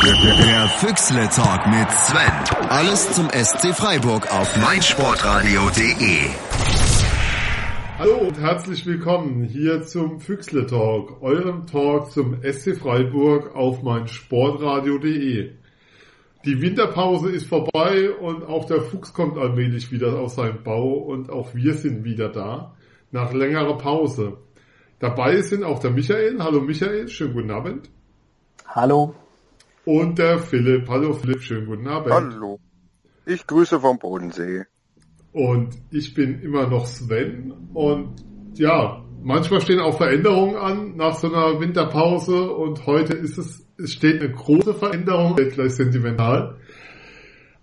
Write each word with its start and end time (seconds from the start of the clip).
Der 0.00 0.68
Füchsle 0.68 1.28
Talk 1.28 1.66
mit 1.66 1.90
Sven. 1.90 2.68
Alles 2.68 3.12
zum 3.14 3.28
SC 3.30 3.74
Freiburg 3.74 4.32
auf 4.32 4.56
meinsportradio.de. 4.56 6.30
Hallo 7.98 8.18
und 8.28 8.38
herzlich 8.38 8.86
willkommen 8.86 9.42
hier 9.42 9.82
zum 9.82 10.20
Füchsle 10.20 10.66
Talk, 10.66 11.20
eurem 11.20 11.66
Talk 11.66 12.12
zum 12.12 12.40
SC 12.44 12.76
Freiburg 12.76 13.56
auf 13.56 13.82
meinsportradio.de. 13.82 15.50
Die 16.44 16.62
Winterpause 16.62 17.32
ist 17.32 17.48
vorbei 17.48 18.12
und 18.12 18.44
auch 18.44 18.66
der 18.66 18.82
Fuchs 18.82 19.12
kommt 19.12 19.36
allmählich 19.36 19.90
wieder 19.90 20.16
aus 20.20 20.36
seinem 20.36 20.62
Bau 20.62 20.92
und 20.92 21.28
auch 21.28 21.56
wir 21.56 21.74
sind 21.74 22.04
wieder 22.04 22.28
da 22.28 22.76
nach 23.10 23.32
längerer 23.32 23.76
Pause. 23.76 24.36
Dabei 25.00 25.42
sind 25.42 25.64
auch 25.64 25.80
der 25.80 25.90
Michael. 25.90 26.38
Hallo 26.38 26.60
Michael, 26.60 27.08
schönen 27.08 27.34
guten 27.34 27.50
Abend. 27.50 27.90
Hallo. 28.64 29.16
Und 29.88 30.18
der 30.18 30.38
Philipp. 30.38 30.86
Hallo 30.90 31.14
Philipp, 31.14 31.40
schönen 31.40 31.64
guten 31.64 31.88
Abend. 31.88 32.12
Hallo. 32.12 32.60
Ich 33.24 33.46
grüße 33.46 33.80
vom 33.80 33.98
Bodensee. 33.98 34.64
Und 35.32 35.78
ich 35.90 36.12
bin 36.12 36.42
immer 36.42 36.66
noch 36.66 36.84
Sven. 36.84 37.54
Und 37.72 38.16
ja, 38.52 39.02
manchmal 39.22 39.62
stehen 39.62 39.80
auch 39.80 39.96
Veränderungen 39.96 40.56
an 40.56 40.96
nach 40.96 41.14
so 41.14 41.32
einer 41.32 41.58
Winterpause. 41.58 42.50
Und 42.50 42.84
heute 42.84 43.14
ist 43.14 43.38
es, 43.38 43.66
es 43.78 43.94
steht 43.94 44.20
eine 44.20 44.30
große 44.30 44.74
Veränderung, 44.74 45.36
gleich 45.36 45.76
sentimental. 45.76 46.58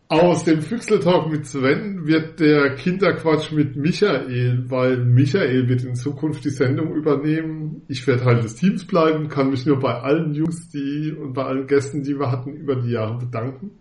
Aus 0.08 0.44
dem 0.44 0.62
Füchseltalk 0.62 1.32
mit 1.32 1.48
Sven 1.48 2.06
wird 2.06 2.40
der 2.40 2.76
Kinderquatsch 2.76 3.52
mit 3.52 3.76
Michael, 3.76 4.66
weil 4.70 5.04
Michael 5.04 5.68
wird 5.68 5.84
in 5.84 5.96
Zukunft 5.96 6.46
die 6.46 6.52
Sendung 6.52 6.94
übernehmen. 6.94 7.82
Ich 7.88 8.06
werde 8.06 8.22
Teil 8.22 8.42
des 8.42 8.54
Teams 8.54 8.86
bleiben, 8.86 9.30
kann 9.30 9.50
mich 9.50 9.66
nur 9.66 9.80
bei 9.80 9.96
allen 9.96 10.36
Jungs 10.36 10.70
die 10.70 11.12
und 11.12 11.34
bei 11.34 11.46
allen 11.46 11.66
Gästen, 11.66 12.04
die 12.04 12.20
wir 12.20 12.32
hatten, 12.32 12.54
über 12.54 12.76
die 12.76 12.92
Jahre 12.92 13.18
bedanken. 13.18 13.72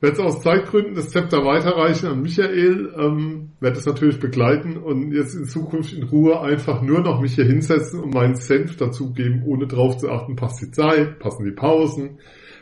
Werde 0.00 0.14
es 0.14 0.20
aus 0.20 0.42
Zeitgründen 0.42 0.94
das 0.94 1.08
Zepter 1.08 1.42
weiterreichen 1.42 2.08
an 2.08 2.20
Michael, 2.20 2.92
ähm, 2.94 3.52
werde 3.60 3.78
es 3.78 3.86
natürlich 3.86 4.20
begleiten 4.20 4.76
und 4.76 5.12
jetzt 5.12 5.34
in 5.34 5.46
Zukunft 5.46 5.94
in 5.94 6.02
Ruhe 6.02 6.38
einfach 6.42 6.82
nur 6.82 7.00
noch 7.00 7.22
mich 7.22 7.34
hier 7.34 7.46
hinsetzen 7.46 8.00
und 8.00 8.12
meinen 8.12 8.36
Senf 8.36 8.76
dazugeben, 8.76 9.42
ohne 9.46 9.66
drauf 9.66 9.96
zu 9.96 10.10
achten, 10.10 10.36
passt 10.36 10.60
die 10.60 10.70
Zeit, 10.70 11.18
passen 11.18 11.46
die 11.46 11.52
Pausen, 11.52 12.18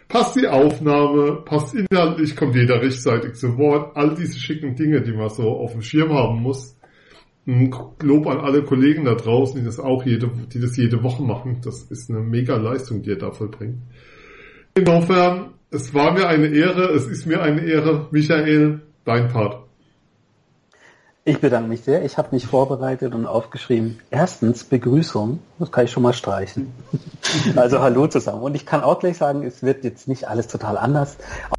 passt 0.08 0.36
die 0.36 0.46
Aufnahme, 0.46 1.42
passt 1.44 1.74
inhaltlich, 1.74 2.36
kommt 2.36 2.54
jeder 2.54 2.80
rechtzeitig 2.80 3.34
zu 3.34 3.56
Wort, 3.58 3.96
all 3.96 4.14
diese 4.14 4.38
schicken 4.38 4.74
Dinge, 4.74 5.02
die 5.02 5.12
man 5.12 5.28
so 5.28 5.44
auf 5.44 5.72
dem 5.72 5.82
Schirm 5.82 6.12
haben 6.12 6.42
muss. 6.42 6.76
Ein 7.46 7.72
Lob 8.02 8.26
an 8.26 8.38
alle 8.38 8.62
Kollegen 8.64 9.04
da 9.04 9.14
draußen, 9.14 9.60
die 9.60 9.64
das 9.64 9.78
auch 9.78 10.04
jede, 10.04 10.30
die 10.52 10.60
das 10.60 10.76
jede 10.76 11.02
Woche 11.02 11.22
machen. 11.22 11.60
Das 11.62 11.82
ist 11.82 12.10
eine 12.10 12.20
mega 12.20 12.56
Leistung, 12.56 13.02
die 13.02 13.10
ihr 13.10 13.18
da 13.18 13.30
vollbringt. 13.30 13.78
Insofern, 14.74 15.54
es 15.70 15.94
war 15.94 16.12
mir 16.12 16.26
eine 16.26 16.48
Ehre, 16.48 16.92
es 16.92 17.06
ist 17.06 17.26
mir 17.26 17.40
eine 17.42 17.64
Ehre. 17.64 18.08
Michael, 18.10 18.82
dein 19.04 19.28
Part. 19.28 19.65
Ich 21.28 21.40
bedanke 21.40 21.68
mich 21.68 21.80
sehr. 21.80 22.04
Ich 22.04 22.18
habe 22.18 22.28
mich 22.30 22.46
vorbereitet 22.46 23.12
und 23.12 23.26
aufgeschrieben. 23.26 23.98
Erstens 24.12 24.62
Begrüßung, 24.62 25.40
das 25.58 25.72
kann 25.72 25.86
ich 25.86 25.90
schon 25.90 26.04
mal 26.04 26.12
streichen. 26.12 26.72
also 27.56 27.80
hallo 27.80 28.06
zusammen. 28.06 28.42
Und 28.42 28.54
ich 28.54 28.64
kann 28.64 28.80
auch 28.80 29.00
gleich 29.00 29.16
sagen, 29.16 29.42
es 29.42 29.64
wird 29.64 29.82
jetzt 29.82 30.06
nicht 30.06 30.28
alles 30.28 30.46
total 30.46 30.78
anders, 30.78 31.16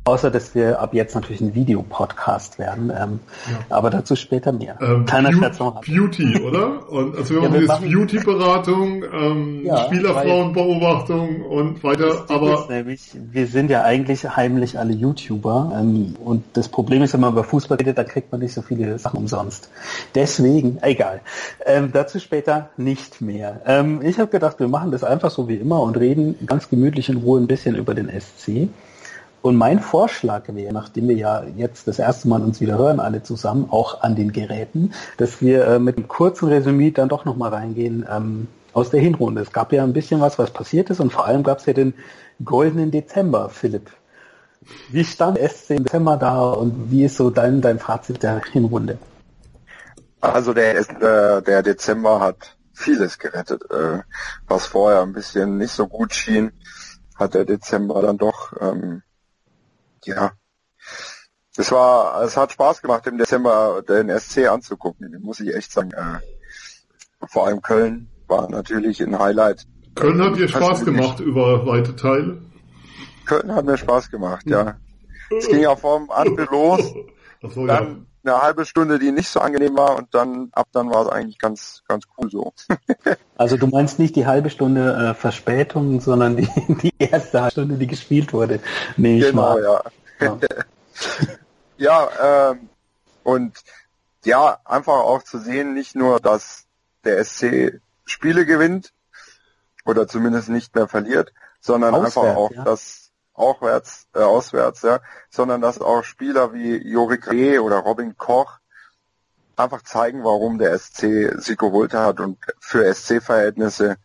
außer 0.08 0.31
dass 0.31 0.55
wir 0.55 0.80
ab 0.80 0.94
jetzt 0.94 1.16
natürlich 1.16 1.41
ein 1.41 1.55
Videopodcast 1.55 2.59
werden. 2.59 2.91
Ähm, 2.95 3.19
ja. 3.50 3.75
Aber 3.75 3.89
dazu 3.89 4.16
später 4.16 4.52
mehr. 4.52 4.77
Ähm, 4.81 5.05
Kleiner 5.05 5.33
Scherz 5.33 5.59
noch. 5.59 5.81
Beauty, 5.81 6.41
oder? 6.41 6.89
Und 6.89 7.16
also 7.16 7.36
wir 7.36 7.44
ja, 7.44 7.50
machen 7.50 7.61
jetzt 7.61 7.94
Beauty-Beratung, 7.94 9.03
ähm, 9.13 9.66
ja, 9.66 9.85
Spielerfrauenbeobachtung 9.85 11.41
und 11.41 11.83
weiter. 11.83 12.25
Aber 12.30 12.67
nämlich, 12.69 13.11
wir 13.13 13.47
sind 13.47 13.69
ja 13.69 13.83
eigentlich 13.83 14.23
heimlich 14.35 14.78
alle 14.78 14.94
YouTuber. 14.94 15.73
Ähm, 15.80 16.16
und 16.23 16.44
das 16.53 16.69
Problem 16.69 17.02
ist, 17.03 17.13
wenn 17.13 17.22
man 17.22 17.33
über 17.33 17.44
Fußball 17.44 17.78
redet, 17.78 17.97
da 17.97 18.03
kriegt 18.03 18.31
man 18.31 18.41
nicht 18.41 18.53
so 18.53 18.61
viele 18.61 18.97
Sachen 19.00 19.17
umsonst 19.17 19.38
sonst. 19.38 19.69
Deswegen, 20.16 20.79
egal. 20.81 21.22
Ähm, 21.66 21.91
dazu 21.94 22.19
später 22.19 22.69
nicht 22.78 23.22
mehr. 23.22 23.62
Ähm, 23.66 24.01
ich 24.01 24.19
habe 24.19 24.29
gedacht, 24.29 24.59
wir 24.59 24.68
machen 24.68 24.91
das 24.91 25.03
einfach 25.03 25.31
so 25.31 25.47
wie 25.47 25.56
immer 25.56 25.81
und 25.81 25.97
reden 25.97 26.35
ganz 26.45 26.69
gemütlich 26.69 27.09
in 27.09 27.18
Ruhe 27.18 27.39
ein 27.39 27.47
bisschen 27.47 27.75
über 27.75 27.94
den 27.94 28.09
SC. 28.09 28.69
Und 29.47 29.56
mein 29.56 29.80
Vorschlag 29.80 30.44
wäre, 30.50 30.74
nachdem 30.74 31.08
wir 31.08 31.16
ja 31.16 31.46
jetzt 31.56 31.88
das 31.88 32.00
erste 32.00 32.28
Mal 32.28 32.41
uns 32.41 32.59
wieder 32.59 32.78
hören, 32.78 33.00
alle 33.00 33.24
zusammen, 33.24 33.69
auch 33.72 34.02
an 34.02 34.13
den 34.13 34.34
Geräten, 34.34 34.91
dass 35.16 35.41
wir 35.41 35.66
äh, 35.66 35.80
mit 35.80 35.96
einem 35.96 36.09
kurzen 36.09 36.50
Resümee 36.50 36.91
dann 36.91 37.08
doch 37.08 37.24
nochmal 37.24 37.52
reingehen 37.53 38.06
ähm, 38.12 38.50
aus 38.74 38.90
der 38.90 39.00
Hinrunde. 39.00 39.40
Es 39.40 39.53
gab 39.53 39.72
ja 39.72 39.86
ein 39.86 39.94
bisschen 39.94 40.19
was, 40.19 40.38
was 40.38 40.52
passiert 40.52 40.90
ist 40.90 41.00
und 41.00 41.13
vor 41.13 41.25
allem 41.25 41.44
gab 41.44 41.59
es 41.59 41.66
ja 41.66 41.72
den 41.72 41.94
goldenen 42.44 42.91
Dezember, 42.91 43.47
Philipp. 43.47 43.90
Wie 44.90 45.06
stand 45.06 45.38
SC 45.38 45.69
im 45.69 45.86
Dezember 45.86 46.18
da 46.18 46.50
und 46.50 46.91
wie 46.91 47.06
ist 47.06 47.16
so 47.16 47.30
dein, 47.30 47.62
dein 47.62 47.80
Fazit 47.80 48.24
der 48.24 48.41
Hinrunde? 48.52 48.97
Also 50.19 50.53
der, 50.53 50.75
äh, 50.75 51.41
der 51.41 51.63
Dezember 51.63 52.19
hat 52.19 52.57
vieles 52.74 53.18
gerettet. 53.18 53.63
Äh, 53.72 54.00
was 54.46 54.66
vorher 54.66 55.03
ein 55.03 55.13
bisschen 55.13 55.57
nicht 55.57 55.72
so 55.72 55.88
gut 55.88 56.13
schien, 56.13 56.52
hat 57.16 57.34
der 57.34 57.46
Dezember 57.46 58.02
dann 58.02 58.18
doch, 58.18 58.52
ähm, 58.59 59.03
ja, 60.07 60.31
es 61.57 61.72
war, 61.72 62.22
es 62.23 62.38
hat 62.38 62.51
Spaß 62.51 62.81
gemacht 62.81 63.07
im 63.07 63.18
Dezember 63.18 63.81
den 63.88 64.09
SC 64.19 64.47
anzugucken, 64.47 65.19
muss 65.22 65.40
ich 65.40 65.56
echt 65.56 65.72
sagen. 65.72 65.91
Äh, 65.91 66.19
vor 67.28 67.47
allem 67.47 67.62
Köln 67.62 68.09
war 68.28 68.50
natürlich 68.50 69.01
ein 69.01 69.18
Highlight. 69.18 69.66
Köln 69.95 70.22
hat 70.22 70.38
dir 70.38 70.47
Spaß 70.47 70.85
gemacht 70.85 71.19
über 71.19 71.66
weite 71.66 71.95
Teile? 71.95 72.44
Köln 73.25 73.51
hat 73.53 73.66
mir 73.66 73.78
Spaß 73.78 74.12
gemacht, 74.12 74.45
ja. 74.47 74.78
Es 75.35 75.47
ging 75.47 75.62
ja 75.62 75.75
vom 75.75 76.12
Anfang 76.12 76.47
los. 76.51 76.94
So, 77.41 77.66
dann 77.66 78.06
eine 78.27 78.41
halbe 78.41 78.65
Stunde, 78.65 78.99
die 78.99 79.11
nicht 79.11 79.29
so 79.29 79.39
angenehm 79.39 79.77
war 79.77 79.95
und 79.95 80.13
dann 80.13 80.49
ab 80.51 80.67
dann 80.71 80.89
war 80.89 81.03
es 81.03 81.09
eigentlich 81.09 81.39
ganz 81.39 81.83
ganz 81.88 82.05
cool 82.17 82.29
so. 82.29 82.53
also 83.38 83.57
du 83.57 83.67
meinst 83.67 83.99
nicht 83.99 84.15
die 84.15 84.25
halbe 84.25 84.49
Stunde 84.49 84.93
äh, 84.93 85.13
Verspätung, 85.13 86.01
sondern 86.01 86.38
die, 86.38 86.49
die 86.81 86.93
erste 86.97 87.41
halbe 87.41 87.51
Stunde, 87.51 87.75
die 87.75 87.88
gespielt 87.88 88.33
wurde. 88.33 88.59
Nee, 88.97 89.19
genau, 89.19 89.57
ja. 89.59 89.81
Ja, 90.19 90.38
ja 91.77 92.51
ähm, 92.51 92.69
und 93.23 93.57
ja, 94.25 94.59
einfach 94.65 94.94
auch 94.94 95.23
zu 95.23 95.38
sehen, 95.39 95.73
nicht 95.73 95.95
nur, 95.95 96.19
dass 96.19 96.65
der 97.03 97.23
SC 97.23 97.79
Spiele 98.05 98.45
gewinnt 98.45 98.94
oder 99.85 100.07
zumindest 100.07 100.49
nicht 100.49 100.75
mehr 100.75 100.88
verliert, 100.88 101.33
sondern 101.59 101.94
Auswärts, 101.94 102.17
einfach 102.17 102.35
auch, 102.35 102.51
ja. 102.51 102.63
dass 102.63 103.06
aufwärts, 103.38 104.08
äh, 104.14 104.20
auswärts, 104.20 104.81
ja, 104.81 105.00
sondern 105.30 105.62
dass 105.62 105.80
auch 105.80 106.03
Spieler 106.03 106.53
wie 106.53 106.75
Jorik 106.75 107.31
Reh 107.31 107.59
oder 107.59 107.78
Robin 107.78 108.18
Koch 108.18 108.59
einfach 109.56 109.84
zeigen, 109.84 110.24
warum 110.24 110.58
der 110.58 110.78
SC 110.78 111.34
sie 111.38 111.56
geholt 111.56 111.94
hat 111.94 112.20
und 112.20 112.38
für 112.59 112.94
SC-Verhältnisse 112.94 113.98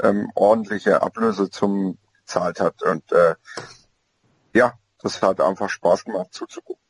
ähm, 0.00 0.30
ordentliche 0.34 1.02
Ablöse 1.02 1.50
zum 1.50 1.98
gezahlt 2.28 2.60
hat. 2.60 2.82
Und 2.82 3.10
äh, 3.12 3.34
ja, 4.52 4.74
das 5.00 5.22
hat 5.22 5.40
einfach 5.40 5.70
Spaß 5.70 6.04
gemacht 6.04 6.28
zuzugucken. 6.32 6.82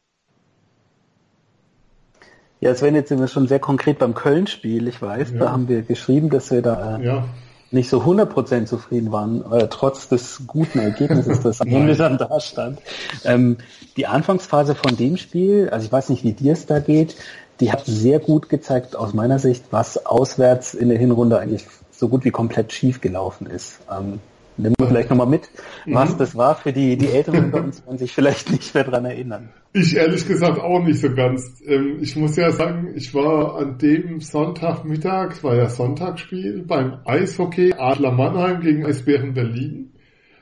Ja, 2.61 2.75
Sven, 2.75 2.97
jetzt 2.97 3.09
sind 3.09 3.21
wir 3.21 3.29
schon 3.29 3.47
sehr 3.47 3.61
konkret 3.61 4.01
beim 4.01 4.15
Köln-Spiel. 4.15 4.89
Ich 4.89 5.01
weiß, 5.01 5.31
ja. 5.31 5.39
da 5.39 5.53
haben 5.53 5.69
wir 5.69 5.83
geschrieben, 5.83 6.29
dass 6.29 6.51
wir 6.51 6.61
da 6.61 6.99
äh, 6.99 7.05
ja 7.05 7.25
nicht 7.71 7.91
so 7.91 8.03
100% 8.03 8.67
zufrieden 8.67 9.12
waren, 9.12 9.45
äh, 9.53 9.69
trotz 9.69 10.09
des 10.09 10.43
guten 10.47 10.79
Ergebnisses, 10.79 11.41
das 11.41 11.61
am 11.61 11.69
Ende 11.73 11.97
dann 11.97 12.19
da 12.19 12.41
stand. 12.41 12.81
Ähm, 13.25 13.59
die 13.97 14.06
Anfangsphase 14.06 14.75
von 14.75 14.97
dem 14.97 15.17
Spiel, 15.17 15.69
also 15.71 15.87
ich 15.87 15.93
weiß 15.93 16.09
nicht, 16.09 16.25
wie 16.25 16.33
dir 16.33 16.55
es 16.55 16.67
da 16.67 16.79
geht, 16.79 17.17
die 17.61 17.73
hat 17.73 17.84
sehr 17.84 18.21
gut 18.21 18.49
gezeigt, 18.49 18.97
aus 18.97 19.15
meiner 19.15 19.39
Sicht, 19.39 19.65
was 19.71 20.06
auswärts 20.06 20.75
in 20.75 20.89
der 20.89 20.99
Hinrunde 20.99 21.39
eigentlich 21.39 21.67
so 21.91 22.09
gut 22.09 22.25
wie 22.25 22.31
komplett 22.31 22.73
schief 22.73 23.01
gelaufen 23.01 23.47
ist. 23.47 23.81
Ähm, 23.91 24.21
Nimm 24.59 24.75
wir 24.77 24.89
vielleicht 24.89 25.09
nochmal 25.09 25.29
mit, 25.29 25.49
was 25.87 26.15
mhm. 26.15 26.19
das 26.19 26.37
war 26.37 26.57
für 26.57 26.73
die, 26.73 26.97
die 26.97 27.07
Älteren 27.07 27.44
unter 27.44 27.62
uns, 27.62 27.82
die 27.91 27.99
sich 27.99 28.12
vielleicht 28.12 28.50
nicht 28.50 28.75
mehr 28.75 28.82
dran 28.82 29.05
erinnern. 29.05 29.50
Ich 29.73 29.94
ehrlich 29.94 30.27
gesagt 30.27 30.59
auch 30.59 30.82
nicht 30.82 31.00
so 31.00 31.15
ganz. 31.15 31.62
Ähm, 31.65 31.99
ich 32.00 32.17
muss 32.17 32.35
ja 32.37 32.50
sagen, 32.50 32.93
ich 32.97 33.15
war 33.15 33.56
an 33.56 33.79
dem 33.79 34.21
Sonntagmittag, 34.21 35.32
es 35.32 35.44
war 35.44 35.55
ja 35.55 35.69
Sonntagsspiel, 35.69 36.65
beim 36.67 36.99
Eishockey 37.05 37.75
Adler 37.79 38.11
Mannheim 38.11 38.61
gegen 38.61 38.85
Eisbären 38.85 39.32
Berlin 39.32 39.93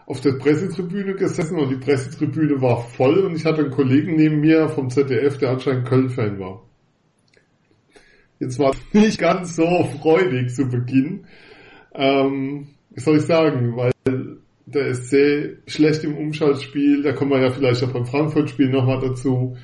auf 0.07 0.21
der 0.21 0.33
Pressetribüne 0.33 1.15
gesessen 1.15 1.59
und 1.59 1.69
die 1.69 1.85
Pressetribüne 1.85 2.63
war 2.63 2.81
voll 2.81 3.19
und 3.19 3.37
ich 3.37 3.45
hatte 3.45 3.63
einen 3.63 3.71
Kollegen 3.71 4.17
neben 4.17 4.41
mir 4.41 4.69
vom 4.69 4.89
ZDF, 4.89 5.37
der 5.39 5.51
anscheinend 5.51 5.87
Köln-Fan 5.87 6.39
war. 6.39 6.63
Jetzt 8.39 8.59
war 8.59 8.71
es 8.71 8.79
nicht 8.93 9.19
ganz 9.19 9.57
so 9.57 9.85
freudig 10.01 10.55
zu 10.55 10.69
Beginn. 10.69 11.27
Ähm, 11.93 12.69
wie 12.91 13.01
soll 13.01 13.17
ich 13.17 13.25
sagen, 13.25 13.77
weil 13.77 13.93
der 14.67 14.95
SC 14.95 15.59
schlecht 15.67 16.05
im 16.05 16.17
Umschaltspiel, 16.17 17.03
da 17.03 17.13
kommen 17.13 17.31
wir 17.31 17.43
ja 17.43 17.51
vielleicht 17.51 17.83
auch 17.85 17.93
beim 17.93 18.07
Frankfurt-Spiel 18.07 18.69
nochmal 18.69 19.01
dazu. 19.01 19.57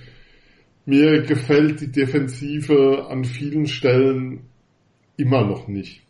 Mir 0.87 1.23
gefällt 1.23 1.81
die 1.81 1.93
Defensive 1.93 3.06
an 3.09 3.25
vielen 3.25 3.67
Stellen 3.67 4.44
immer 5.17 5.44
noch 5.44 5.69
nicht. 5.69 6.03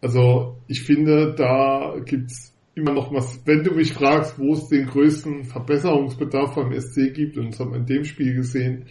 Also 0.00 0.56
ich 0.68 0.82
finde, 0.82 1.34
da 1.36 1.96
gibt's 2.04 2.54
immer 2.74 2.92
noch 2.92 3.12
was, 3.12 3.40
wenn 3.46 3.64
du 3.64 3.72
mich 3.72 3.92
fragst, 3.92 4.38
wo 4.38 4.52
es 4.52 4.68
den 4.68 4.86
größten 4.86 5.44
Verbesserungsbedarf 5.44 6.54
beim 6.54 6.78
SC 6.78 7.14
gibt, 7.14 7.38
und 7.38 7.50
das 7.50 7.60
haben 7.60 7.72
wir 7.72 7.78
in 7.78 7.86
dem 7.86 8.04
Spiel 8.04 8.34
gesehen, 8.34 8.84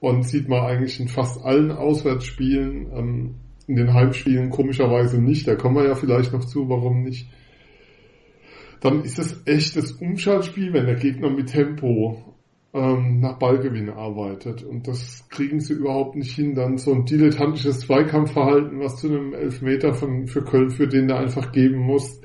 und 0.00 0.26
sieht 0.26 0.48
man 0.48 0.64
eigentlich 0.64 0.98
in 0.98 1.08
fast 1.08 1.44
allen 1.44 1.70
Auswärtsspielen, 1.70 2.90
ähm, 2.92 3.34
in 3.66 3.76
den 3.76 3.92
Heimspielen 3.92 4.50
komischerweise 4.50 5.20
nicht, 5.20 5.46
da 5.46 5.54
kommen 5.54 5.76
wir 5.76 5.86
ja 5.86 5.94
vielleicht 5.94 6.32
noch 6.32 6.44
zu, 6.44 6.68
warum 6.68 7.02
nicht. 7.02 7.28
Dann 8.80 9.04
ist 9.04 9.18
es 9.18 9.42
echt 9.46 9.76
das 9.76 9.92
Umschaltspiel, 9.92 10.72
wenn 10.72 10.86
der 10.86 10.96
Gegner 10.96 11.30
mit 11.30 11.48
Tempo 11.48 12.30
ähm, 12.72 13.20
nach 13.20 13.38
Ballgewinn 13.38 13.90
arbeitet. 13.90 14.62
Und 14.62 14.88
das 14.88 15.28
kriegen 15.28 15.60
sie 15.60 15.74
überhaupt 15.74 16.16
nicht 16.16 16.34
hin. 16.34 16.54
Dann 16.54 16.78
so 16.78 16.92
ein 16.92 17.04
dilettantisches 17.04 17.80
Zweikampfverhalten, 17.80 18.80
was 18.80 18.96
zu 18.96 19.08
einem 19.08 19.34
Elfmeter 19.34 19.92
von, 19.92 20.26
für 20.26 20.42
Köln, 20.42 20.70
für 20.70 20.88
den 20.88 21.08
da 21.08 21.18
einfach 21.18 21.52
geben 21.52 21.78
muss. 21.78 22.20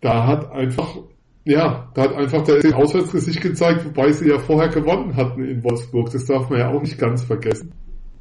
Da 0.00 0.26
hat 0.26 0.50
einfach, 0.50 0.98
ja, 1.44 1.90
da 1.94 2.02
hat 2.02 2.14
einfach 2.14 2.42
der 2.42 2.76
Auswärtsgesicht 2.76 3.40
gezeigt, 3.40 3.86
wobei 3.86 4.12
sie 4.12 4.28
ja 4.28 4.38
vorher 4.38 4.68
gewonnen 4.68 5.16
hatten 5.16 5.42
in 5.42 5.64
Wolfsburg. 5.64 6.10
Das 6.10 6.26
darf 6.26 6.50
man 6.50 6.58
ja 6.58 6.70
auch 6.70 6.82
nicht 6.82 6.98
ganz 6.98 7.22
vergessen. 7.22 7.72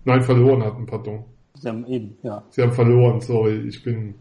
Nein, 0.05 0.21
verloren 0.21 0.63
hatten, 0.63 0.85
pardon. 0.85 1.25
Sie 1.55 1.67
haben 1.67 1.85
eben, 1.87 2.17
ja. 2.21 2.43
Sie 2.49 2.61
haben 2.61 2.71
verloren, 2.71 3.19
sorry, 3.21 3.67
ich 3.67 3.83
bin 3.83 4.15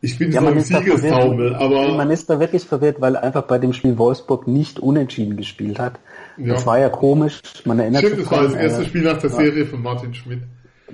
ich 0.00 0.18
bin 0.18 0.30
ja, 0.30 0.40
so 0.40 0.48
im 0.48 0.60
Siegestaumel, 0.60 1.54
aber... 1.54 1.96
Man 1.96 2.10
ist 2.10 2.30
da 2.30 2.38
wirklich 2.38 2.64
verwirrt, 2.64 3.00
weil 3.00 3.16
einfach 3.16 3.42
bei 3.42 3.58
dem 3.58 3.72
Spiel 3.72 3.98
Wolfsburg 3.98 4.46
nicht 4.46 4.78
unentschieden 4.78 5.36
gespielt 5.36 5.78
hat. 5.78 5.98
Ja. 6.36 6.54
Das 6.54 6.66
war 6.66 6.78
ja 6.78 6.88
komisch, 6.88 7.40
man 7.64 7.78
erinnert 7.80 8.02
stimmt, 8.02 8.16
sich 8.16 8.26
Stimmt, 8.26 8.42
das 8.42 8.52
war 8.52 8.60
das 8.60 8.62
erste 8.62 8.84
Spiel 8.84 9.02
nach 9.02 9.18
der 9.18 9.30
Serie 9.30 9.66
von 9.66 9.82
Martin 9.82 10.14
Schmidt. 10.14 10.42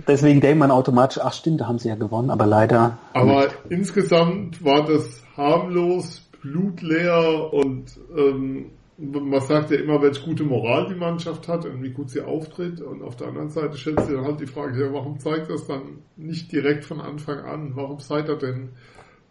Deswegen 0.08 0.40
denkt 0.40 0.58
man 0.58 0.70
automatisch, 0.70 1.22
ach 1.22 1.34
stimmt, 1.34 1.60
da 1.60 1.68
haben 1.68 1.78
sie 1.78 1.88
ja 1.88 1.94
gewonnen, 1.94 2.30
aber 2.30 2.46
leider... 2.46 2.98
Aber 3.12 3.44
nicht. 3.44 3.56
insgesamt 3.68 4.64
war 4.64 4.84
das 4.86 5.22
harmlos, 5.36 6.22
blutleer 6.40 7.52
und 7.52 7.98
ähm, 8.16 8.70
man 8.96 9.40
sagt 9.40 9.70
ja 9.70 9.78
immer, 9.78 10.00
welche 10.02 10.24
gute 10.24 10.44
Moral 10.44 10.86
die 10.88 10.94
Mannschaft 10.94 11.48
hat 11.48 11.64
und 11.64 11.82
wie 11.82 11.90
gut 11.90 12.10
sie 12.10 12.20
auftritt. 12.20 12.80
Und 12.80 13.02
auf 13.02 13.16
der 13.16 13.28
anderen 13.28 13.50
Seite 13.50 13.76
stellt 13.76 14.00
sich 14.00 14.14
dann 14.14 14.24
halt 14.24 14.40
die 14.40 14.46
Frage, 14.46 14.84
ja, 14.84 14.92
warum 14.92 15.18
zeigt 15.18 15.50
das 15.50 15.66
dann 15.66 15.98
nicht 16.16 16.52
direkt 16.52 16.84
von 16.84 17.00
Anfang 17.00 17.40
an? 17.40 17.72
Warum 17.74 17.98
seid 17.98 18.28
ihr 18.28 18.36
denn 18.36 18.70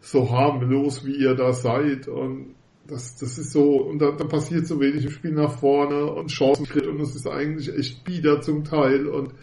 so 0.04 0.30
harmlos, 0.30 1.06
wie 1.06 1.16
ihr 1.16 1.34
da 1.34 1.54
seid? 1.54 2.08
Und 2.08 2.56
das, 2.88 3.16
das 3.16 3.38
ist 3.38 3.52
so, 3.52 3.78
und 3.78 4.00
da, 4.00 4.12
da 4.12 4.26
passiert 4.26 4.68
so 4.68 4.80
wenig 4.80 5.06
im 5.06 5.12
Spiel 5.12 5.32
nach 5.32 5.58
vorne 5.58 6.06
und 6.06 6.30
Chancenkrieg 6.30 6.86
und 6.88 7.00
es 7.00 7.16
ist 7.16 7.28
eigentlich 7.28 7.74
echt 7.74 8.04
bieder 8.04 8.42
zum 8.42 8.66
Teil 8.66 9.08
und 9.08 9.34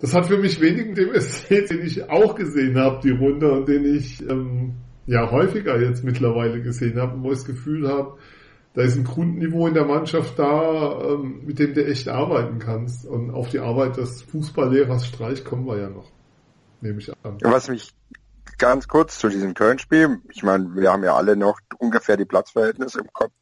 das 0.00 0.14
hat 0.14 0.26
für 0.26 0.36
mich 0.36 0.60
wenig 0.60 0.88
mit 0.88 0.98
dem 0.98 1.18
SC, 1.18 1.66
den 1.66 1.80
ich 1.84 2.08
auch 2.08 2.34
gesehen 2.34 2.78
habe, 2.78 3.00
die 3.02 3.10
Runde 3.10 3.50
und 3.50 3.66
den 3.66 3.96
ich 3.96 4.20
ähm, 4.28 4.74
ja 5.06 5.30
häufiger 5.30 5.80
jetzt 5.80 6.04
mittlerweile 6.04 6.62
gesehen 6.62 7.00
habe, 7.00 7.20
wo 7.22 7.32
ich 7.32 7.38
das 7.38 7.46
Gefühl 7.46 7.88
habe, 7.88 8.18
da 8.74 8.82
ist 8.82 8.96
ein 8.96 9.04
Grundniveau 9.04 9.66
in 9.66 9.74
der 9.74 9.86
Mannschaft 9.86 10.38
da, 10.38 11.00
ähm, 11.02 11.40
mit 11.46 11.58
dem 11.58 11.74
du 11.74 11.84
echt 11.84 12.08
arbeiten 12.08 12.60
kannst. 12.60 13.06
Und 13.06 13.30
auf 13.30 13.48
die 13.48 13.58
Arbeit 13.58 13.96
des 13.96 14.22
Fußballlehrers 14.22 15.06
Streich 15.06 15.44
kommen 15.44 15.66
wir 15.66 15.78
ja 15.78 15.88
noch, 15.88 16.12
nehme 16.80 16.98
ich 16.98 17.10
an. 17.24 17.38
Was 17.40 17.68
mich 17.68 17.90
ganz 18.58 18.88
kurz 18.88 19.18
zu 19.18 19.28
diesem 19.28 19.54
Köln-Spiel, 19.54 20.20
ich 20.30 20.42
meine, 20.42 20.74
wir 20.74 20.92
haben 20.92 21.04
ja 21.04 21.14
alle 21.14 21.36
noch 21.36 21.60
ungefähr 21.78 22.16
die 22.16 22.24
Platzverhältnisse 22.24 23.00
im 23.00 23.12
Kopf. 23.12 23.32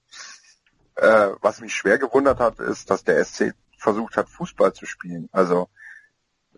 Äh, 0.95 1.31
was 1.41 1.61
mich 1.61 1.75
schwer 1.75 1.99
gewundert 1.99 2.39
hat, 2.39 2.59
ist, 2.61 2.91
dass 2.91 3.05
der 3.05 3.23
SC 3.25 3.55
versucht 3.79 4.17
hat, 4.17 4.29
Fußball 4.29 4.73
zu 4.73 4.87
spielen. 4.87 5.29
Also 5.33 5.69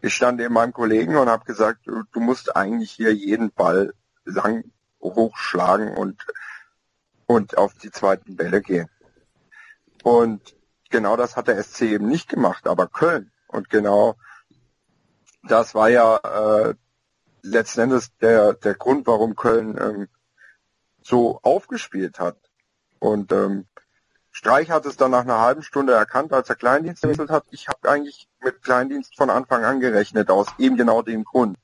ich 0.01 0.15
stand 0.15 0.39
neben 0.39 0.55
meinem 0.55 0.73
Kollegen 0.73 1.17
und 1.17 1.29
habe 1.29 1.45
gesagt, 1.45 1.87
du, 1.87 2.03
du 2.13 2.21
musst 2.21 2.55
eigentlich 2.55 2.93
hier 2.93 3.13
jeden 3.13 3.53
Ball 3.53 3.95
lang 4.25 4.65
hochschlagen 5.01 5.97
und 5.97 6.27
und 7.27 7.59
auf 7.59 7.75
die 7.75 7.91
zweiten 7.91 8.37
Bälle 8.37 8.63
gehen. 8.63 8.89
Und 10.03 10.57
genau 10.89 11.17
das 11.17 11.37
hat 11.37 11.49
der 11.49 11.63
SC 11.63 11.83
eben 11.83 12.09
nicht 12.09 12.29
gemacht, 12.29 12.67
aber 12.67 12.87
Köln. 12.87 13.31
Und 13.49 13.69
genau 13.69 14.17
das 15.43 15.75
war 15.75 15.91
ja 15.91 16.17
äh, 16.17 16.75
letzten 17.51 17.81
Endes 17.81 18.17
der, 18.19 18.55
der 18.55 18.75
Grund, 18.75 19.07
warum 19.07 19.37
Köln 19.37 19.79
ähm, 19.81 20.09
so 21.03 21.41
aufgespielt 21.43 22.19
hat. 22.19 22.37
Und 22.99 23.33
ähm, 23.33 23.67
Streich 24.31 24.71
hat 24.71 24.87
es 24.87 24.97
dann 24.97 25.11
nach 25.11 25.23
einer 25.23 25.41
halben 25.41 25.63
Stunde 25.63 25.95
erkannt, 25.95 26.33
als 26.33 26.49
er 26.49 26.57
Kleindienst 26.57 27.03
gewechselt 27.03 27.31
hat. 27.31 27.45
Ich 27.51 27.69
habe 27.69 27.89
eigentlich 27.89 28.29
mit 28.43 28.63
Kleindienst 28.63 29.17
von 29.17 29.31
Anfang 29.31 29.65
an 29.65 29.81
gerechnet, 29.81 30.31
aus 30.31 30.47
eben 30.59 30.77
genau 30.77 31.03
dem 31.03 31.25
Grund. 31.25 31.57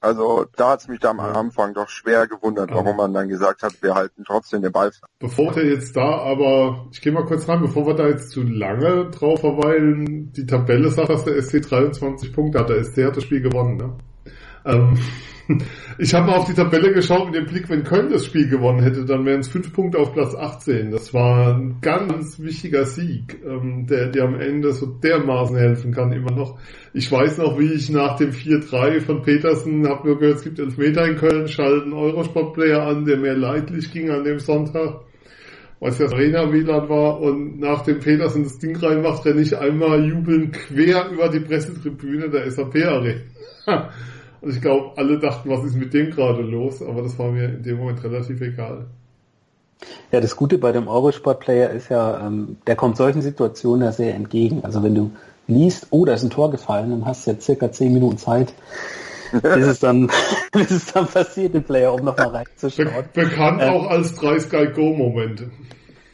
Also 0.00 0.46
da 0.56 0.70
hat 0.70 0.80
es 0.80 0.88
mich 0.88 0.98
da 0.98 1.10
am 1.10 1.20
Anfang 1.20 1.74
doch 1.74 1.90
schwer 1.90 2.26
gewundert, 2.26 2.70
warum 2.72 2.96
man 2.96 3.12
dann 3.12 3.28
gesagt 3.28 3.62
hat, 3.62 3.82
wir 3.82 3.94
halten 3.94 4.24
trotzdem 4.26 4.62
den 4.62 4.72
Ball. 4.72 4.90
Bevor 5.18 5.54
wir 5.54 5.66
jetzt 5.66 5.94
da, 5.94 6.18
aber 6.20 6.86
ich 6.90 7.02
gehe 7.02 7.12
mal 7.12 7.26
kurz 7.26 7.46
rein, 7.46 7.60
bevor 7.60 7.86
wir 7.86 7.94
da 7.94 8.08
jetzt 8.08 8.30
zu 8.30 8.42
lange 8.42 9.10
drauf 9.10 9.40
verweilen, 9.40 10.32
die 10.32 10.46
Tabelle 10.46 10.88
sagt, 10.88 11.10
dass 11.10 11.24
der 11.24 11.40
SC 11.42 11.60
23 11.60 12.32
Punkte 12.32 12.60
hat. 12.60 12.70
Der 12.70 12.82
SC 12.82 13.04
hat 13.04 13.16
das 13.18 13.24
Spiel 13.24 13.42
gewonnen, 13.42 13.76
ne? 13.76 13.92
Ähm, 14.64 14.98
ich 15.98 16.14
habe 16.14 16.26
mal 16.26 16.36
auf 16.36 16.46
die 16.46 16.54
Tabelle 16.54 16.92
geschaut 16.92 17.26
mit 17.26 17.34
dem 17.34 17.46
Blick, 17.46 17.68
wenn 17.68 17.84
Köln 17.84 18.10
das 18.10 18.26
Spiel 18.26 18.48
gewonnen 18.48 18.82
hätte, 18.82 19.04
dann 19.04 19.24
wären 19.24 19.40
es 19.40 19.48
fünf 19.48 19.72
Punkte 19.72 19.98
auf 19.98 20.12
Platz 20.12 20.34
18. 20.34 20.90
Das 20.90 21.12
war 21.12 21.54
ein 21.56 21.78
ganz 21.80 22.38
wichtiger 22.40 22.84
Sieg, 22.84 23.40
ähm, 23.44 23.86
der 23.86 24.08
dir 24.08 24.24
am 24.24 24.38
Ende 24.38 24.72
so 24.72 24.86
dermaßen 24.86 25.56
helfen 25.56 25.92
kann 25.92 26.12
immer 26.12 26.32
noch. 26.32 26.58
Ich 26.92 27.10
weiß 27.10 27.38
noch, 27.38 27.58
wie 27.58 27.72
ich 27.72 27.90
nach 27.90 28.16
dem 28.16 28.30
4-3 28.30 29.00
von 29.00 29.22
Petersen, 29.22 29.88
habe 29.88 30.08
nur 30.08 30.18
gehört, 30.18 30.38
es 30.38 30.44
gibt 30.44 30.58
Elfmeter 30.58 31.06
in 31.06 31.16
Köln, 31.16 31.48
schalten 31.48 31.92
Eurosport-Player 31.92 32.82
an, 32.82 33.04
der 33.04 33.18
mehr 33.18 33.36
leidlich 33.36 33.92
ging 33.92 34.10
an 34.10 34.24
dem 34.24 34.38
Sonntag 34.38 35.00
weil 35.80 35.92
es 35.92 35.98
ja 35.98 36.06
Arena 36.08 36.52
WLAN 36.52 36.88
war 36.90 37.20
und 37.20 37.58
nach 37.58 37.82
dem 37.82 38.00
Petersen 38.00 38.44
das 38.44 38.58
Ding 38.58 38.76
reinmacht, 38.76 39.24
renne 39.24 39.40
ich 39.40 39.56
einmal 39.56 40.06
jubeln 40.06 40.52
quer 40.52 41.08
über 41.10 41.30
die 41.30 41.40
Pressetribüne 41.40 42.28
der 42.28 42.50
SAP 42.50 42.76
Arena. 42.84 43.20
Und 44.40 44.50
ich 44.50 44.60
glaube, 44.60 44.92
alle 44.96 45.18
dachten, 45.18 45.50
was 45.50 45.64
ist 45.64 45.76
mit 45.76 45.92
dem 45.92 46.10
gerade 46.10 46.42
los, 46.42 46.82
aber 46.82 47.02
das 47.02 47.18
war 47.18 47.30
mir 47.30 47.44
in 47.46 47.62
dem 47.62 47.78
Moment 47.78 48.02
relativ 48.02 48.40
egal. 48.40 48.86
Ja, 50.12 50.20
das 50.20 50.36
Gute 50.36 50.58
bei 50.58 50.72
dem 50.72 50.88
Eurosport-Player 50.88 51.70
ist 51.70 51.88
ja, 51.88 52.26
ähm, 52.26 52.56
der 52.66 52.76
kommt 52.76 52.96
solchen 52.96 53.22
Situationen 53.22 53.82
ja 53.82 53.92
sehr 53.92 54.14
entgegen. 54.14 54.64
Also 54.64 54.82
wenn 54.82 54.94
du 54.94 55.10
liest, 55.46 55.88
oh, 55.90 56.04
da 56.04 56.14
ist 56.14 56.22
ein 56.22 56.30
Tor 56.30 56.50
gefallen, 56.50 56.90
dann 56.90 57.06
hast 57.06 57.26
du 57.26 57.32
ja 57.32 57.40
circa 57.40 57.70
zehn 57.72 57.92
Minuten 57.92 58.18
Zeit, 58.18 58.52
bis 59.32 59.66
es 59.66 59.80
dann, 59.80 60.10
bis 60.52 60.70
es 60.70 60.92
dann 60.92 61.06
passiert 61.06 61.54
im 61.54 61.62
Player, 61.62 61.92
um 61.92 62.04
nochmal 62.04 62.28
reinzuschauen. 62.28 62.88
Be 63.12 63.24
bekannt 63.24 63.60
ähm, 63.62 63.72
auch 63.72 63.86
als 63.88 64.14
3 64.14 64.40
Sky 64.40 64.66
Go 64.74 64.92
Momente. 64.92 65.50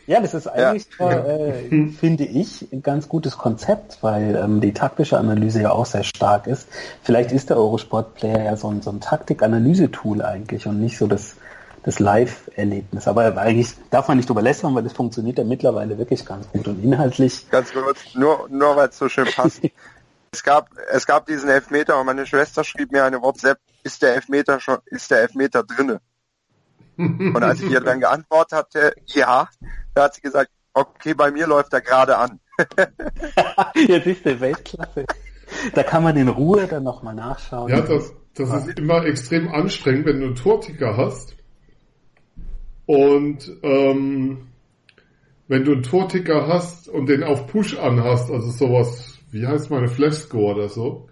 Ja, 0.06 0.20
das 0.20 0.34
ist 0.34 0.46
eigentlich, 0.46 0.86
ja. 0.98 1.10
äh, 1.10 1.88
finde 2.00 2.24
ich, 2.24 2.68
ein 2.72 2.82
ganz 2.82 3.08
gutes 3.08 3.36
Konzept, 3.36 3.98
weil 4.02 4.36
ähm, 4.36 4.60
die 4.60 4.72
taktische 4.72 5.18
Analyse 5.18 5.62
ja 5.62 5.72
auch 5.72 5.86
sehr 5.86 6.04
stark 6.04 6.46
ist. 6.46 6.68
Vielleicht 7.02 7.32
ist 7.32 7.50
der 7.50 7.56
Eurosport-Player 7.56 8.44
ja 8.44 8.56
so 8.56 8.68
ein, 8.68 8.82
so 8.82 8.90
ein 8.90 9.00
Taktik-Analyse-Tool 9.00 10.22
eigentlich 10.22 10.66
und 10.66 10.80
nicht 10.80 10.96
so 10.96 11.08
das, 11.08 11.36
das 11.82 11.98
Live-Erlebnis. 11.98 13.08
Aber 13.08 13.36
eigentlich 13.36 13.74
darf 13.90 14.06
man 14.06 14.16
nicht 14.16 14.28
drüber 14.28 14.42
lästern, 14.42 14.74
weil 14.76 14.84
das 14.84 14.92
funktioniert 14.92 15.38
ja 15.38 15.44
mittlerweile 15.44 15.98
wirklich 15.98 16.24
ganz 16.24 16.48
gut 16.52 16.68
und 16.68 16.84
inhaltlich. 16.84 17.50
Ganz 17.50 17.72
kurz, 17.72 18.14
nur, 18.14 18.46
nur 18.48 18.76
weil 18.76 18.90
es 18.90 18.98
so 18.98 19.08
schön 19.08 19.26
passt. 19.26 19.60
es 20.30 20.42
gab, 20.44 20.68
es 20.92 21.06
gab 21.06 21.26
diesen 21.26 21.48
Elfmeter 21.48 21.98
und 21.98 22.06
meine 22.06 22.26
Schwester 22.26 22.62
schrieb 22.62 22.92
mir 22.92 23.04
eine 23.04 23.20
WhatsApp, 23.20 23.58
ist 23.82 24.02
der 24.02 24.14
Elfmeter 24.14 24.60
schon, 24.60 24.78
ist 24.86 25.10
der 25.10 25.22
Elfmeter 25.22 25.64
drinne? 25.64 26.00
Und 26.98 27.42
als 27.42 27.60
ich 27.60 27.70
ihr 27.70 27.80
dann 27.80 28.00
geantwortet 28.00 28.58
hatte, 28.58 28.94
ja, 29.06 29.48
da 29.96 30.04
hat 30.04 30.14
sie 30.14 30.20
gesagt, 30.20 30.50
okay, 30.74 31.14
bei 31.14 31.30
mir 31.30 31.46
läuft 31.46 31.72
er 31.72 31.80
gerade 31.80 32.18
an. 32.18 32.38
Jetzt 33.74 34.06
ist 34.06 34.24
der 34.26 34.40
Weltklasse. 34.40 35.06
Da 35.74 35.82
kann 35.82 36.02
man 36.02 36.16
in 36.16 36.28
Ruhe 36.28 36.66
dann 36.66 36.84
nochmal 36.84 37.14
nachschauen. 37.14 37.70
Ja, 37.70 37.80
das, 37.80 38.12
das 38.34 38.66
ist 38.66 38.78
immer 38.78 39.04
extrem 39.06 39.48
anstrengend, 39.48 40.06
wenn 40.06 40.20
du 40.20 40.26
einen 40.26 40.34
Torticker 40.34 40.96
hast. 40.96 41.34
Und 42.84 43.50
ähm, 43.62 44.48
wenn 45.48 45.64
du 45.64 45.72
einen 45.72 45.82
Torticker 45.82 46.46
hast 46.46 46.88
und 46.88 47.08
den 47.08 47.24
auf 47.24 47.46
Push 47.46 47.78
an 47.78 48.04
hast, 48.04 48.30
also 48.30 48.50
sowas, 48.50 49.18
wie 49.30 49.46
heißt 49.46 49.70
meine 49.70 49.88
Flashscore 49.88 50.56
oder 50.56 50.68
so, 50.68 51.08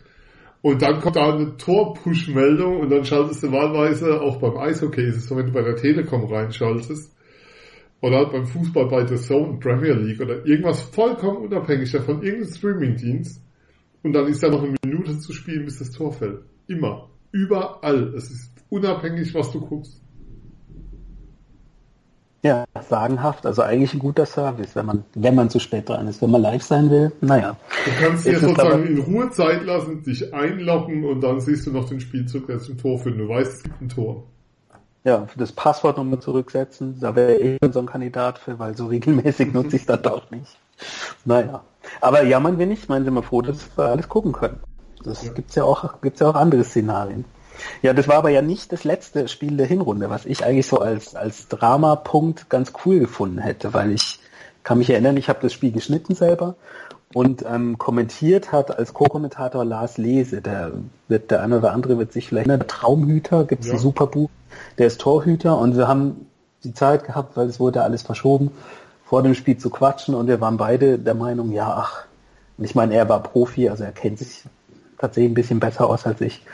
und 0.61 0.83
dann 0.83 1.01
kommt 1.01 1.17
da 1.17 1.33
eine 1.33 1.57
Tor-Push-Meldung 1.57 2.81
und 2.81 2.91
dann 2.91 3.05
schaltest 3.05 3.43
du 3.43 3.53
wahlweise, 3.53 4.21
auch 4.21 4.37
beim 4.37 4.57
Eishockey 4.57 5.03
ist 5.03 5.17
es 5.17 5.29
so, 5.29 5.37
wenn 5.37 5.47
du 5.47 5.53
bei 5.53 5.63
der 5.63 5.77
Telekom 5.77 6.25
reinschaltest, 6.25 7.15
oder 8.05 8.19
halt 8.19 8.33
beim 8.33 8.45
Fußball 8.45 8.87
bei 8.89 9.07
The 9.07 9.17
Zone, 9.17 9.59
Premier 9.59 9.95
League 9.95 10.21
oder 10.21 10.45
irgendwas 10.45 10.83
vollkommen 10.83 11.39
unabhängig 11.39 11.91
davon, 11.91 12.23
irgendein 12.23 12.53
Streaming-Dienst, 12.53 13.41
und 14.03 14.13
dann 14.13 14.27
ist 14.27 14.43
da 14.43 14.51
noch 14.51 14.63
eine 14.63 14.77
Minute 14.85 15.19
zu 15.19 15.33
spielen, 15.33 15.65
bis 15.65 15.79
das 15.79 15.91
Tor 15.91 16.13
fällt. 16.13 16.41
Immer. 16.67 17.09
Überall. 17.33 18.13
Es 18.15 18.31
ist 18.31 18.53
unabhängig, 18.69 19.35
was 19.35 19.51
du 19.51 19.63
guckst. 19.63 20.03
Ja, 22.43 22.67
sagenhaft. 22.87 23.47
Also 23.47 23.63
eigentlich 23.63 23.95
ein 23.95 24.01
guter 24.01 24.27
Service, 24.27 24.77
wenn 24.77 24.85
man, 24.85 25.05
wenn 25.15 25.35
man 25.35 25.49
zu 25.49 25.59
spät 25.59 25.89
dran 25.89 26.07
ist. 26.07 26.21
Wenn 26.21 26.31
man 26.31 26.43
live 26.43 26.63
sein 26.63 26.91
will, 26.91 27.11
naja. 27.23 27.57
Du 27.87 27.91
kannst 28.05 28.27
dir 28.27 28.39
sozusagen 28.39 28.87
in 28.87 28.99
Ruhe 28.99 29.31
Zeit 29.31 29.65
lassen, 29.65 30.03
dich 30.03 30.35
einloggen 30.35 31.07
und 31.07 31.23
dann 31.23 31.41
siehst 31.41 31.67
du 31.67 31.73
noch 31.73 31.89
den 31.89 32.01
Spielzug, 32.01 32.49
der 32.49 32.59
zum 32.59 32.77
Tor 32.77 32.99
führt. 32.99 33.19
Du 33.19 33.27
weißt, 33.27 33.51
es 33.51 33.63
gibt 33.63 33.81
ein 33.81 33.89
Tor. 33.89 34.27
Ja, 35.05 35.27
das 35.37 35.53
Passwort 35.53 35.99
nochmal 35.99 36.21
zurücksetzen. 36.21 36.99
Da 36.99 37.15
wäre 37.15 37.35
ich 37.35 37.59
so 37.73 37.79
ein 37.79 37.87
Kandidat 37.87 38.39
für, 38.39 38.59
weil 38.59 38.77
so 38.77 38.87
regelmäßig 38.87 39.53
nutze 39.53 39.77
ich 39.77 39.83
es 39.83 39.87
dann 39.87 40.03
doch 40.03 40.31
nicht. 40.31 40.57
Naja. 41.25 41.63
Aber 42.01 42.25
jammern 42.25 42.59
wir 42.59 42.67
nicht, 42.67 42.89
meinen 42.89 43.05
Sie 43.05 43.11
mal 43.11 43.23
froh, 43.23 43.43
dass 43.43 43.77
wir 43.77 43.85
alles 43.85 44.09
gucken 44.09 44.33
können. 44.33 44.59
Das 45.05 45.23
ja. 45.23 45.33
gibt's 45.33 45.55
ja 45.55 45.65
auch, 45.65 46.01
gibt's 46.01 46.21
ja 46.21 46.29
auch 46.29 46.35
andere 46.35 46.65
Szenarien. 46.65 47.27
Ja, 47.83 47.93
das 47.93 48.09
war 48.09 48.17
aber 48.17 48.31
ja 48.31 48.43
nicht 48.43 48.73
das 48.73 48.85
letzte 48.85 49.29
Spiel 49.29 49.57
der 49.57 49.67
Hinrunde, 49.67 50.11
was 50.11 50.27
ich 50.27 50.45
eigentlich 50.45 50.67
so 50.67 50.79
als, 50.79 51.15
als 51.15 51.49
Dramapunkt 51.49 52.49
ganz 52.49 52.73
cool 52.85 52.99
gefunden 52.99 53.39
hätte, 53.39 53.75
weil 53.75 53.93
ich 53.93 54.19
kann 54.65 54.79
mich 54.79 54.91
erinnern, 54.91 55.17
ich 55.19 55.29
habe 55.29 55.41
das 55.43 55.53
Spiel 55.53 55.71
geschnitten 55.71 56.15
selber 56.15 56.57
und 57.15 57.45
ähm, 57.49 57.79
kommentiert 57.79 58.53
hat 58.53 58.77
als 58.77 58.93
Co-Kommentator 58.93 59.65
Lars 59.65 59.97
Lese. 59.97 60.43
Der 60.43 60.73
wird 61.09 61.31
der 61.31 61.43
eine 61.43 61.59
oder 61.59 61.73
andere 61.73 61.97
wird 61.99 62.13
sich 62.13 62.29
vielleicht 62.29 62.49
der 62.49 62.67
Traumhüter 62.67 63.45
gibt's 63.45 63.69
ja. 63.69 63.75
ein 63.75 63.79
super 63.79 64.07
Buch. 64.07 64.31
Der 64.79 64.89
ist 64.89 65.01
Torhüter 65.01 65.59
und 65.59 65.77
wir 65.77 65.89
haben 65.89 66.27
die 66.65 66.75
Zeit 66.75 67.05
gehabt, 67.05 67.37
weil 67.37 67.49
es 67.49 67.61
wurde 67.61 67.83
alles 67.83 68.03
verschoben, 68.03 68.51
vor 69.05 69.23
dem 69.23 69.35
Spiel 69.35 69.57
zu 69.57 69.71
quatschen 69.71 70.15
und 70.15 70.27
wir 70.27 70.41
waren 70.41 70.57
beide 70.57 70.99
der 70.99 71.15
Meinung, 71.15 71.53
ja, 71.53 71.73
ach, 71.77 72.05
und 72.57 72.65
ich 72.65 72.75
meine, 72.75 72.95
er 72.95 73.09
war 73.09 73.23
Profi, 73.23 73.69
also 73.69 73.85
er 73.85 73.93
kennt 73.93 74.19
sich 74.19 74.45
tatsächlich 74.99 75.33
ein 75.33 75.35
bisschen 75.35 75.61
besser 75.61 75.89
aus 75.89 76.07
als 76.07 76.21
ich. 76.21 76.45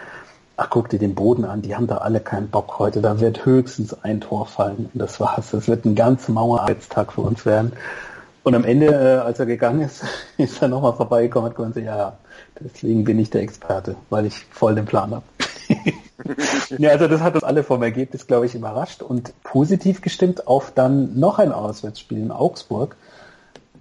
Ach, 0.56 0.68
guck 0.68 0.90
dir 0.90 0.98
den 0.98 1.14
Boden 1.14 1.44
an, 1.44 1.62
die 1.62 1.74
haben 1.74 1.86
da 1.86 1.98
alle 1.98 2.20
keinen 2.20 2.48
Bock 2.48 2.78
heute. 2.78 3.00
Da 3.00 3.20
wird 3.20 3.46
höchstens 3.46 3.94
ein 4.02 4.20
Tor 4.20 4.46
fallen. 4.46 4.90
Und 4.92 4.98
das 5.00 5.18
war's. 5.20 5.52
Das 5.52 5.68
wird 5.68 5.86
ein 5.86 5.94
ganz 5.94 6.28
Mauerarbeitstag 6.28 7.14
für 7.14 7.22
uns 7.22 7.46
werden. 7.46 7.72
Und 8.42 8.54
am 8.54 8.64
Ende, 8.64 8.86
äh, 8.86 9.18
als 9.18 9.38
er 9.38 9.46
gegangen 9.46 9.82
ist, 9.82 10.02
ist 10.38 10.62
er 10.62 10.68
nochmal 10.68 10.94
vorbeigekommen 10.94 11.50
und 11.50 11.58
hat 11.58 11.74
gesagt, 11.74 11.86
ja, 11.86 12.16
deswegen 12.58 13.04
bin 13.04 13.18
ich 13.18 13.30
der 13.30 13.42
Experte, 13.42 13.96
weil 14.08 14.26
ich 14.26 14.46
voll 14.50 14.74
den 14.74 14.86
Plan 14.86 15.14
habe. 15.14 15.24
ja, 16.78 16.90
also 16.90 17.06
das 17.06 17.20
hat 17.20 17.34
uns 17.34 17.44
alle 17.44 17.62
vom 17.62 17.82
Ergebnis, 17.82 18.26
glaube 18.26 18.46
ich, 18.46 18.54
überrascht 18.54 19.02
und 19.02 19.32
positiv 19.44 20.00
gestimmt 20.00 20.46
auf 20.46 20.72
dann 20.74 21.18
noch 21.18 21.38
ein 21.38 21.52
Auswärtsspiel 21.52 22.18
in 22.18 22.30
Augsburg. 22.30 22.96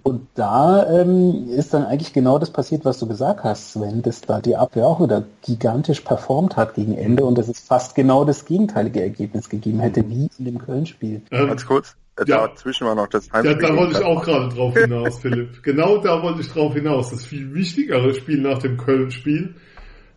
Und 0.02 0.28
da 0.34 0.88
ähm, 0.90 1.50
ist 1.50 1.74
dann 1.74 1.84
eigentlich 1.84 2.14
genau 2.14 2.38
das 2.38 2.50
passiert, 2.50 2.86
was 2.86 2.98
du 2.98 3.06
gesagt 3.06 3.44
hast, 3.44 3.72
Sven, 3.72 4.00
dass 4.00 4.22
da 4.22 4.40
die 4.40 4.56
Abwehr 4.56 4.86
auch 4.86 5.00
wieder 5.00 5.24
gigantisch 5.42 6.00
performt 6.00 6.56
hat 6.56 6.74
gegen 6.74 6.96
Ende 6.96 7.24
und 7.24 7.36
dass 7.36 7.48
es 7.48 7.60
fast 7.60 7.94
genau 7.94 8.24
das 8.24 8.46
gegenteilige 8.46 9.02
Ergebnis 9.02 9.50
gegeben 9.50 9.80
hätte, 9.80 10.08
wie 10.08 10.30
in 10.38 10.44
dem 10.46 10.58
Köln-Spiel. 10.58 11.20
Ähm, 11.30 11.48
Ganz 11.48 11.66
kurz, 11.66 11.96
ja. 12.18 12.46
dazwischen 12.46 12.86
war 12.86 12.94
noch 12.94 13.08
das 13.08 13.30
Heimspiel. 13.32 13.60
Ja, 13.62 13.68
da 13.68 13.76
wollte 13.76 13.98
ich 13.98 14.04
auch 14.04 14.24
gerade 14.24 14.54
drauf 14.54 14.76
hinaus, 14.76 15.18
Philipp. 15.18 15.50
Genau 15.62 15.98
da 15.98 16.22
wollte 16.22 16.40
ich 16.40 16.48
drauf 16.48 16.74
hinaus. 16.74 17.10
Das 17.10 17.24
viel 17.24 17.54
wichtigere 17.54 18.14
Spiel 18.14 18.40
nach 18.40 18.58
dem 18.58 18.76
Köln-Spiel. 18.76 19.54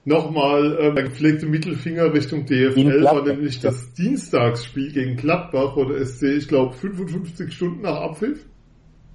Nochmal 0.05 0.77
äh, 0.77 0.93
der 0.93 1.03
gepflegte 1.03 1.45
Mittelfinger 1.45 2.13
Richtung 2.13 2.45
DFL 2.45 3.03
war 3.03 3.23
nämlich 3.23 3.62
das 3.62 3.93
Dienstagsspiel 3.93 4.91
gegen 4.91 5.15
Gladbach, 5.15 5.77
wo 5.77 5.85
der 5.85 6.05
SC, 6.05 6.23
ich 6.23 6.47
glaube, 6.50 6.73
55 6.73 7.53
Stunden 7.53 7.81
nach 7.83 8.01
Abpfiff 8.01 8.45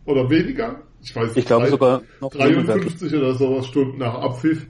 oder 0.06 0.30
weniger. 0.30 0.82
Ich 1.02 1.14
weiß 1.14 1.28
nicht. 1.28 1.36
Ich 1.36 1.44
glaube 1.44 1.68
sogar 1.68 2.02
noch 2.20 2.30
53 2.30 3.14
oder 3.14 3.34
sowas 3.34 3.66
Stunden 3.66 3.98
nach 3.98 4.14
Abpfiff 4.14 4.66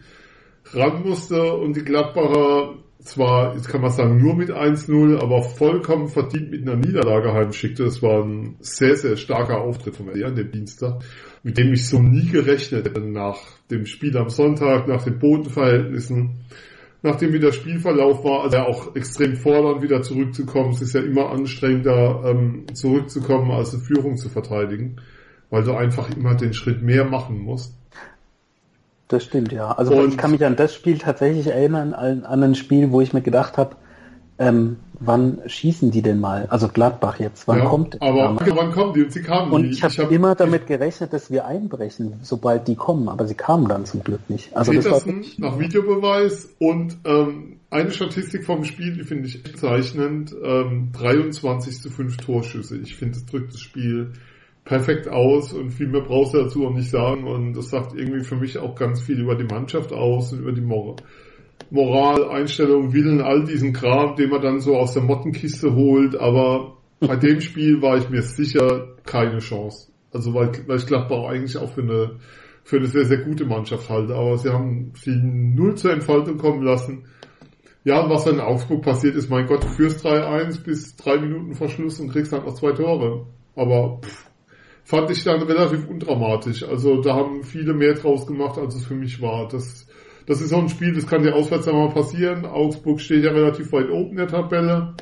ran 0.72 1.02
musste 1.02 1.54
und 1.54 1.76
die 1.76 1.84
Gladbacher 1.84 2.74
zwar, 3.00 3.54
jetzt 3.54 3.68
kann 3.68 3.80
man 3.80 3.90
sagen, 3.90 4.18
nur 4.18 4.34
mit 4.34 4.50
1-0, 4.50 5.18
aber 5.18 5.42
vollkommen 5.42 6.08
verdient 6.08 6.50
mit 6.50 6.62
einer 6.62 6.76
Niederlage 6.76 7.32
heimschickte. 7.32 7.84
Das 7.84 8.02
war 8.02 8.24
ein 8.24 8.56
sehr, 8.60 8.96
sehr 8.96 9.16
starker 9.16 9.60
Auftritt 9.60 9.96
von 9.96 10.06
mir 10.06 10.26
an 10.26 10.34
dem 10.34 10.50
Dienstag, 10.50 11.02
mit 11.42 11.58
dem 11.58 11.72
ich 11.72 11.86
so 11.86 12.00
nie 12.00 12.26
gerechnet 12.26 12.86
hätte 12.86 13.00
nach 13.00 13.38
dem 13.70 13.86
Spiel 13.86 14.16
am 14.16 14.30
Sonntag, 14.30 14.88
nach 14.88 15.04
den 15.04 15.18
Bodenverhältnissen, 15.18 16.40
nachdem 17.02 17.32
wie 17.32 17.38
der 17.38 17.52
Spielverlauf 17.52 18.24
war, 18.24 18.42
also 18.42 18.58
auch 18.58 18.96
extrem 18.96 19.36
fordernd 19.36 19.82
wieder 19.82 20.02
zurückzukommen. 20.02 20.70
Es 20.70 20.82
ist 20.82 20.94
ja 20.94 21.00
immer 21.00 21.30
anstrengender, 21.30 22.24
ähm, 22.26 22.66
zurückzukommen, 22.74 23.52
als 23.52 23.74
eine 23.74 23.82
Führung 23.84 24.16
zu 24.16 24.28
verteidigen, 24.28 24.96
weil 25.50 25.62
du 25.62 25.72
einfach 25.72 26.10
immer 26.10 26.34
den 26.34 26.52
Schritt 26.52 26.82
mehr 26.82 27.04
machen 27.04 27.38
musst. 27.38 27.77
Das 29.08 29.24
stimmt, 29.24 29.52
ja. 29.52 29.72
Also 29.72 29.94
und 29.94 30.10
ich 30.10 30.18
kann 30.18 30.30
mich 30.30 30.44
an 30.44 30.56
das 30.56 30.74
Spiel 30.74 30.98
tatsächlich 30.98 31.46
erinnern, 31.46 31.94
an, 31.94 32.24
an 32.24 32.42
ein 32.42 32.54
Spiel, 32.54 32.90
wo 32.92 33.00
ich 33.00 33.14
mir 33.14 33.22
gedacht 33.22 33.56
habe, 33.56 33.76
ähm, 34.38 34.76
wann 35.00 35.40
schießen 35.46 35.90
die 35.90 36.02
denn 36.02 36.20
mal? 36.20 36.46
Also 36.50 36.68
Gladbach 36.68 37.18
jetzt, 37.18 37.48
wann 37.48 37.58
ja, 37.58 37.64
kommt 37.64 38.00
Aber 38.00 38.32
okay, 38.32 38.52
wann 38.54 38.70
kommen 38.70 38.94
die? 38.94 39.02
Und 39.02 39.12
sie 39.12 39.22
kamen 39.22 39.50
Und 39.50 39.64
ich 39.64 39.82
habe 39.82 39.94
hab 39.94 40.10
immer 40.12 40.34
damit 40.34 40.66
gerechnet, 40.66 41.12
dass 41.12 41.30
wir 41.30 41.46
einbrechen, 41.46 42.20
sobald 42.22 42.68
die 42.68 42.76
kommen, 42.76 43.08
aber 43.08 43.26
sie 43.26 43.34
kamen 43.34 43.66
dann 43.66 43.84
zum 43.84 44.04
Glück 44.04 44.28
nicht. 44.28 44.56
Also 44.56 44.72
Petersen 44.72 45.22
das 45.22 45.40
war 45.40 45.50
nach 45.50 45.58
Videobeweis 45.58 46.50
und 46.58 46.98
ähm, 47.04 47.60
eine 47.70 47.90
Statistik 47.90 48.44
vom 48.44 48.64
Spiel, 48.64 48.94
die 48.94 49.04
finde 49.04 49.26
ich 49.26 49.42
bezeichnend, 49.42 50.34
ähm, 50.42 50.90
23 50.92 51.80
zu 51.80 51.90
5 51.90 52.16
Torschüsse. 52.18 52.78
Ich 52.78 52.96
finde, 52.96 53.14
das 53.14 53.26
drückt 53.26 53.54
das 53.54 53.60
Spiel 53.60 54.12
perfekt 54.68 55.08
aus 55.08 55.54
und 55.54 55.70
viel 55.70 55.88
mehr 55.88 56.02
brauchst 56.02 56.34
du 56.34 56.42
dazu 56.42 56.66
auch 56.66 56.74
nicht 56.74 56.90
sagen 56.90 57.24
und 57.24 57.54
das 57.54 57.70
sagt 57.70 57.94
irgendwie 57.94 58.22
für 58.22 58.36
mich 58.36 58.58
auch 58.58 58.74
ganz 58.74 59.00
viel 59.00 59.18
über 59.18 59.34
die 59.34 59.44
Mannschaft 59.44 59.94
aus 59.94 60.32
und 60.34 60.40
über 60.40 60.52
die 60.52 60.60
Moral, 60.60 60.96
Moral 61.70 62.28
Einstellung, 62.28 62.92
Willen, 62.92 63.22
all 63.22 63.44
diesen 63.44 63.72
Kram, 63.72 64.14
den 64.16 64.28
man 64.28 64.42
dann 64.42 64.60
so 64.60 64.76
aus 64.76 64.92
der 64.92 65.02
Mottenkiste 65.02 65.74
holt, 65.74 66.16
aber 66.16 66.76
bei 67.00 67.16
dem 67.16 67.40
Spiel 67.40 67.80
war 67.80 67.96
ich 67.96 68.10
mir 68.10 68.20
sicher 68.20 68.88
keine 69.04 69.38
Chance. 69.38 69.90
Also 70.12 70.34
weil, 70.34 70.52
weil 70.66 70.76
ich 70.76 70.86
Gladbach 70.86 71.30
eigentlich 71.30 71.56
auch 71.56 71.72
für 71.72 71.82
eine 71.82 72.10
für 72.62 72.76
eine 72.76 72.86
sehr, 72.86 73.06
sehr 73.06 73.22
gute 73.22 73.46
Mannschaft 73.46 73.88
halte, 73.88 74.14
aber 74.14 74.36
sie 74.36 74.50
haben 74.50 74.92
sie 74.96 75.16
null 75.16 75.76
zur 75.76 75.92
Entfaltung 75.92 76.36
kommen 76.36 76.62
lassen. 76.62 77.04
Ja, 77.84 78.10
was 78.10 78.24
dann 78.24 78.34
in 78.34 78.40
Augsburg 78.40 78.82
passiert 78.82 79.16
ist, 79.16 79.30
mein 79.30 79.46
Gott, 79.46 79.64
du 79.64 79.68
führst 79.68 80.04
3-1 80.04 80.62
bis 80.62 80.94
drei 80.94 81.16
Minuten 81.16 81.54
vor 81.54 81.70
Schluss 81.70 81.98
und 81.98 82.10
kriegst 82.10 82.34
dann 82.34 82.44
noch 82.44 82.52
zwei 82.52 82.72
Tore. 82.72 83.24
Aber 83.56 84.00
pff, 84.02 84.27
fand 84.88 85.10
ich 85.10 85.22
dann 85.22 85.42
relativ 85.42 85.86
undramatisch. 85.86 86.62
Also 86.62 87.02
da 87.02 87.14
haben 87.14 87.42
viele 87.44 87.74
mehr 87.74 87.92
draus 87.92 88.26
gemacht, 88.26 88.56
als 88.56 88.74
es 88.74 88.86
für 88.86 88.94
mich 88.94 89.20
war. 89.20 89.46
Das, 89.46 89.86
das 90.24 90.40
ist 90.40 90.54
auch 90.54 90.62
ein 90.62 90.70
Spiel, 90.70 90.94
das 90.94 91.06
kann 91.06 91.22
dir 91.22 91.34
auswärts 91.34 91.66
mal 91.66 91.90
passieren. 91.90 92.46
Augsburg 92.46 92.98
steht 92.98 93.22
ja 93.22 93.32
relativ 93.32 93.70
weit 93.72 93.90
oben 93.90 94.12
in 94.12 94.16
der 94.16 94.28
Tabelle. 94.28 94.94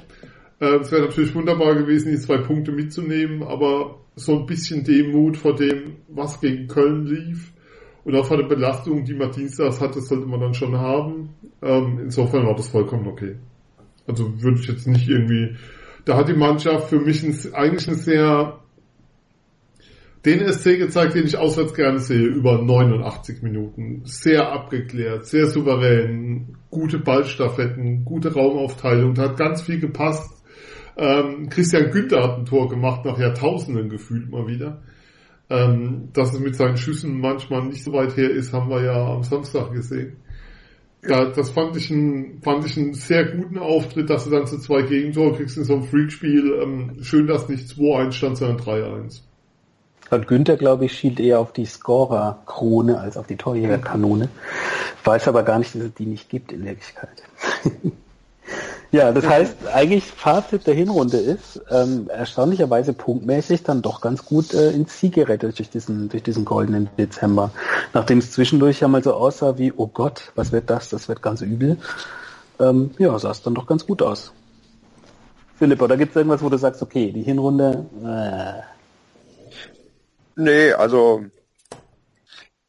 Äh, 0.59 0.79
es 0.81 0.91
wäre 0.91 1.03
natürlich 1.03 1.33
wunderbar 1.37 1.77
gewesen, 1.77 2.11
die 2.11 2.19
zwei 2.19 2.39
Punkte 2.39 2.73
mitzunehmen, 2.73 3.45
aber 3.45 4.01
so 4.17 4.41
ein 4.41 4.47
bisschen 4.47 4.83
Demut 4.83 5.37
vor 5.37 5.55
dem, 5.55 5.99
was 6.09 6.41
gegen 6.41 6.67
Köln 6.67 7.07
lief 7.07 7.53
und 8.03 8.17
auch 8.17 8.27
vor 8.27 8.39
der 8.39 8.49
Belastung, 8.49 9.05
die 9.05 9.15
man 9.15 9.31
dienstags 9.31 9.81
hat, 9.81 9.95
das 9.95 10.09
sollte 10.09 10.27
man 10.27 10.41
dann 10.41 10.55
schon 10.55 10.77
haben. 10.77 11.29
Ähm, 11.63 12.01
insofern 12.03 12.45
war 12.45 12.57
das 12.57 12.67
vollkommen 12.67 13.07
okay. 13.07 13.37
Also 14.09 14.43
würde 14.43 14.59
ich 14.59 14.67
jetzt 14.67 14.89
nicht 14.89 15.09
irgendwie, 15.09 15.55
da 16.05 16.17
hat 16.17 16.29
die 16.29 16.35
Mannschaft 16.35 16.89
für 16.89 16.99
mich 16.99 17.23
ein, 17.23 17.39
eigentlich 17.55 17.87
eine 17.87 17.97
sehr 17.97 18.66
den 20.27 20.53
SC 20.53 20.79
gezeigt, 20.79 21.15
den 21.15 21.25
ich 21.25 21.39
auswärts 21.39 21.73
gerne 21.73 22.01
sehe, 22.01 22.27
über 22.27 22.61
89 22.61 23.43
Minuten. 23.43 24.03
Sehr 24.05 24.53
abgeklärt, 24.53 25.25
sehr 25.25 25.47
souverän, 25.47 26.57
gute 26.69 26.99
Ballstaffetten, 26.99 28.05
gute 28.05 28.35
Raumaufteilung, 28.35 29.15
da 29.15 29.31
hat 29.31 29.37
ganz 29.37 29.63
viel 29.63 29.79
gepasst. 29.79 30.29
Ähm, 30.97 31.49
Christian 31.49 31.91
Günther 31.91 32.23
hat 32.25 32.39
ein 32.39 32.45
Tor 32.45 32.69
gemacht, 32.69 33.05
nach 33.05 33.19
Jahrtausenden 33.19 33.89
gefühlt 33.89 34.31
mal 34.31 34.47
wieder. 34.49 34.83
Ähm, 35.49 36.09
dass 36.13 36.35
es 36.35 36.41
mit 36.41 36.57
seinen 36.57 36.77
Schüssen 36.77 37.21
manchmal 37.21 37.65
nicht 37.67 37.85
so 37.85 37.93
weit 37.93 38.17
her 38.17 38.31
ist, 38.31 38.53
haben 38.53 38.69
wir 38.69 38.83
ja 38.83 39.15
am 39.15 39.23
Samstag 39.23 39.73
gesehen. 39.73 40.17
Ja, 41.09 41.27
das 41.31 41.51
fand 41.51 41.77
ich, 41.77 41.89
ein, 41.91 42.41
fand 42.43 42.67
ich 42.67 42.77
einen 42.77 42.95
sehr 42.95 43.27
guten 43.27 43.59
Auftritt, 43.59 44.11
dass 44.11 44.25
du 44.25 44.31
dann 44.31 44.49
zu 44.49 44.59
zwei 44.59 44.83
Gegentore 44.83 45.37
kriegst 45.37 45.57
in 45.57 45.63
so 45.63 45.75
einem 45.75 45.85
Freakspiel. 45.85 46.59
Ähm, 46.61 46.97
schön, 47.03 47.29
dass 47.29 47.49
nicht 47.49 47.69
2-1 47.69 48.11
stand, 48.11 48.39
sondern 48.39 48.57
3-1. 48.57 49.21
Und 50.11 50.29
Günther, 50.29 50.57
glaube 50.57 50.85
ich, 50.85 50.97
schielt 50.97 51.19
eher 51.19 51.41
auf 51.41 51.53
die 51.53 51.67
Scorer-Krone 51.67 52.99
als 52.99 53.17
auf 53.17 53.27
die 53.27 53.37
Torjägerkanone. 53.37 54.29
Weiß 55.05 55.27
aber 55.29 55.43
gar 55.43 55.59
nicht, 55.59 55.75
dass 55.75 55.83
es 55.83 55.95
die 55.95 56.07
nicht 56.07 56.29
gibt 56.29 56.53
in 56.53 56.65
Wirklichkeit. 56.65 57.23
ja, 58.93 59.11
das 59.13 59.27
heißt, 59.27 59.57
eigentlich 59.73 60.05
Fazit 60.05 60.67
der 60.67 60.75
Hinrunde 60.75 61.17
ist, 61.17 61.61
ähm, 61.71 62.09
erstaunlicherweise 62.09 62.93
punktmäßig 62.93 63.65
dann 63.65 63.83
doch 63.83 64.01
ganz 64.01 64.25
gut 64.25 64.55
äh, 64.55 64.71
ins 64.71 64.97
Ziel 64.97 65.11
gerettet 65.11 65.59
durch 65.59 65.71
diesen, 65.71 66.09
durch 66.09 66.23
diesen 66.23 66.45
goldenen 66.45 66.89
Dezember. 66.97 67.51
Nachdem 67.93 68.19
es 68.19 68.31
zwischendurch 68.31 68.81
ja 68.81 68.89
mal 68.89 69.03
so 69.03 69.13
aussah 69.15 69.59
wie, 69.59 69.73
oh 69.77 69.89
Gott, 69.89 70.31
was 70.37 70.53
wird 70.53 70.71
das? 70.71 70.89
Das 70.89 71.09
wird 71.09 71.21
ganz 71.21 71.41
übel. 71.41 71.79
Ähm, 72.61 72.93
ja, 72.99 73.19
sah 73.19 73.33
es 73.33 73.43
dann 73.43 73.55
doch 73.55 73.67
ganz 73.67 73.87
gut 73.87 74.03
aus. 74.03 74.33
Philipp, 75.59 75.81
oder 75.83 75.97
gibt 75.97 76.11
es 76.11 76.17
irgendwas, 76.17 76.43
wo 76.43 76.49
du 76.49 76.59
sagst, 76.59 76.83
okay, 76.83 77.11
die 77.11 77.23
Hinrunde, 77.23 77.87
äh, 78.05 78.76
Nee, 80.37 80.73
also, 80.73 81.25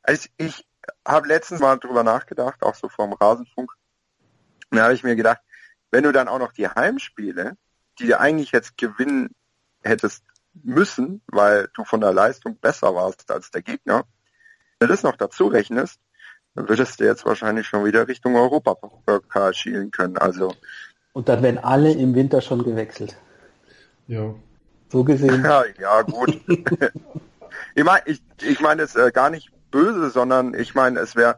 also 0.01 0.29
ich 0.37 0.65
habe 1.05 1.27
letztens 1.27 1.59
mal 1.59 1.77
drüber 1.77 2.03
nachgedacht, 2.03 2.63
auch 2.63 2.75
so 2.75 2.87
vom 2.87 3.11
Rasenfunk. 3.13 3.71
Da 4.71 4.83
habe 4.83 4.93
ich 4.93 5.03
mir 5.03 5.15
gedacht, 5.15 5.41
wenn 5.91 6.03
du 6.03 6.13
dann 6.13 6.29
auch 6.29 6.39
noch 6.39 6.53
die 6.53 6.67
Heimspiele, 6.67 7.57
die 7.99 8.07
du 8.07 8.19
eigentlich 8.19 8.51
jetzt 8.51 8.77
gewinnen 8.77 9.35
hättest 9.83 10.23
müssen, 10.53 11.21
weil 11.27 11.69
du 11.73 11.83
von 11.83 12.01
der 12.01 12.13
Leistung 12.13 12.57
besser 12.57 12.95
warst 12.95 13.29
als 13.31 13.51
der 13.51 13.61
Gegner, 13.61 14.05
wenn 14.79 14.87
du 14.87 14.93
das 14.93 15.03
noch 15.03 15.17
dazu 15.17 15.47
rechnest, 15.47 15.99
dann 16.55 16.69
würdest 16.69 16.99
du 16.99 17.05
jetzt 17.05 17.25
wahrscheinlich 17.25 17.67
schon 17.67 17.85
wieder 17.85 18.07
Richtung 18.07 18.35
Europapokal 18.35 19.53
schielen 19.53 19.91
können. 19.91 20.17
Also 20.17 20.53
Und 21.13 21.27
dann 21.27 21.43
werden 21.43 21.57
alle 21.57 21.91
im 21.91 22.15
Winter 22.15 22.41
schon 22.41 22.63
gewechselt. 22.63 23.17
Ja. 24.07 24.33
So 24.89 25.03
gesehen. 25.03 25.43
Ja, 25.43 25.63
ja 25.79 26.01
gut. 26.03 26.39
ich 27.77 27.83
meine, 27.83 28.01
ich, 28.05 28.23
ich 28.41 28.59
meine 28.59 28.81
es 28.81 28.95
äh, 28.95 29.11
gar 29.11 29.29
nicht 29.29 29.51
böse, 29.69 30.09
sondern 30.09 30.55
ich 30.55 30.73
meine, 30.73 30.99
es 30.99 31.15
wäre, 31.15 31.37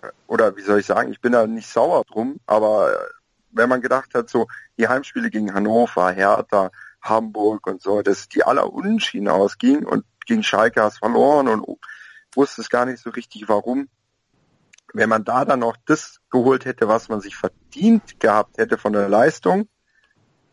äh, 0.00 0.08
oder 0.26 0.56
wie 0.56 0.62
soll 0.62 0.80
ich 0.80 0.86
sagen, 0.86 1.12
ich 1.12 1.20
bin 1.20 1.32
da 1.32 1.46
nicht 1.46 1.68
sauer 1.68 2.04
drum, 2.04 2.40
aber 2.46 2.94
äh, 2.94 3.06
wenn 3.50 3.68
man 3.68 3.82
gedacht 3.82 4.14
hat, 4.14 4.30
so 4.30 4.46
die 4.78 4.88
Heimspiele 4.88 5.28
gegen 5.28 5.52
Hannover, 5.52 6.12
Hertha, 6.12 6.70
Hamburg 7.02 7.66
und 7.66 7.82
so, 7.82 8.00
dass 8.00 8.30
die 8.30 8.42
aller 8.42 8.72
Unentschieden 8.72 9.28
ausgingen 9.28 9.84
und 9.84 10.06
gegen 10.24 10.42
Schalke 10.42 10.82
hast 10.82 10.98
verloren 10.98 11.46
und 11.46 11.78
wusste 12.34 12.62
es 12.62 12.70
gar 12.70 12.86
nicht 12.86 13.02
so 13.02 13.10
richtig 13.10 13.46
warum. 13.50 13.90
Wenn 14.94 15.10
man 15.10 15.24
da 15.24 15.44
dann 15.44 15.60
noch 15.60 15.76
das 15.84 16.20
geholt 16.30 16.64
hätte, 16.64 16.88
was 16.88 17.10
man 17.10 17.20
sich 17.20 17.36
verdient 17.36 18.18
gehabt 18.18 18.56
hätte 18.56 18.78
von 18.78 18.94
der 18.94 19.10
Leistung, 19.10 19.68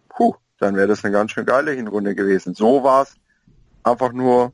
puh, 0.10 0.36
dann 0.58 0.76
wäre 0.76 0.88
das 0.88 1.06
eine 1.06 1.14
ganz 1.14 1.32
schön 1.32 1.46
geile 1.46 1.72
Hinrunde 1.72 2.14
gewesen. 2.14 2.56
So 2.56 2.84
war 2.84 3.04
es 3.04 3.16
einfach 3.84 4.12
nur 4.12 4.52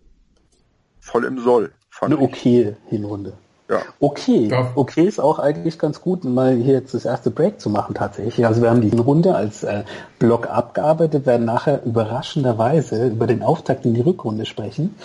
voll 1.03 1.25
im 1.25 1.39
Soll. 1.39 1.71
Eine 2.01 2.19
okay 2.19 2.75
Hinrunde. 2.87 3.33
Ja. 3.69 3.81
Okay, 3.99 4.47
ja. 4.47 4.71
okay 4.75 5.05
ist 5.05 5.19
auch 5.19 5.39
eigentlich 5.39 5.79
ganz 5.79 6.01
gut, 6.01 6.23
mal 6.25 6.55
hier 6.55 6.73
jetzt 6.73 6.93
das 6.93 7.05
erste 7.05 7.31
Break 7.31 7.61
zu 7.61 7.69
machen 7.69 7.95
tatsächlich. 7.95 8.45
Also 8.45 8.61
wir 8.61 8.69
haben 8.69 8.81
die 8.81 8.89
Hinrunde 8.89 9.35
als 9.35 9.63
äh, 9.63 9.83
Block 10.19 10.47
abgearbeitet, 10.47 11.25
werden 11.25 11.45
nachher 11.45 11.83
überraschenderweise 11.85 13.07
über 13.07 13.25
den 13.25 13.41
Auftakt 13.41 13.85
in 13.85 13.93
die 13.93 14.01
Rückrunde 14.01 14.45
sprechen. 14.45 14.95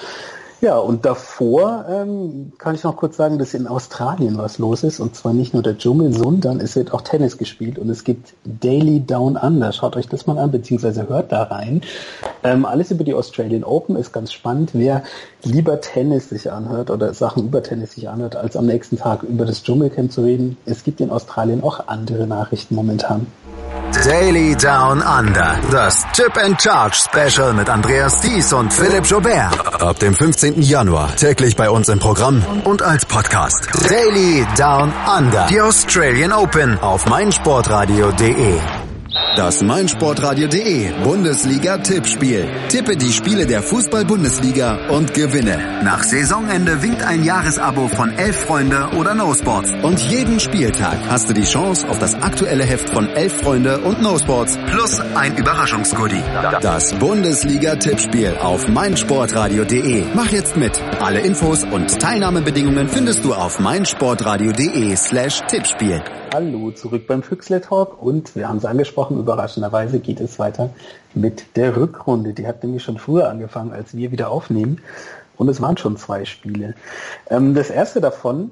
Ja, 0.61 0.77
und 0.77 1.05
davor 1.05 1.85
ähm, 1.89 2.53
kann 2.59 2.75
ich 2.75 2.83
noch 2.83 2.97
kurz 2.97 3.17
sagen, 3.17 3.39
dass 3.39 3.55
in 3.55 3.69
Australien 3.69 4.39
was 4.39 4.59
los 4.59 4.83
ist. 4.83 4.99
Und 4.99 5.15
zwar 5.15 5.33
nicht 5.33 5.55
nur 5.55 5.63
der 5.63 5.79
Dschungel, 5.79 6.13
sondern 6.13 6.59
es 6.61 6.75
wird 6.75 6.93
auch 6.93 7.03
Tennis 7.03 7.39
gespielt 7.39 7.79
und 7.79 7.89
es 7.91 8.03
gibt 8.03 8.35
Daily 8.45 8.99
Down 8.99 9.37
Under. 9.37 9.71
Schaut 9.73 9.97
euch 9.97 10.09
das 10.09 10.27
mal 10.27 10.37
an, 10.37 10.51
beziehungsweise 10.51 11.09
hört 11.09 11.31
da 11.31 11.45
rein. 11.45 11.83
Ähm, 12.43 12.67
alles 12.67 12.91
über 12.91 13.05
die 13.05 13.15
Australian 13.15 13.63
Open 13.63 13.95
ist 13.95 14.13
ganz 14.13 14.33
spannend. 14.33 14.71
Wer 14.73 15.05
lieber 15.45 15.81
Tennis 15.81 16.31
sich 16.31 16.51
anhört 16.51 16.91
oder 16.91 17.15
Sachen 17.15 17.45
über 17.45 17.63
Tennis 17.63 17.93
sich 17.93 18.09
anhört, 18.09 18.35
als 18.35 18.57
am 18.57 18.67
nächsten 18.67 18.97
Tag 18.97 19.23
über 19.23 19.45
das 19.45 19.63
Dschungelcamp 19.63 20.11
zu 20.11 20.23
reden, 20.23 20.57
es 20.67 20.83
gibt 20.83 21.01
in 21.01 21.11
Australien 21.11 21.63
auch 21.63 21.87
andere 21.87 22.27
Nachrichten 22.27 22.75
momentan. 22.75 23.29
Daily 24.05 24.55
Down 24.55 25.03
Under. 25.03 25.59
Das 25.71 26.07
Chip 26.13 26.37
and 26.37 26.61
Charge 26.61 26.97
Special 26.97 27.53
mit 27.53 27.69
Andreas 27.69 28.21
Thies 28.21 28.53
und 28.53 28.73
Philipp 28.73 29.05
Jobert. 29.07 29.83
Ab 29.83 29.99
dem 29.99 30.15
15. 30.15 30.63
Januar 30.63 31.15
täglich 31.17 31.57
bei 31.57 31.69
uns 31.69 31.89
im 31.89 31.99
Programm 31.99 32.43
und 32.65 32.81
als 32.83 33.05
Podcast. 33.05 33.69
Daily 33.89 34.47
Down 34.57 34.93
Under. 35.17 35.47
Die 35.51 35.61
Australian 35.61 36.33
Open 36.33 36.79
auf 36.79 37.07
meinsportradio.de. 37.07 38.61
Das 39.37 39.63
meinsportradio.de 39.63 40.93
Bundesliga-Tippspiel. 41.05 42.49
Tippe 42.69 42.97
die 42.97 43.13
Spiele 43.13 43.47
der 43.47 43.63
Fußball-Bundesliga 43.63 44.89
und 44.89 45.15
gewinne. 45.15 45.81
Nach 45.85 46.03
Saisonende 46.03 46.83
winkt 46.83 47.03
ein 47.03 47.23
Jahresabo 47.23 47.87
von 47.87 48.11
Elf 48.19 48.37
Freunde 48.47 48.89
oder 48.99 49.15
No 49.15 49.33
Sports. 49.35 49.71
Und 49.83 50.01
jeden 50.01 50.41
Spieltag 50.41 50.99
hast 51.09 51.31
du 51.31 51.35
die 51.35 51.45
Chance 51.45 51.89
auf 51.89 52.01
das 52.01 52.17
aktuelle 52.17 52.65
Heft 52.65 52.91
von 52.91 53.09
Elf 53.11 53.41
Freunde 53.41 53.79
und 53.79 54.03
No 54.03 54.19
Sports 54.19 54.59
plus 54.67 55.01
ein 55.15 55.37
Überraschungsgoodie. 55.37 56.23
Das 56.61 56.93
Bundesliga-Tippspiel 56.95 58.39
auf 58.43 58.67
meinsportradio.de. 58.67 60.05
Mach 60.15 60.31
jetzt 60.33 60.57
mit. 60.57 60.83
Alle 61.01 61.21
Infos 61.21 61.65
und 61.65 62.01
Teilnahmebedingungen 62.01 62.89
findest 62.89 63.25
du 63.25 63.35
auf 63.35 63.61
meinsportradio.de 63.61 64.97
slash 64.97 65.43
Tippspiel. 65.49 66.03
Hallo, 66.35 66.71
zurück 66.73 67.07
beim 67.07 67.23
Füchsle 67.23 67.63
Talk 67.63 68.03
und 68.03 68.37
wir 68.37 68.49
haben 68.49 68.59
es 68.59 68.67
angesprochen, 68.67 69.08
überraschenderweise 69.17 70.01
geht 70.01 70.21
es 70.21 70.39
weiter 70.39 70.71
mit 71.15 71.57
der 71.57 71.77
Rückrunde. 71.77 72.35
Die 72.35 72.47
hat 72.47 72.63
nämlich 72.63 72.83
schon 72.83 72.99
früher 72.99 73.31
angefangen, 73.31 73.73
als 73.73 73.97
wir 73.97 74.13
wieder 74.13 74.31
aufnehmen 74.31 74.83
und 75.39 75.49
es 75.49 75.63
waren 75.63 75.77
schon 75.77 75.97
zwei 75.97 76.25
Spiele. 76.25 76.75
Ähm, 77.31 77.55
das 77.55 77.71
erste 77.71 78.01
davon 78.01 78.51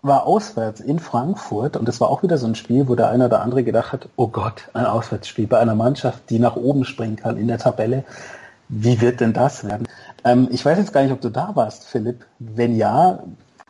war 0.00 0.26
auswärts 0.26 0.80
in 0.80 1.00
Frankfurt 1.00 1.76
und 1.76 1.88
es 1.88 2.00
war 2.00 2.08
auch 2.08 2.22
wieder 2.22 2.38
so 2.38 2.46
ein 2.46 2.54
Spiel, 2.54 2.88
wo 2.88 2.94
der 2.94 3.10
eine 3.10 3.26
oder 3.26 3.42
andere 3.42 3.64
gedacht 3.64 3.92
hat, 3.92 4.08
oh 4.16 4.28
Gott, 4.28 4.68
ein 4.72 4.86
Auswärtsspiel 4.86 5.48
bei 5.48 5.58
einer 5.58 5.74
Mannschaft, 5.74 6.30
die 6.30 6.38
nach 6.38 6.56
oben 6.56 6.84
springen 6.84 7.16
kann 7.16 7.36
in 7.36 7.48
der 7.48 7.58
Tabelle. 7.58 8.04
Wie 8.68 9.00
wird 9.00 9.20
denn 9.20 9.32
das 9.32 9.64
werden? 9.64 9.88
Ähm, 10.24 10.48
ich 10.50 10.64
weiß 10.64 10.78
jetzt 10.78 10.92
gar 10.92 11.02
nicht, 11.02 11.12
ob 11.12 11.20
du 11.20 11.30
da 11.30 11.50
warst, 11.54 11.84
Philipp. 11.84 12.24
Wenn 12.38 12.76
ja, 12.76 13.18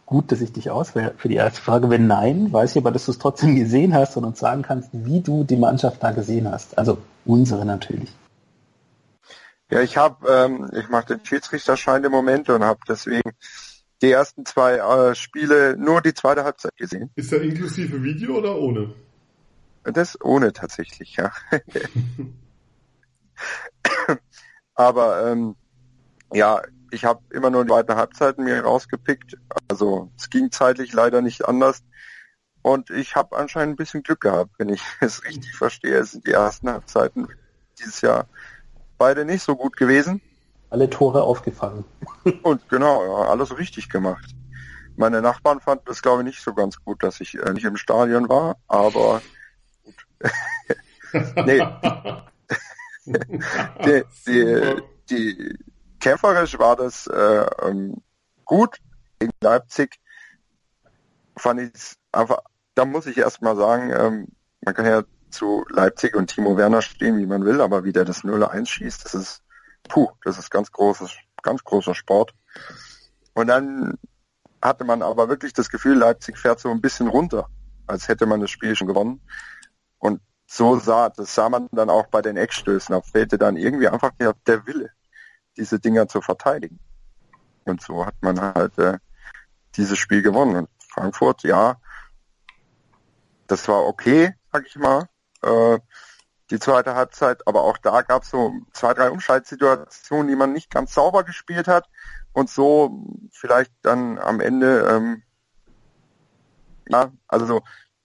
gut, 0.08 0.32
dass 0.32 0.40
ich 0.40 0.52
dich 0.52 0.70
auswähle 0.70 1.12
für 1.18 1.28
die 1.28 1.34
erste 1.34 1.60
Frage. 1.60 1.90
Wenn 1.90 2.06
nein, 2.06 2.50
weiß 2.50 2.72
ich 2.72 2.78
aber, 2.78 2.90
dass 2.90 3.04
du 3.04 3.10
es 3.10 3.18
trotzdem 3.18 3.56
gesehen 3.56 3.92
hast 3.92 4.16
und 4.16 4.24
uns 4.24 4.38
sagen 4.38 4.62
kannst, 4.62 4.88
wie 4.92 5.20
du 5.20 5.44
die 5.44 5.58
Mannschaft 5.58 6.02
da 6.02 6.12
gesehen 6.12 6.50
hast. 6.50 6.78
Also 6.78 6.96
unsere 7.26 7.66
natürlich. 7.66 8.10
Ja, 9.70 9.82
ich 9.82 9.98
habe, 9.98 10.26
ähm, 10.26 10.70
ich 10.72 10.88
mache 10.88 11.14
den 11.14 11.26
Schiedsrichterschein 11.26 12.04
im 12.04 12.10
Moment 12.10 12.48
und 12.48 12.64
habe 12.64 12.80
deswegen 12.88 13.32
die 14.00 14.10
ersten 14.10 14.46
zwei 14.46 14.76
äh, 14.76 15.14
Spiele 15.14 15.76
nur 15.76 16.00
die 16.00 16.14
zweite 16.14 16.42
Halbzeit 16.42 16.74
gesehen. 16.78 17.10
Ist 17.14 17.30
er 17.30 17.42
inklusive 17.42 18.02
Video 18.02 18.38
oder 18.38 18.56
ohne? 18.56 18.94
Das 19.82 20.18
ohne 20.22 20.54
tatsächlich, 20.54 21.16
ja. 21.16 21.32
Aber 24.74 25.30
ähm, 25.30 25.54
ja, 26.32 26.62
ich 26.90 27.04
habe 27.04 27.20
immer 27.30 27.50
nur 27.50 27.64
die 27.64 27.68
zweiten 27.68 27.94
Halbzeiten 27.94 28.44
mir 28.44 28.62
rausgepickt. 28.62 29.36
Also 29.68 30.10
es 30.16 30.30
ging 30.30 30.50
zeitlich 30.50 30.92
leider 30.92 31.22
nicht 31.22 31.46
anders. 31.46 31.82
Und 32.62 32.90
ich 32.90 33.16
habe 33.16 33.36
anscheinend 33.36 33.74
ein 33.74 33.76
bisschen 33.76 34.02
Glück 34.02 34.20
gehabt, 34.20 34.52
wenn 34.58 34.68
ich 34.68 34.82
es 35.00 35.24
richtig 35.24 35.54
verstehe. 35.54 35.98
Es 35.98 36.12
sind 36.12 36.26
die 36.26 36.32
ersten 36.32 36.70
Halbzeiten 36.70 37.28
dieses 37.78 38.00
Jahr 38.00 38.26
beide 38.98 39.24
nicht 39.24 39.42
so 39.42 39.56
gut 39.56 39.76
gewesen. 39.76 40.20
Alle 40.70 40.90
Tore 40.90 41.22
aufgefangen. 41.22 41.84
Und 42.42 42.68
genau, 42.68 43.04
ja, 43.04 43.30
alles 43.30 43.56
richtig 43.56 43.88
gemacht. 43.88 44.34
Meine 44.96 45.22
Nachbarn 45.22 45.60
fanden 45.60 45.90
es, 45.90 46.02
glaube 46.02 46.22
ich, 46.22 46.26
nicht 46.26 46.42
so 46.42 46.52
ganz 46.52 46.82
gut, 46.84 47.02
dass 47.02 47.20
ich 47.20 47.38
äh, 47.38 47.52
nicht 47.52 47.64
im 47.64 47.76
Stadion 47.76 48.28
war, 48.28 48.56
aber 48.66 49.22
gut. 49.84 49.94
nee. 51.46 51.62
die, 53.06 54.02
die, 54.26 54.82
die, 55.08 55.58
kämpferisch 56.00 56.58
war 56.58 56.76
das 56.76 57.06
äh, 57.06 57.46
ähm, 57.62 58.02
gut. 58.44 58.78
In 59.18 59.30
Leipzig 59.40 59.98
fand 61.36 61.60
ich 61.60 61.94
einfach, 62.12 62.38
da 62.74 62.84
muss 62.84 63.06
ich 63.06 63.18
erstmal 63.18 63.56
sagen, 63.56 63.90
ähm, 63.90 64.28
man 64.60 64.74
kann 64.74 64.86
ja 64.86 65.02
zu 65.30 65.64
Leipzig 65.68 66.16
und 66.16 66.28
Timo 66.28 66.56
Werner 66.56 66.82
stehen, 66.82 67.18
wie 67.18 67.26
man 67.26 67.44
will, 67.44 67.60
aber 67.60 67.84
wie 67.84 67.92
der 67.92 68.04
das 68.04 68.24
0-1 68.24 68.66
schießt, 68.66 69.04
das 69.04 69.14
ist, 69.14 69.42
puh, 69.88 70.08
das 70.24 70.38
ist 70.38 70.50
ganz 70.50 70.72
großes, 70.72 71.12
ganz 71.42 71.62
großer 71.64 71.94
Sport. 71.94 72.34
Und 73.34 73.48
dann 73.48 73.98
hatte 74.62 74.84
man 74.84 75.02
aber 75.02 75.28
wirklich 75.28 75.52
das 75.52 75.68
Gefühl, 75.68 75.98
Leipzig 75.98 76.38
fährt 76.38 76.60
so 76.60 76.70
ein 76.70 76.80
bisschen 76.80 77.08
runter, 77.08 77.48
als 77.86 78.08
hätte 78.08 78.26
man 78.26 78.40
das 78.40 78.50
Spiel 78.50 78.74
schon 78.74 78.88
gewonnen. 78.88 79.20
Und 79.98 80.20
so 80.46 80.78
sah, 80.78 81.10
das 81.10 81.34
sah 81.34 81.48
man 81.48 81.68
dann 81.72 81.90
auch 81.90 82.06
bei 82.06 82.22
den 82.22 82.36
Eckstößen, 82.36 82.92
da 82.92 83.02
fehlte 83.02 83.38
dann 83.38 83.56
irgendwie 83.56 83.88
einfach 83.88 84.12
der, 84.18 84.34
der 84.46 84.66
Wille 84.66 84.90
diese 85.58 85.78
Dinger 85.78 86.08
zu 86.08 86.20
verteidigen. 86.20 86.78
Und 87.64 87.82
so 87.82 88.06
hat 88.06 88.14
man 88.22 88.40
halt 88.40 88.78
äh, 88.78 88.98
dieses 89.76 89.98
Spiel 89.98 90.22
gewonnen. 90.22 90.56
Und 90.56 90.68
Frankfurt, 90.78 91.42
ja, 91.42 91.76
das 93.46 93.68
war 93.68 93.84
okay, 93.84 94.34
sag 94.52 94.66
ich 94.66 94.76
mal. 94.76 95.08
Äh, 95.42 95.78
die 96.50 96.58
zweite 96.58 96.94
Halbzeit, 96.94 97.46
aber 97.46 97.62
auch 97.62 97.76
da 97.76 98.00
gab 98.02 98.22
es 98.22 98.30
so 98.30 98.52
zwei, 98.72 98.94
drei 98.94 99.10
Umschaltsituationen, 99.10 100.28
die 100.28 100.36
man 100.36 100.52
nicht 100.52 100.70
ganz 100.70 100.94
sauber 100.94 101.22
gespielt 101.22 101.68
hat 101.68 101.88
und 102.32 102.48
so 102.48 103.04
vielleicht 103.32 103.72
dann 103.82 104.18
am 104.18 104.40
Ende, 104.40 104.88
ähm, 104.88 105.22
ja, 106.88 107.12
also 107.26 107.62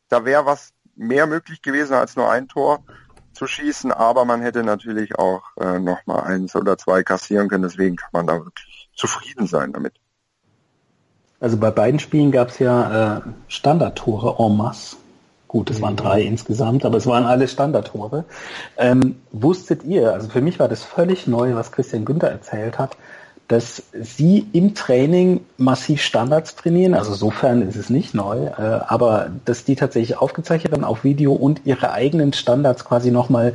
da 0.09 0.25
wäre 0.25 0.45
was 0.45 0.73
mehr 0.95 1.25
möglich 1.25 1.61
gewesen 1.61 1.93
als 1.93 2.17
nur 2.17 2.29
ein 2.29 2.49
Tor 2.49 2.83
zu 3.43 3.47
schießen, 3.47 3.91
aber 3.91 4.23
man 4.23 4.41
hätte 4.41 4.63
natürlich 4.63 5.19
auch 5.19 5.41
äh, 5.59 5.77
noch 5.79 6.05
mal 6.05 6.21
eins 6.21 6.55
oder 6.55 6.77
zwei 6.77 7.03
kassieren 7.03 7.49
können. 7.49 7.63
Deswegen 7.63 7.97
kann 7.97 8.09
man 8.13 8.27
da 8.27 8.35
wirklich 8.35 8.89
zufrieden 8.95 9.47
sein 9.47 9.73
damit. 9.73 9.93
Also 11.41 11.57
bei 11.57 11.71
beiden 11.71 11.99
Spielen 11.99 12.31
gab 12.31 12.49
es 12.49 12.59
ja 12.59 13.17
äh, 13.17 13.21
Standardtore 13.49 14.37
en 14.39 14.55
masse. 14.55 14.95
Gut, 15.49 15.69
es 15.69 15.81
waren 15.81 15.93
mhm. 15.93 15.97
drei 15.97 16.21
insgesamt, 16.21 16.85
aber 16.85 16.97
es 16.97 17.05
waren 17.05 17.25
alle 17.25 17.49
Standardtore. 17.49 18.23
Ähm, 18.77 19.17
wusstet 19.33 19.83
ihr, 19.83 20.13
also 20.13 20.29
für 20.29 20.41
mich 20.41 20.57
war 20.59 20.69
das 20.69 20.83
völlig 20.83 21.27
neu, 21.27 21.53
was 21.55 21.73
Christian 21.73 22.05
Günther 22.05 22.31
erzählt 22.31 22.79
hat, 22.79 22.95
dass 23.53 23.83
sie 23.93 24.47
im 24.51 24.73
Training 24.73 25.41
massiv 25.57 26.01
Standards 26.01 26.55
trainieren, 26.55 26.95
also 26.95 27.13
sofern 27.13 27.61
ist 27.61 27.75
es 27.75 27.91
nicht 27.91 28.15
neu, 28.15 28.47
äh, 28.47 28.51
aber 28.57 29.29
dass 29.45 29.63
die 29.63 29.75
tatsächlich 29.75 30.17
aufgezeichnet 30.17 30.71
werden 30.71 30.83
auf 30.83 31.03
Video 31.03 31.33
und 31.33 31.61
ihre 31.63 31.91
eigenen 31.91 32.33
Standards 32.33 32.83
quasi 32.83 33.11
nochmal 33.11 33.53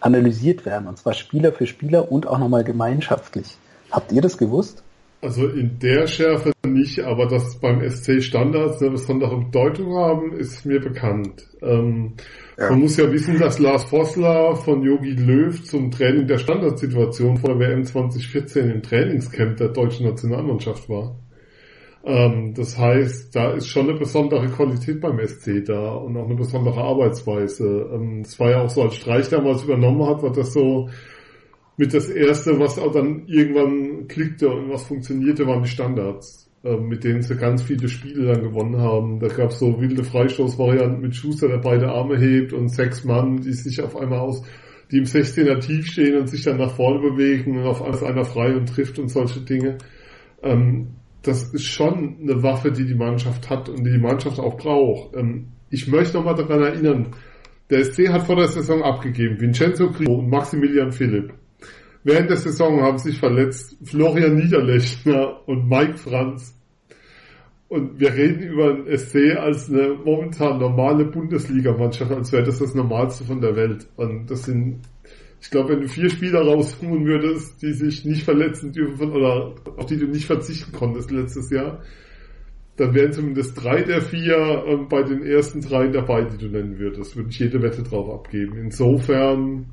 analysiert 0.00 0.66
werden, 0.66 0.88
und 0.88 0.98
zwar 0.98 1.14
Spieler 1.14 1.52
für 1.52 1.68
Spieler 1.68 2.10
und 2.10 2.26
auch 2.26 2.38
nochmal 2.38 2.64
gemeinschaftlich. 2.64 3.56
Habt 3.92 4.10
ihr 4.10 4.22
das 4.22 4.38
gewusst? 4.38 4.82
Also 5.20 5.46
in 5.46 5.78
der 5.78 6.08
Schärfe 6.08 6.50
nicht, 6.66 6.98
aber 7.04 7.26
dass 7.26 7.60
beim 7.60 7.88
SC 7.88 8.20
Standards 8.20 8.82
eine 8.82 8.90
besondere 8.90 9.38
Bedeutung 9.38 9.94
haben, 9.94 10.32
ist 10.32 10.66
mir 10.66 10.80
bekannt. 10.80 11.46
Ähm, 11.62 12.14
ja. 12.58 12.70
Man 12.70 12.80
muss 12.80 12.96
ja 12.96 13.10
wissen, 13.12 13.38
dass 13.38 13.58
Lars 13.58 13.84
Vossler 13.84 14.56
von 14.56 14.82
Yogi 14.82 15.12
Löw 15.12 15.62
zum 15.62 15.90
Training 15.90 16.26
der 16.26 16.38
Standardsituation 16.38 17.36
vor 17.36 17.50
der 17.50 17.68
WM 17.68 17.84
2014 17.84 18.70
im 18.70 18.82
Trainingscamp 18.82 19.56
der 19.56 19.68
deutschen 19.68 20.06
Nationalmannschaft 20.06 20.88
war. 20.88 21.16
Ähm, 22.04 22.54
das 22.54 22.78
heißt, 22.78 23.34
da 23.34 23.52
ist 23.52 23.68
schon 23.68 23.88
eine 23.88 23.98
besondere 23.98 24.48
Qualität 24.48 25.00
beim 25.00 25.18
SC 25.24 25.64
da 25.64 25.94
und 25.94 26.16
auch 26.16 26.24
eine 26.24 26.36
besondere 26.36 26.80
Arbeitsweise. 26.80 27.90
Ähm, 27.92 28.24
war 28.38 28.50
ja 28.50 28.62
auch 28.62 28.70
so, 28.70 28.82
als 28.82 28.96
Streich 28.96 29.28
damals 29.28 29.62
übernommen 29.62 30.06
hat, 30.06 30.22
war 30.22 30.32
das 30.32 30.52
so 30.52 30.88
mit 31.76 31.94
das 31.94 32.08
erste, 32.08 32.58
was 32.58 32.78
auch 32.78 32.92
dann 32.92 33.26
irgendwann 33.26 34.08
klickte 34.08 34.48
und 34.48 34.70
was 34.70 34.84
funktionierte, 34.84 35.46
waren 35.46 35.62
die 35.62 35.68
Standards, 35.68 36.47
mit 36.76 37.04
denen 37.04 37.22
sie 37.22 37.36
ganz 37.36 37.62
viele 37.62 37.88
Spiele 37.88 38.26
dann 38.26 38.42
gewonnen 38.42 38.78
haben. 38.78 39.18
Da 39.20 39.28
gab 39.28 39.50
es 39.50 39.58
so 39.58 39.80
wilde 39.80 40.04
Freistoßvarianten 40.04 41.00
mit 41.00 41.16
Schuster, 41.16 41.48
der 41.48 41.58
beide 41.58 41.88
Arme 41.88 42.18
hebt 42.18 42.52
und 42.52 42.68
sechs 42.68 43.04
Mann, 43.04 43.40
die 43.40 43.52
sich 43.52 43.80
auf 43.80 43.96
einmal 43.96 44.18
aus, 44.18 44.42
die 44.90 44.98
im 44.98 45.04
16er 45.04 45.60
tief 45.60 45.86
stehen 45.86 46.18
und 46.18 46.28
sich 46.28 46.42
dann 46.42 46.58
nach 46.58 46.74
vorne 46.74 47.00
bewegen 47.00 47.58
und 47.58 47.66
auf 47.66 47.82
einmal 47.82 48.04
einer 48.04 48.24
frei 48.24 48.54
und 48.54 48.66
trifft 48.66 48.98
und 48.98 49.08
solche 49.08 49.40
Dinge. 49.40 49.78
Ähm, 50.42 50.88
das 51.22 51.52
ist 51.52 51.64
schon 51.64 52.18
eine 52.22 52.42
Waffe, 52.42 52.70
die 52.70 52.86
die 52.86 52.94
Mannschaft 52.94 53.50
hat 53.50 53.68
und 53.68 53.84
die 53.84 53.92
die 53.92 53.98
Mannschaft 53.98 54.38
auch 54.38 54.56
braucht. 54.56 55.16
Ähm, 55.16 55.48
ich 55.70 55.88
möchte 55.88 56.16
nochmal 56.16 56.34
daran 56.34 56.62
erinnern, 56.62 57.08
der 57.70 57.84
SC 57.84 58.08
hat 58.08 58.26
vor 58.26 58.36
der 58.36 58.48
Saison 58.48 58.82
abgegeben, 58.82 59.38
Vincenzo 59.40 59.90
Grillo 59.90 60.14
und 60.14 60.30
Maximilian 60.30 60.90
Philipp. 60.90 61.34
Während 62.04 62.30
der 62.30 62.38
Saison 62.38 62.80
haben 62.80 62.98
sich 62.98 63.18
verletzt 63.18 63.76
Florian 63.84 64.36
Niederlechner 64.36 65.46
und 65.46 65.68
Mike 65.68 65.98
Franz. 65.98 66.57
Und 67.68 68.00
wir 68.00 68.14
reden 68.14 68.42
über 68.42 68.72
den 68.72 68.96
SC 68.96 69.36
als 69.36 69.68
eine 69.68 69.94
momentan 70.02 70.58
normale 70.58 71.04
Bundesligamannschaft, 71.04 72.10
als 72.10 72.32
wäre 72.32 72.44
das 72.44 72.60
das 72.60 72.74
Normalste 72.74 73.24
von 73.24 73.42
der 73.42 73.56
Welt. 73.56 73.86
Und 73.96 74.30
das 74.30 74.44
sind, 74.44 74.80
ich 75.40 75.50
glaube, 75.50 75.70
wenn 75.70 75.82
du 75.82 75.88
vier 75.88 76.08
Spieler 76.08 76.40
rausholen 76.40 77.04
würdest, 77.04 77.60
die 77.60 77.74
sich 77.74 78.06
nicht 78.06 78.24
verletzen 78.24 78.72
dürfen 78.72 79.12
oder 79.12 79.54
auf 79.76 79.84
die 79.84 79.98
du 79.98 80.06
nicht 80.06 80.24
verzichten 80.26 80.72
konntest 80.72 81.10
letztes 81.10 81.50
Jahr, 81.50 81.82
dann 82.76 82.94
wären 82.94 83.12
zumindest 83.12 83.62
drei 83.62 83.82
der 83.82 84.00
vier 84.00 84.64
ähm, 84.66 84.88
bei 84.88 85.02
den 85.02 85.22
ersten 85.22 85.60
drei 85.60 85.88
dabei, 85.88 86.24
die 86.24 86.38
du 86.38 86.46
nennen 86.46 86.78
würdest. 86.78 87.16
Würde 87.16 87.28
ich 87.28 87.38
jede 87.38 87.60
Wette 87.60 87.82
drauf 87.82 88.08
abgeben. 88.08 88.56
Insofern 88.56 89.66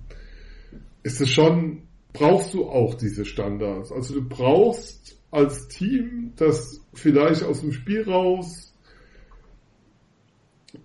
ist 1.04 1.22
es 1.22 1.30
schon 1.30 1.84
brauchst 2.16 2.54
du 2.54 2.66
auch 2.66 2.96
diese 2.96 3.26
Standards. 3.26 3.92
Also 3.92 4.16
du 4.16 4.28
brauchst 4.28 5.20
als 5.32 5.68
Team, 5.68 6.34
das 6.36 6.82
vielleicht 6.94 7.44
aus 7.44 7.62
dem 7.62 7.72
Spiel 7.72 8.04
raus 8.04 8.74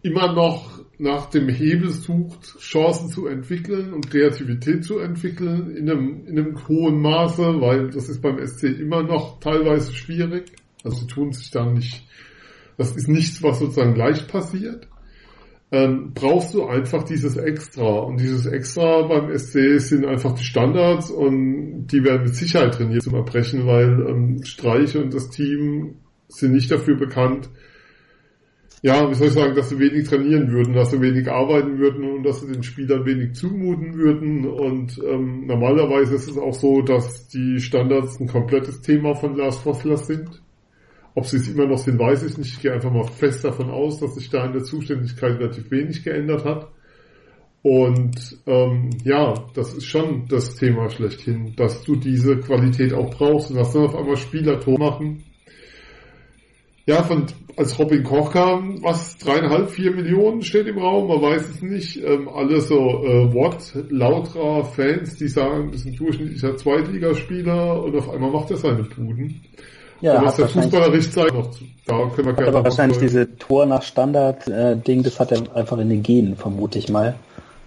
immer 0.02 0.32
noch 0.32 0.84
nach 0.98 1.26
dem 1.26 1.48
Hebel 1.48 1.90
sucht, 1.90 2.58
Chancen 2.58 3.10
zu 3.10 3.26
entwickeln 3.26 3.92
und 3.92 4.10
Kreativität 4.10 4.84
zu 4.84 4.98
entwickeln 4.98 5.76
in 5.76 5.90
einem, 5.90 6.26
in 6.26 6.38
einem 6.38 6.68
hohen 6.68 7.00
Maße, 7.00 7.60
weil 7.60 7.90
das 7.90 8.08
ist 8.08 8.22
beim 8.22 8.44
SC 8.46 8.64
immer 8.64 9.02
noch 9.02 9.40
teilweise 9.40 9.94
schwierig. 9.94 10.52
Also 10.84 10.98
sie 10.98 11.06
tun 11.06 11.32
sich 11.32 11.50
da 11.50 11.66
nicht, 11.66 12.06
das 12.76 12.96
ist 12.96 13.08
nichts, 13.08 13.42
was 13.42 13.58
sozusagen 13.58 13.96
leicht 13.96 14.28
passiert 14.28 14.88
ähm, 15.72 16.12
brauchst 16.14 16.54
du 16.54 16.66
einfach 16.66 17.04
dieses 17.04 17.36
Extra. 17.36 18.00
Und 18.00 18.20
dieses 18.20 18.46
Extra 18.46 19.02
beim 19.02 19.36
SC 19.36 19.78
sind 19.78 20.04
einfach 20.04 20.34
die 20.34 20.44
Standards 20.44 21.10
und 21.10 21.86
die 21.86 22.02
werden 22.04 22.24
mit 22.24 22.34
Sicherheit 22.34 22.74
trainiert 22.74 23.02
zum 23.02 23.14
Erbrechen, 23.14 23.66
weil 23.66 24.06
ähm, 24.08 24.42
Streich 24.44 24.96
und 24.96 25.14
das 25.14 25.30
Team 25.30 25.96
sind 26.28 26.52
nicht 26.52 26.70
dafür 26.70 26.96
bekannt, 26.96 27.50
ja, 28.82 29.10
wie 29.10 29.14
soll 29.14 29.28
ich 29.28 29.34
sagen, 29.34 29.54
dass 29.54 29.68
sie 29.68 29.78
wenig 29.78 30.08
trainieren 30.08 30.50
würden, 30.52 30.72
dass 30.72 30.90
sie 30.90 31.02
wenig 31.02 31.30
arbeiten 31.30 31.78
würden 31.78 32.02
und 32.02 32.22
dass 32.22 32.40
sie 32.40 32.50
den 32.50 32.62
Spielern 32.62 33.04
wenig 33.04 33.34
zumuten 33.34 33.94
würden. 33.94 34.46
Und 34.46 34.98
ähm, 35.06 35.46
normalerweise 35.46 36.14
ist 36.14 36.30
es 36.30 36.38
auch 36.38 36.54
so, 36.54 36.80
dass 36.80 37.28
die 37.28 37.60
Standards 37.60 38.18
ein 38.18 38.26
komplettes 38.26 38.80
Thema 38.80 39.14
von 39.14 39.36
Lars 39.36 39.58
Vossler 39.58 39.98
sind. 39.98 40.42
Ob 41.14 41.26
sie 41.26 41.38
es 41.38 41.48
immer 41.48 41.66
noch 41.66 41.78
sind, 41.78 41.98
weiß 41.98 42.22
ich 42.22 42.38
nicht. 42.38 42.54
Ich 42.54 42.62
gehe 42.62 42.72
einfach 42.72 42.92
mal 42.92 43.04
fest 43.04 43.44
davon 43.44 43.70
aus, 43.70 43.98
dass 43.98 44.14
sich 44.14 44.30
da 44.30 44.44
in 44.46 44.52
der 44.52 44.62
Zuständigkeit 44.62 45.38
relativ 45.38 45.70
wenig 45.70 46.04
geändert 46.04 46.44
hat. 46.44 46.68
Und 47.62 48.38
ähm, 48.46 48.90
ja, 49.04 49.34
das 49.54 49.74
ist 49.74 49.84
schon 49.84 50.26
das 50.28 50.54
Thema 50.54 50.88
schlechthin, 50.88 51.54
dass 51.56 51.82
du 51.82 51.96
diese 51.96 52.38
Qualität 52.38 52.94
auch 52.94 53.10
brauchst 53.10 53.50
und 53.50 53.56
dass 53.56 53.72
dann 53.72 53.84
auf 53.84 53.96
einmal 53.96 54.16
Spieler 54.16 54.60
Tor 54.60 54.78
machen. 54.78 55.24
Ja, 56.86 57.02
von, 57.02 57.26
als 57.56 57.78
Robin 57.78 58.02
Koch 58.02 58.32
kam, 58.32 58.82
was 58.82 59.18
dreieinhalb, 59.18 59.70
vier 59.70 59.94
Millionen 59.94 60.42
steht 60.42 60.66
im 60.66 60.78
Raum, 60.78 61.08
man 61.08 61.20
weiß 61.20 61.50
es 61.50 61.62
nicht. 61.62 62.02
Ähm, 62.02 62.28
alle 62.28 62.62
so 62.62 62.76
äh, 62.76 63.34
Watt, 63.34 63.74
lauterer 63.90 64.64
Fans, 64.64 65.16
die 65.16 65.28
sagen, 65.28 65.70
das 65.70 65.82
ist 65.82 65.86
ein 65.86 65.96
durchschnittlicher 65.96 66.56
Zweitligaspieler 66.56 67.82
und 67.84 67.94
auf 67.96 68.08
einmal 68.08 68.32
macht 68.32 68.50
er 68.50 68.56
seine 68.56 68.84
Buden. 68.84 69.42
Ja, 70.00 70.24
was 70.24 70.36
der 70.36 70.48
Fußballerricht 70.48 71.12
sagt, 71.12 71.34
noch, 71.34 71.50
da 71.86 72.10
können 72.14 72.28
wir 72.28 72.32
gerne 72.34 72.48
Aber 72.48 72.64
wahrscheinlich 72.64 72.98
diese 72.98 73.36
Tor 73.36 73.66
nach 73.66 73.82
Standard-Ding, 73.82 75.00
äh, 75.00 75.02
das 75.02 75.20
hat 75.20 75.32
er 75.32 75.54
einfach 75.54 75.78
in 75.78 75.90
den 75.90 76.02
Genen, 76.02 76.36
vermute 76.36 76.78
ich 76.78 76.88
mal. 76.88 77.16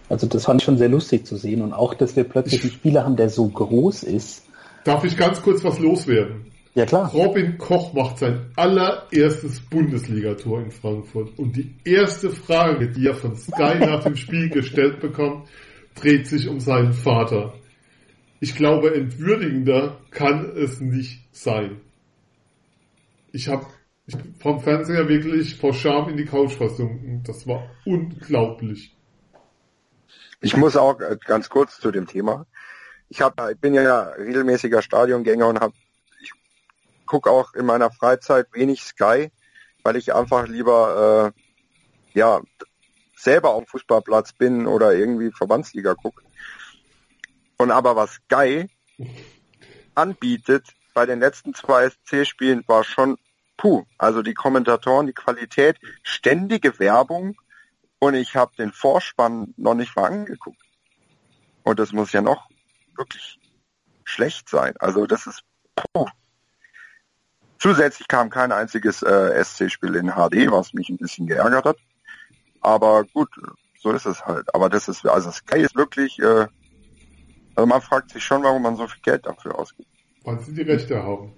Also 0.09 0.27
das 0.27 0.45
fand 0.45 0.61
ich 0.61 0.65
schon 0.65 0.77
sehr 0.77 0.89
lustig 0.89 1.25
zu 1.25 1.37
sehen 1.37 1.61
und 1.61 1.73
auch, 1.73 1.93
dass 1.93 2.15
wir 2.15 2.23
plötzlich 2.23 2.61
einen 2.63 2.71
Spieler 2.71 3.03
haben, 3.05 3.15
der 3.15 3.29
so 3.29 3.47
groß 3.47 4.03
ist. 4.03 4.45
Darf 4.83 5.03
ich 5.03 5.15
ganz 5.15 5.41
kurz 5.41 5.63
was 5.63 5.79
loswerden? 5.79 6.45
Ja 6.75 6.85
klar. 6.85 7.11
Robin 7.11 7.57
Koch 7.59 7.93
macht 7.93 8.17
sein 8.17 8.47
allererstes 8.55 9.59
Bundesligator 9.61 10.59
in 10.59 10.71
Frankfurt 10.71 11.37
und 11.37 11.55
die 11.55 11.75
erste 11.85 12.31
Frage, 12.31 12.89
die 12.89 13.07
er 13.07 13.13
von 13.13 13.35
Sky 13.35 13.77
nach 13.79 14.03
dem 14.03 14.15
Spiel 14.15 14.49
gestellt 14.49 14.99
bekommt, 14.99 15.47
dreht 15.95 16.27
sich 16.27 16.49
um 16.49 16.59
seinen 16.59 16.93
Vater. 16.93 17.53
Ich 18.39 18.55
glaube, 18.55 18.95
entwürdigender 18.95 19.97
kann 20.09 20.51
es 20.57 20.81
nicht 20.81 21.21
sein 21.31 21.77
ich 23.33 23.47
habe 23.47 23.65
vom 24.39 24.61
Fernseher 24.61 25.09
wirklich 25.09 25.57
vor 25.57 25.73
Scham 25.73 26.07
in 26.09 26.17
die 26.17 26.25
Couch 26.25 26.53
versunken. 26.53 27.23
Das 27.23 27.47
war 27.47 27.69
unglaublich. 27.83 28.95
Ich 30.39 30.55
muss 30.55 30.77
auch 30.77 30.99
äh, 31.01 31.17
ganz 31.25 31.49
kurz 31.49 31.79
zu 31.79 31.91
dem 31.91 32.05
Thema. 32.05 32.45
Ich 33.09 33.21
hab, 33.21 33.39
ich 33.49 33.57
bin 33.57 33.73
ja 33.73 34.09
regelmäßiger 34.09 34.81
Stadiongänger 34.81 35.47
und 35.47 35.59
habe 35.59 35.73
ich 36.21 36.31
gucke 37.05 37.29
auch 37.29 37.53
in 37.53 37.65
meiner 37.65 37.91
Freizeit 37.91 38.47
wenig 38.53 38.83
Sky, 38.83 39.31
weil 39.83 39.95
ich 39.95 40.13
einfach 40.13 40.47
lieber 40.47 41.33
äh, 41.33 42.19
ja 42.19 42.41
selber 43.15 43.51
auf 43.51 43.63
dem 43.63 43.67
Fußballplatz 43.67 44.33
bin 44.33 44.67
oder 44.67 44.93
irgendwie 44.93 45.31
Verbandsliga 45.31 45.95
gucke. 45.95 46.23
Und 47.57 47.71
aber 47.71 47.95
was 47.95 48.19
Sky 48.25 48.69
anbietet, 49.95 50.67
bei 50.93 51.05
den 51.05 51.19
letzten 51.19 51.53
zwei 51.53 51.89
SC-Spielen 51.89 52.63
war 52.67 52.83
schon 52.83 53.17
puh. 53.57 53.85
Also 53.97 54.21
die 54.21 54.33
Kommentatoren, 54.33 55.07
die 55.07 55.13
Qualität, 55.13 55.77
ständige 56.03 56.79
Werbung 56.79 57.35
und 57.99 58.15
ich 58.15 58.35
habe 58.35 58.55
den 58.57 58.71
Vorspann 58.71 59.53
noch 59.57 59.75
nicht 59.75 59.95
mal 59.95 60.05
angeguckt. 60.05 60.61
Und 61.63 61.79
das 61.79 61.91
muss 61.93 62.11
ja 62.11 62.21
noch 62.21 62.49
wirklich 62.95 63.39
schlecht 64.03 64.49
sein. 64.49 64.73
Also 64.79 65.05
das 65.05 65.27
ist 65.27 65.43
puh. 65.75 66.07
Zusätzlich 67.59 68.09
kam 68.09 68.29
kein 68.29 68.51
einziges 68.51 69.01
äh, 69.03 69.41
SC-Spiel 69.41 69.95
in 69.95 70.11
HD, 70.11 70.51
was 70.51 70.73
mich 70.73 70.89
ein 70.89 70.97
bisschen 70.97 71.27
geärgert 71.27 71.63
hat. 71.63 71.77
Aber 72.59 73.05
gut, 73.05 73.29
so 73.79 73.91
ist 73.91 74.05
es 74.05 74.25
halt. 74.25 74.53
Aber 74.53 74.69
das 74.69 74.89
ist, 74.89 75.05
also 75.05 75.31
Sky 75.31 75.59
ist 75.59 75.75
wirklich, 75.75 76.19
äh, 76.19 76.47
also 77.55 77.67
man 77.67 77.81
fragt 77.81 78.11
sich 78.11 78.23
schon, 78.23 78.43
warum 78.43 78.63
man 78.63 78.75
so 78.75 78.87
viel 78.87 79.01
Geld 79.01 79.25
dafür 79.25 79.57
ausgibt. 79.57 79.92
Wann 80.23 80.39
sie 80.39 80.53
die 80.53 80.61
Rechte 80.61 81.01
haben. 81.03 81.31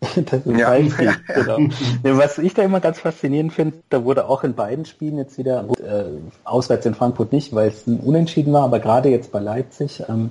das 0.00 0.46
ist 0.46 0.56
ja. 0.56 0.70
Beispiel, 0.70 1.14
genau. 1.34 1.58
Was 2.02 2.38
ich 2.38 2.54
da 2.54 2.62
immer 2.62 2.80
ganz 2.80 3.00
faszinierend 3.00 3.52
finde, 3.52 3.78
da 3.90 4.04
wurde 4.04 4.28
auch 4.28 4.44
in 4.44 4.54
beiden 4.54 4.84
Spielen 4.84 5.18
jetzt 5.18 5.38
wieder, 5.38 5.64
äh, 5.80 6.04
auswärts 6.44 6.86
in 6.86 6.94
Frankfurt 6.94 7.32
nicht, 7.32 7.54
weil 7.54 7.68
es 7.68 7.86
ein 7.86 7.98
Unentschieden 7.98 8.52
war, 8.52 8.62
aber 8.64 8.78
gerade 8.78 9.08
jetzt 9.08 9.32
bei 9.32 9.40
Leipzig 9.40 10.04
ähm, 10.08 10.30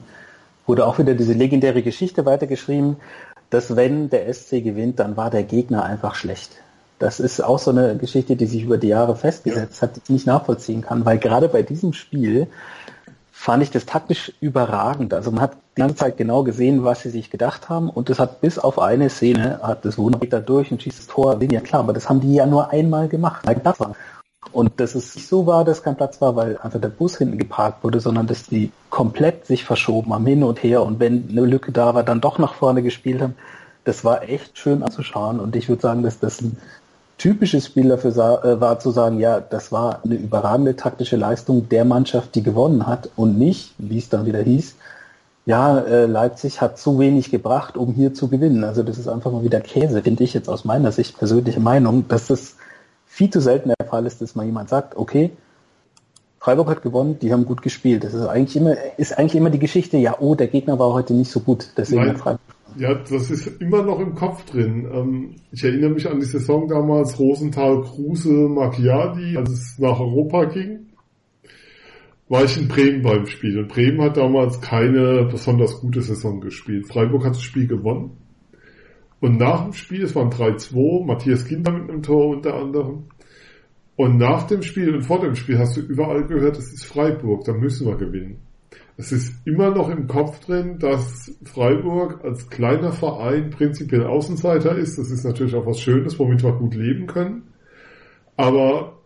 wurde 0.65 0.86
auch 0.86 0.99
wieder 0.99 1.15
diese 1.15 1.33
legendäre 1.33 1.81
Geschichte 1.81 2.25
weitergeschrieben, 2.25 2.97
dass 3.49 3.75
wenn 3.75 4.10
der 4.10 4.33
SC 4.33 4.63
gewinnt, 4.63 4.99
dann 4.99 5.17
war 5.17 5.29
der 5.29 5.43
Gegner 5.43 5.83
einfach 5.83 6.15
schlecht. 6.15 6.51
Das 6.99 7.19
ist 7.19 7.41
auch 7.41 7.60
so 7.60 7.71
eine 7.71 7.95
Geschichte, 7.97 8.36
die 8.36 8.47
sich 8.47 8.63
über 8.63 8.77
die 8.77 8.88
Jahre 8.88 9.15
festgesetzt 9.15 9.81
ja. 9.81 9.88
hat, 9.88 9.95
die 9.95 10.01
ich 10.03 10.10
nicht 10.10 10.27
nachvollziehen 10.27 10.81
kann, 10.81 11.05
weil 11.05 11.17
gerade 11.17 11.47
bei 11.47 11.62
diesem 11.62 11.93
Spiel 11.93 12.47
fand 13.39 13.62
ich 13.62 13.69
das 13.69 13.86
taktisch 13.86 14.34
überragend. 14.41 15.13
Also 15.13 15.32
man 15.32 15.41
hat 15.41 15.58
die 15.78 15.82
ganze 15.82 15.95
Zeit 15.95 16.17
genau 16.17 16.43
gesehen, 16.43 16.84
was 16.84 17.02
sie 17.02 17.12
sich 17.12 17.30
gedacht 17.30 17.69
haben 17.69 17.89
und 17.89 18.10
das 18.10 18.17
hat 18.17 18.41
bis 18.41 18.58
auf 18.58 18.80
eine 18.80 19.10
Szene, 19.10 19.60
hat 19.62 19.86
das 19.86 19.97
Wunder 20.00 20.19
da 20.28 20.39
durch 20.39 20.71
und 20.71 20.82
schießt 20.82 20.97
das 20.97 21.08
Tor, 21.08 21.39
ja 21.41 21.62
klar, 21.62 21.82
aber 21.82 21.93
das 21.93 22.10
haben 22.10 22.19
die 22.19 22.34
ja 22.34 22.47
nur 22.47 22.71
einmal 22.71 23.08
gemacht, 23.08 23.45
weil 23.45 23.56
Platz 23.56 23.80
war. 23.80 23.95
Und 24.52 24.80
dass 24.80 24.95
es 24.95 25.15
nicht 25.15 25.28
so 25.28 25.45
war, 25.45 25.63
dass 25.63 25.84
kein 25.84 25.95
Platz 25.95 26.19
war, 26.19 26.36
weil 26.36 26.58
einfach 26.58 26.82
der 26.82 26.89
Bus 26.89 27.19
hinten 27.19 27.38
geparkt 27.38 27.84
wurde, 27.84 28.00
sondern 28.00 28.26
dass 28.26 28.47
die 28.47 28.71
komplett 28.89 29.45
sich 29.45 29.63
verschoben 29.63 30.13
haben, 30.13 30.26
hin 30.26 30.43
und 30.43 30.63
her 30.63 30.82
und 30.82 31.00
wenn 31.00 31.30
eine 31.30 31.41
Lücke 31.41 31.71
da 31.71 31.93
war, 31.93 32.04
dann 32.04 32.21
doch 32.21 32.39
nach 32.39 32.56
vorne 32.56 32.82
gespielt 32.82 33.21
haben. 33.21 33.36
das 33.84 34.04
war 34.04 34.23
echt 34.23 34.58
schön 34.58 34.82
anzuschauen 34.82 35.39
und 35.39 35.56
ich 35.56 35.69
würde 35.69 35.84
sagen, 35.84 36.02
dass 36.02 36.19
das 36.19 36.41
ein 36.41 36.58
typisches 37.17 37.65
Spiel 37.65 37.89
dafür 37.89 38.12
äh, 38.43 38.62
war 38.62 38.80
zu 38.80 38.91
sagen, 38.91 39.19
ja, 39.19 39.39
das 39.39 39.71
war 39.71 40.01
eine 40.03 40.15
überragende 40.15 40.75
taktische 40.75 41.15
Leistung 41.15 41.69
der 41.69 41.86
Mannschaft, 41.86 42.36
die 42.36 42.43
gewonnen 42.43 42.88
hat 42.88 43.10
und 43.15 43.38
nicht, 43.38 43.73
wie 43.77 43.97
es 43.97 44.10
dann 44.10 44.25
wieder 44.25 44.41
hieß, 44.41 44.75
ja, 45.45 45.80
äh, 45.80 46.06
Leipzig 46.06 46.60
hat 46.60 46.77
zu 46.77 46.99
wenig 46.99 47.32
gebracht, 47.32 47.77
um 47.77 47.93
hier 47.93 48.13
zu 48.13 48.27
gewinnen. 48.27 48.65
Also 48.65 48.84
das 48.84 48.97
ist 48.97 49.08
einfach 49.08 49.32
mal 49.32 49.43
wieder 49.43 49.62
Käse, 49.62 50.03
finde 50.03 50.23
ich 50.23 50.34
jetzt 50.34 50.49
aus 50.49 50.65
meiner 50.65 50.91
Sicht 50.91 51.17
persönliche 51.17 51.62
Meinung, 51.62 52.08
dass 52.10 52.27
das 52.27 52.56
viel 53.06 53.30
zu 53.30 53.39
selten 53.39 53.71
der 53.80 53.88
Fall 53.88 54.06
ist, 54.06 54.21
dass 54.21 54.36
mal 54.36 54.45
jemand 54.45 54.69
sagt, 54.69 54.97
okay, 54.97 55.32
Freiburg 56.39 56.69
hat 56.69 56.82
gewonnen, 56.82 57.17
die 57.19 57.32
haben 57.32 57.45
gut 57.45 57.62
gespielt. 57.62 58.03
Das 58.03 58.13
ist 58.13 58.27
eigentlich 58.27 58.58
immer, 58.58 58.75
ist 58.97 59.17
eigentlich 59.17 59.36
immer 59.36 59.49
die 59.49 59.60
Geschichte, 59.60 59.97
ja, 59.97 60.17
oh, 60.19 60.36
der 60.36 60.47
Gegner 60.47 60.77
war 60.80 60.93
heute 60.93 61.13
nicht 61.13 61.32
so 61.32 61.39
gut, 61.39 61.69
deswegen 61.77 62.01
Nein. 62.01 62.10
hat 62.12 62.19
Freiburg 62.19 62.56
ja, 62.77 62.93
das 62.93 63.31
ist 63.31 63.47
immer 63.61 63.83
noch 63.83 63.99
im 63.99 64.13
Kopf 64.13 64.45
drin. 64.45 64.87
Ähm, 64.91 65.35
ich 65.51 65.63
erinnere 65.63 65.91
mich 65.91 66.09
an 66.09 66.19
die 66.19 66.25
Saison 66.25 66.67
damals 66.67 67.19
Rosenthal, 67.19 67.81
Kruse, 67.81 68.29
Macchiadi, 68.29 69.37
als 69.37 69.49
es 69.49 69.79
nach 69.79 69.99
Europa 69.99 70.45
ging. 70.45 70.87
War 72.29 72.43
ich 72.43 72.57
in 72.57 72.67
Bremen 72.67 73.01
beim 73.01 73.25
Spiel. 73.25 73.59
Und 73.59 73.69
Bremen 73.69 74.01
hat 74.01 74.17
damals 74.17 74.61
keine 74.61 75.25
besonders 75.25 75.79
gute 75.79 76.01
Saison 76.01 76.41
gespielt. 76.41 76.87
Freiburg 76.87 77.25
hat 77.25 77.35
das 77.35 77.41
Spiel 77.41 77.67
gewonnen. 77.67 78.17
Und 79.19 79.37
nach 79.37 79.63
dem 79.63 79.73
Spiel, 79.73 80.03
es 80.03 80.15
waren 80.15 80.29
3-2, 80.29 81.05
Matthias 81.05 81.45
Kinder 81.45 81.71
mit 81.71 81.89
einem 81.89 82.03
Tor 82.03 82.27
unter 82.27 82.53
anderem. 82.53 83.05
Und 83.95 84.17
nach 84.17 84.43
dem 84.43 84.61
Spiel 84.61 84.93
und 84.93 85.01
vor 85.01 85.21
dem 85.21 85.35
Spiel 85.35 85.57
hast 85.57 85.77
du 85.77 85.81
überall 85.81 86.25
gehört, 86.25 86.57
es 86.57 86.71
ist 86.71 86.85
Freiburg, 86.85 87.45
da 87.45 87.53
müssen 87.53 87.87
wir 87.87 87.95
gewinnen 87.95 88.46
es 88.97 89.12
ist 89.12 89.45
immer 89.45 89.69
noch 89.69 89.89
im 89.89 90.07
Kopf 90.07 90.43
drin, 90.43 90.79
dass 90.79 91.31
Freiburg 91.43 92.23
als 92.23 92.49
kleiner 92.49 92.91
Verein 92.91 93.51
prinzipiell 93.51 94.03
Außenseiter 94.03 94.75
ist. 94.75 94.97
Das 94.97 95.12
ist 95.12 95.23
natürlich 95.23 95.53
auch 95.53 95.67
was 95.67 95.79
Schönes, 95.79 96.17
womit 96.17 96.43
wir 96.43 96.53
gut 96.53 96.73
leben 96.73 97.05
können. 97.05 97.43
Aber 98.36 98.97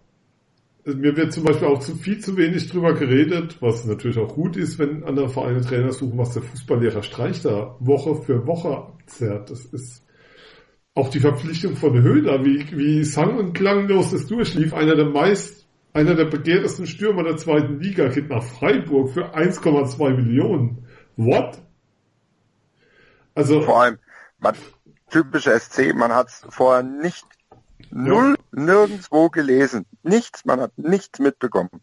mir 0.85 1.15
wird 1.17 1.33
zum 1.33 1.43
Beispiel 1.43 1.67
auch 1.67 1.79
zu 1.79 1.95
viel 1.95 2.19
zu 2.19 2.37
wenig 2.37 2.69
drüber 2.69 2.93
geredet, 2.93 3.57
was 3.59 3.85
natürlich 3.85 4.17
auch 4.17 4.33
gut 4.33 4.55
ist, 4.55 4.79
wenn 4.79 5.03
andere 5.03 5.27
Vereine 5.27 5.59
Trainer 5.59 5.91
suchen, 5.91 6.17
was 6.17 6.33
der 6.33 6.41
Fußballlehrer 6.41 7.03
Streich 7.03 7.41
da 7.41 7.75
Woche 7.81 8.15
für 8.15 8.47
Woche 8.47 8.69
abzerrt. 8.69 9.51
Das 9.51 9.65
ist 9.65 10.05
auch 10.95 11.09
die 11.09 11.19
Verpflichtung 11.19 11.75
von 11.75 12.01
Höhler, 12.01 12.45
wie, 12.45 12.65
wie 12.77 13.03
sang- 13.03 13.37
und 13.37 13.53
klanglos 13.53 14.11
das 14.11 14.25
durchlief, 14.27 14.73
einer 14.73 14.95
der 14.95 15.05
meist 15.05 15.60
einer 15.93 16.15
der 16.15 16.25
begehrtesten 16.25 16.87
Stürmer 16.87 17.23
der 17.23 17.37
zweiten 17.37 17.79
Liga 17.79 18.07
geht 18.07 18.29
nach 18.29 18.43
Freiburg 18.43 19.11
für 19.11 19.35
1,2 19.35 20.09
Millionen. 20.11 20.87
What? 21.17 21.61
Also 23.35 23.61
vor 23.61 23.81
allem, 23.81 23.99
man, 24.39 24.55
typischer 25.09 25.59
SC, 25.59 25.93
man 25.93 26.13
hat 26.13 26.29
es 26.29 26.45
vorher 26.49 26.83
nicht 26.83 27.25
null 27.89 28.37
nirgendwo 28.51 29.29
gelesen. 29.29 29.85
Nichts, 30.03 30.45
man 30.45 30.61
hat 30.61 30.77
nichts 30.77 31.19
mitbekommen. 31.19 31.81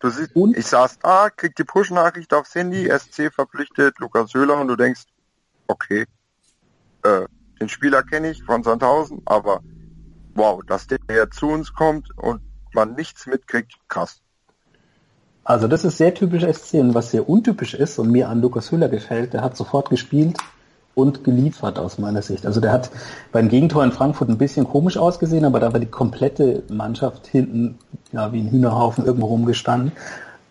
Du 0.00 0.08
siehst, 0.08 0.34
und? 0.34 0.56
ich 0.56 0.66
saß 0.66 0.98
da, 1.00 1.30
krieg 1.30 1.54
die 1.56 1.64
Push-Nachricht 1.64 2.32
aufs 2.32 2.54
Handy, 2.54 2.90
SC 2.90 3.32
verpflichtet 3.32 3.98
Lukas 3.98 4.32
Höhler 4.32 4.58
und 4.58 4.68
du 4.68 4.76
denkst, 4.76 5.04
okay, 5.66 6.06
äh, 7.02 7.26
den 7.60 7.68
Spieler 7.68 8.02
kenne 8.02 8.30
ich 8.30 8.42
von 8.42 8.62
Sandhausen, 8.62 9.22
aber 9.26 9.62
wow, 10.34 10.62
dass 10.66 10.86
der 10.86 11.30
zu 11.30 11.48
uns 11.48 11.72
kommt 11.72 12.08
und 12.18 12.40
man 12.74 12.94
nichts 12.94 13.26
mitkriegt, 13.26 13.74
krass. 13.88 14.20
Also 15.44 15.68
das 15.68 15.84
ist 15.84 15.98
sehr 15.98 16.14
typisch 16.14 16.42
SC 16.42 16.74
und 16.74 16.94
was 16.94 17.10
sehr 17.10 17.28
untypisch 17.28 17.74
ist 17.74 17.98
und 17.98 18.10
mir 18.10 18.28
an 18.28 18.40
Lukas 18.40 18.72
Höhler 18.72 18.88
gefällt, 18.88 19.34
der 19.34 19.42
hat 19.42 19.56
sofort 19.56 19.90
gespielt 19.90 20.38
und 20.94 21.24
geliefert 21.24 21.78
aus 21.78 21.98
meiner 21.98 22.22
Sicht. 22.22 22.46
Also 22.46 22.60
der 22.60 22.72
hat 22.72 22.90
beim 23.30 23.48
Gegentor 23.48 23.84
in 23.84 23.92
Frankfurt 23.92 24.28
ein 24.28 24.38
bisschen 24.38 24.66
komisch 24.66 24.96
ausgesehen, 24.96 25.44
aber 25.44 25.60
da 25.60 25.72
war 25.72 25.80
die 25.80 25.86
komplette 25.86 26.62
Mannschaft 26.68 27.26
hinten 27.26 27.78
ja, 28.12 28.32
wie 28.32 28.40
ein 28.40 28.50
Hühnerhaufen 28.50 29.04
irgendwo 29.04 29.26
rumgestanden. 29.26 29.92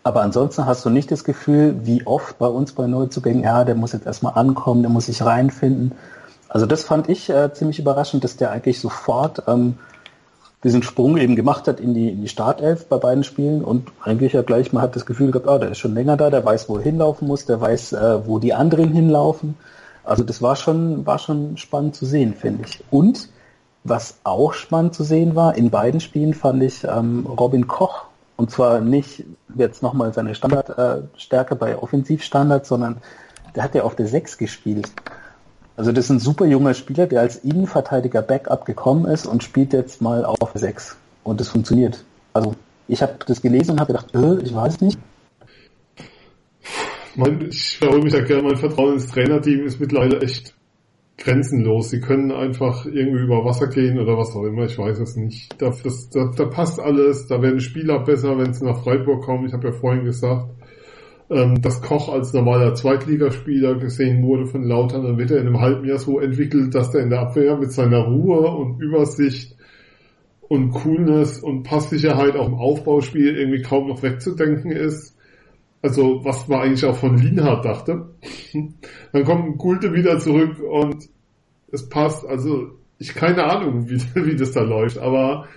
Aber 0.03 0.21
ansonsten 0.21 0.65
hast 0.65 0.83
du 0.86 0.89
nicht 0.89 1.12
das 1.12 1.23
Gefühl, 1.23 1.79
wie 1.86 2.05
oft 2.05 2.38
bei 2.38 2.47
uns 2.47 2.73
bei 2.73 2.88
Neuzugängen, 2.88 3.43
ja, 3.43 3.63
der 3.63 3.75
muss 3.75 3.93
jetzt 3.93 4.05
erstmal 4.05 4.33
ankommen, 4.33 4.83
der 4.83 4.91
muss 4.91 5.05
sich 5.05 5.23
reinfinden. 5.23 5.93
Also 6.49 6.65
das 6.65 6.83
fand 6.83 7.09
ich 7.09 7.29
äh, 7.29 7.51
ziemlich 7.53 7.79
überraschend, 7.79 8.23
dass 8.23 8.36
der 8.36 8.51
eigentlich 8.51 8.79
sofort 8.79 9.43
ähm, 9.47 9.79
diesen 10.63 10.84
Sprung 10.84 11.17
eben 11.17 11.36
gemacht 11.36 11.67
hat 11.67 11.80
in 11.80 11.93
die, 11.93 12.10
in 12.10 12.21
die 12.21 12.30
Startelf 12.30 12.88
bei 12.88 12.97
beiden 12.97 13.23
Spielen 13.23 13.63
und 13.63 13.91
eigentlich 14.02 14.34
ja 14.34 14.41
gleich, 14.41 14.71
man 14.71 14.82
hat 14.82 14.95
das 14.95 15.06
Gefühl 15.06 15.32
gehabt, 15.32 15.47
ah, 15.47 15.58
der 15.58 15.71
ist 15.71 15.80
schon 15.80 15.93
länger 15.93 16.15
da, 16.15 16.30
der 16.30 16.45
weiß, 16.45 16.69
wo 16.69 16.78
er 16.78 16.84
hinlaufen 16.84 17.28
muss, 17.28 17.45
der 17.45 17.60
weiß, 17.60 17.93
äh, 17.93 18.28
wo 18.28 18.39
die 18.39 18.54
anderen 18.54 18.91
hinlaufen. 18.91 19.56
Also 20.04 20.23
das 20.23 20.41
war 20.41 20.56
schon, 20.56 21.06
war 21.06 21.19
schon 21.19 21.58
spannend 21.58 21.95
zu 21.95 22.06
sehen, 22.06 22.34
finde 22.34 22.65
ich. 22.65 22.84
Und 22.91 23.30
was 23.84 24.19
auch 24.23 24.54
spannend 24.54 24.93
zu 24.93 25.04
sehen 25.04 25.36
war, 25.36 25.56
in 25.56 25.69
beiden 25.69 25.99
Spielen 25.99 26.34
fand 26.34 26.63
ich 26.63 26.84
ähm, 26.84 27.26
Robin 27.26 27.67
Koch, 27.67 28.06
und 28.38 28.49
zwar 28.49 28.80
nicht 28.80 29.23
jetzt 29.56 29.84
nochmal 29.84 30.13
seine 30.13 30.36
Standardstärke 30.36 31.56
äh, 31.56 31.58
bei 31.58 31.78
Offensivstandards, 31.78 32.69
sondern 32.69 32.97
der 33.56 33.63
hat 33.63 33.76
ja 33.76 33.84
auf 33.84 33.95
der 33.95 34.08
6 34.08 34.38
gespielt. 34.38 34.91
Also 35.75 35.91
das 35.91 36.05
ist 36.05 36.12
ein 36.12 36.19
super 36.19 36.45
junger 36.45 36.73
Spieler, 36.73 37.07
der 37.07 37.21
als 37.21 37.38
Innenverteidiger 37.38 38.21
Backup 38.21 38.65
gekommen 38.65 39.05
ist 39.05 39.25
und 39.25 39.43
spielt 39.43 39.73
jetzt 39.73 40.01
mal 40.01 40.23
auf 40.23 40.51
6. 40.53 40.97
Und 41.23 41.39
das 41.39 41.49
funktioniert. 41.49 42.03
Also 42.33 42.55
ich 42.88 43.01
habe 43.01 43.15
das 43.25 43.41
gelesen 43.41 43.71
und 43.71 43.79
habe 43.79 43.93
gedacht, 43.93 44.13
äh, 44.13 44.43
ich 44.43 44.53
weiß 44.53 44.81
nicht. 44.81 44.99
Mein, 47.15 47.41
ich 47.49 47.77
verhole 47.77 48.03
mich 48.03 48.13
da 48.13 48.21
gerne, 48.21 48.43
mein 48.43 48.57
Vertrauen 48.57 48.93
ins 48.93 49.07
Trainerteam 49.07 49.65
ist 49.65 49.79
mittlerweile 49.79 50.21
echt 50.21 50.55
grenzenlos. 51.17 51.89
Sie 51.89 52.01
können 52.01 52.31
einfach 52.31 52.86
irgendwie 52.86 53.23
über 53.23 53.45
Wasser 53.45 53.67
gehen 53.67 53.99
oder 53.99 54.17
was 54.17 54.36
auch 54.36 54.43
immer, 54.43 54.65
ich 54.65 54.77
weiß 54.77 54.99
es 54.99 55.15
nicht. 55.15 55.62
Da, 55.62 55.71
das, 55.83 56.09
da, 56.09 56.31
da 56.36 56.45
passt 56.45 56.79
alles, 56.79 57.27
da 57.27 57.41
werden 57.41 57.59
Spieler 57.59 57.99
besser, 58.03 58.38
wenn 58.38 58.53
sie 58.53 58.65
nach 58.65 58.83
Freiburg 58.83 59.23
kommen. 59.23 59.45
Ich 59.45 59.53
habe 59.53 59.67
ja 59.67 59.73
vorhin 59.73 60.05
gesagt, 60.05 60.49
ähm, 61.29 61.62
dass 61.62 61.81
Koch 61.81 62.09
als 62.09 62.33
normaler 62.33 62.73
Zweitligaspieler 62.75 63.75
gesehen 63.75 64.23
wurde 64.23 64.45
von 64.45 64.63
Lautern, 64.63 65.03
dann 65.03 65.17
wird 65.17 65.31
er 65.31 65.39
in 65.39 65.47
einem 65.47 65.62
halben 65.62 65.88
Jahr 65.88 65.99
so 65.99 66.19
entwickelt, 66.19 66.75
dass 66.75 66.93
er 66.93 67.01
in 67.01 67.09
der 67.09 67.21
Abwehr 67.21 67.57
mit 67.57 67.71
seiner 67.71 67.99
Ruhe 67.99 68.49
und 68.49 68.81
Übersicht 68.81 69.55
und 70.41 70.71
Coolness 70.71 71.39
und 71.39 71.63
Passsicherheit 71.63 72.36
auch 72.36 72.47
im 72.47 72.55
Aufbauspiel 72.55 73.36
irgendwie 73.36 73.62
kaum 73.62 73.88
noch 73.88 74.03
wegzudenken 74.03 74.71
ist. 74.71 75.17
Also 75.81 76.23
was 76.23 76.47
man 76.47 76.62
eigentlich 76.62 76.86
auch 76.86 76.95
von 76.95 77.17
Lienhardt 77.17 77.65
dachte. 77.65 78.09
Dann 79.12 79.23
kommt 79.23 79.57
Gulte 79.57 79.93
wieder 79.93 80.19
zurück 80.19 80.59
und 80.59 81.09
es 81.71 81.89
passt. 81.89 82.25
Also 82.25 82.71
ich 82.99 83.15
keine 83.15 83.43
Ahnung, 83.43 83.89
wie, 83.89 83.99
wie 84.15 84.36
das 84.36 84.51
da 84.51 84.62
läuft, 84.62 84.97
aber 84.97 85.47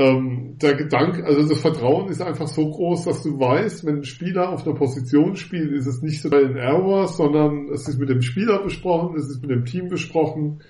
ähm, 0.00 0.56
der 0.62 0.76
Gedanke, 0.76 1.26
also 1.26 1.46
das 1.46 1.60
Vertrauen 1.60 2.08
ist 2.08 2.22
einfach 2.22 2.46
so 2.46 2.70
groß, 2.70 3.04
dass 3.04 3.22
du 3.22 3.38
weißt, 3.38 3.84
wenn 3.84 3.98
ein 3.98 4.04
Spieler 4.04 4.48
auf 4.50 4.66
einer 4.66 4.74
Position 4.74 5.36
spielt, 5.36 5.72
ist 5.72 5.86
es 5.86 6.00
nicht 6.00 6.22
so 6.22 6.30
ein 6.30 6.56
Error, 6.56 7.06
sondern 7.06 7.68
es 7.68 7.86
ist 7.86 7.98
mit 7.98 8.08
dem 8.08 8.22
Spieler 8.22 8.62
besprochen, 8.62 9.16
es 9.18 9.28
ist 9.28 9.42
mit 9.42 9.50
dem 9.50 9.66
Team 9.66 9.88
besprochen, 9.88 10.62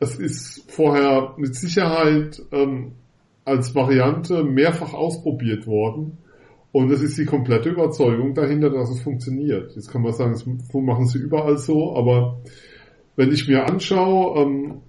es 0.00 0.18
ist 0.18 0.68
vorher 0.68 1.34
mit 1.36 1.54
Sicherheit 1.54 2.42
ähm, 2.50 2.94
als 3.44 3.72
Variante 3.72 4.42
mehrfach 4.42 4.94
ausprobiert 4.94 5.68
worden. 5.68 6.18
Und 6.72 6.90
es 6.90 7.02
ist 7.02 7.18
die 7.18 7.26
komplette 7.26 7.68
Überzeugung 7.68 8.34
dahinter, 8.34 8.70
dass 8.70 8.90
es 8.90 9.02
funktioniert. 9.02 9.76
Jetzt 9.76 9.92
kann 9.92 10.02
man 10.02 10.12
sagen, 10.12 10.32
das 10.32 10.44
machen 10.74 11.06
sie 11.06 11.18
überall 11.18 11.58
so, 11.58 11.94
aber 11.94 12.40
wenn 13.14 13.30
ich 13.30 13.46
mir 13.46 13.64
anschaue, 13.64 14.40
ähm, 14.40 14.80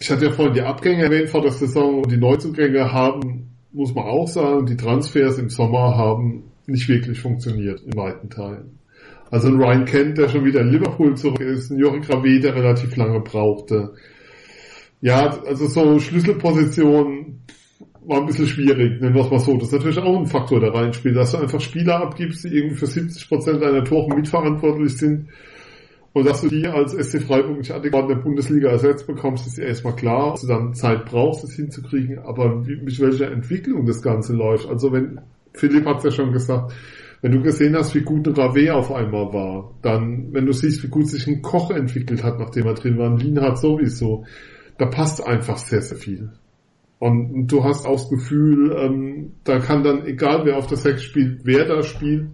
ich 0.00 0.10
hatte 0.10 0.26
ja 0.26 0.32
vorhin 0.32 0.54
die 0.54 0.62
Abgänge 0.62 1.04
erwähnt 1.04 1.28
vor 1.28 1.42
der 1.42 1.52
Saison 1.52 2.02
und 2.02 2.12
die 2.12 2.16
Neuzugänge 2.16 2.92
haben, 2.92 3.50
muss 3.72 3.94
man 3.94 4.04
auch 4.04 4.28
sagen, 4.28 4.66
die 4.66 4.76
Transfers 4.76 5.38
im 5.38 5.50
Sommer 5.50 5.96
haben 5.96 6.44
nicht 6.66 6.88
wirklich 6.88 7.20
funktioniert 7.20 7.80
in 7.80 7.96
weiten 7.96 8.30
Teilen. 8.30 8.78
Also 9.30 9.48
ein 9.48 9.60
Ryan 9.60 9.84
Kent, 9.84 10.18
der 10.18 10.28
schon 10.28 10.44
wieder 10.44 10.60
in 10.60 10.70
Liverpool 10.70 11.16
zurück 11.16 11.40
ist, 11.40 11.70
ein 11.70 11.78
Joachim 11.78 12.02
Gravé, 12.02 12.40
der 12.40 12.54
relativ 12.54 12.96
lange 12.96 13.20
brauchte. 13.20 13.94
Ja, 15.00 15.38
also 15.44 15.66
so 15.66 15.98
Schlüsselpositionen 15.98 17.42
war 18.06 18.20
ein 18.20 18.26
bisschen 18.26 18.46
schwierig, 18.46 19.00
nennen 19.00 19.14
wir 19.14 19.24
es 19.24 19.30
mal 19.30 19.38
so. 19.38 19.56
Das 19.56 19.68
ist 19.68 19.74
natürlich 19.74 19.98
auch 19.98 20.18
ein 20.18 20.26
Faktor, 20.26 20.60
der 20.60 20.72
reinspielt, 20.72 21.16
dass 21.16 21.32
du 21.32 21.38
einfach 21.38 21.60
Spieler 21.60 22.00
abgibst, 22.00 22.44
die 22.44 22.48
irgendwie 22.48 22.76
für 22.76 22.86
70% 22.86 23.58
deiner 23.58 23.84
Tore 23.84 24.14
mitverantwortlich 24.14 24.96
sind 24.96 25.28
und 26.18 26.26
dass 26.26 26.40
du 26.40 26.48
die 26.48 26.66
als 26.66 26.92
SC 26.92 27.22
Freiburg 27.22 27.58
nicht 27.58 27.70
adäquat 27.70 28.02
in 28.02 28.08
der 28.08 28.22
Bundesliga 28.22 28.68
ersetzt 28.70 29.06
bekommst, 29.06 29.46
ist 29.46 29.58
ja 29.58 29.64
erstmal 29.64 29.94
klar, 29.94 30.32
dass 30.32 30.42
du 30.42 30.48
dann 30.48 30.74
Zeit 30.74 31.04
brauchst, 31.04 31.44
das 31.44 31.52
hinzukriegen, 31.52 32.18
aber 32.18 32.56
mit 32.56 33.00
welcher 33.00 33.30
Entwicklung 33.30 33.86
das 33.86 34.02
Ganze 34.02 34.34
läuft. 34.34 34.68
Also 34.68 34.92
wenn, 34.92 35.20
Philipp 35.52 35.86
hat 35.86 35.98
es 35.98 36.04
ja 36.04 36.10
schon 36.10 36.32
gesagt, 36.32 36.72
wenn 37.20 37.32
du 37.32 37.42
gesehen 37.42 37.76
hast, 37.76 37.94
wie 37.94 38.02
gut 38.02 38.26
ein 38.26 38.34
Rave 38.34 38.74
auf 38.74 38.92
einmal 38.92 39.32
war, 39.32 39.74
dann, 39.82 40.32
wenn 40.32 40.46
du 40.46 40.52
siehst, 40.52 40.82
wie 40.84 40.88
gut 40.88 41.08
sich 41.08 41.26
ein 41.26 41.42
Koch 41.42 41.70
entwickelt 41.70 42.22
hat, 42.22 42.38
nachdem 42.38 42.66
er 42.66 42.74
drin 42.74 42.98
war, 42.98 43.10
ein 43.10 43.18
Lienhardt 43.18 43.58
sowieso, 43.58 44.24
da 44.76 44.86
passt 44.86 45.24
einfach 45.24 45.56
sehr, 45.58 45.82
sehr 45.82 45.98
viel. 45.98 46.30
Und, 47.00 47.32
und 47.32 47.46
du 47.52 47.64
hast 47.64 47.86
auch 47.86 47.96
das 47.96 48.08
Gefühl, 48.08 48.76
ähm, 48.76 49.32
da 49.44 49.58
kann 49.58 49.84
dann, 49.84 50.04
egal 50.06 50.44
wer 50.44 50.56
auf 50.56 50.66
der 50.66 50.78
Sechs 50.78 51.02
spielt, 51.02 51.40
wer 51.44 51.64
da 51.64 51.82
spielt, 51.82 52.28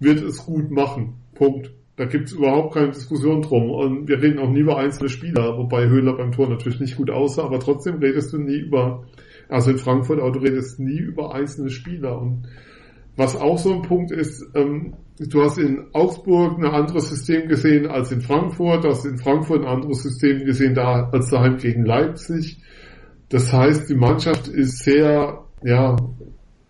wird 0.00 0.22
es 0.22 0.44
gut 0.44 0.70
machen. 0.70 1.14
Punkt. 1.34 1.70
Da 1.96 2.06
gibt's 2.06 2.32
überhaupt 2.32 2.74
keine 2.74 2.90
Diskussion 2.90 3.42
drum. 3.42 3.70
Und 3.70 4.08
wir 4.08 4.20
reden 4.20 4.40
auch 4.40 4.50
nie 4.50 4.60
über 4.60 4.78
einzelne 4.78 5.08
Spieler, 5.08 5.56
wobei 5.56 5.86
Höhler 5.86 6.16
beim 6.16 6.32
Tor 6.32 6.48
natürlich 6.48 6.80
nicht 6.80 6.96
gut 6.96 7.10
aussah, 7.10 7.44
aber 7.44 7.60
trotzdem 7.60 7.98
redest 7.98 8.32
du 8.32 8.38
nie 8.38 8.58
über, 8.58 9.04
also 9.48 9.70
in 9.70 9.78
Frankfurt, 9.78 10.20
aber 10.20 10.32
du 10.32 10.40
redest 10.40 10.80
nie 10.80 10.98
über 10.98 11.34
einzelne 11.34 11.70
Spieler. 11.70 12.20
Und 12.20 12.48
was 13.16 13.36
auch 13.36 13.58
so 13.58 13.72
ein 13.72 13.82
Punkt 13.82 14.10
ist, 14.10 14.44
ähm, 14.56 14.94
du 15.18 15.42
hast 15.42 15.58
in 15.58 15.86
Augsburg 15.92 16.58
ein 16.58 16.64
anderes 16.64 17.10
System 17.10 17.48
gesehen 17.48 17.86
als 17.86 18.10
in 18.10 18.20
Frankfurt, 18.20 18.82
du 18.82 18.88
hast 18.88 19.04
in 19.04 19.18
Frankfurt 19.18 19.60
ein 19.60 19.68
anderes 19.68 20.02
System 20.02 20.44
gesehen 20.44 20.74
da, 20.74 21.08
als 21.12 21.30
daheim 21.30 21.58
gegen 21.58 21.84
Leipzig. 21.84 22.60
Das 23.28 23.52
heißt, 23.52 23.88
die 23.88 23.94
Mannschaft 23.94 24.48
ist 24.48 24.80
sehr, 24.80 25.44
ja, 25.62 25.96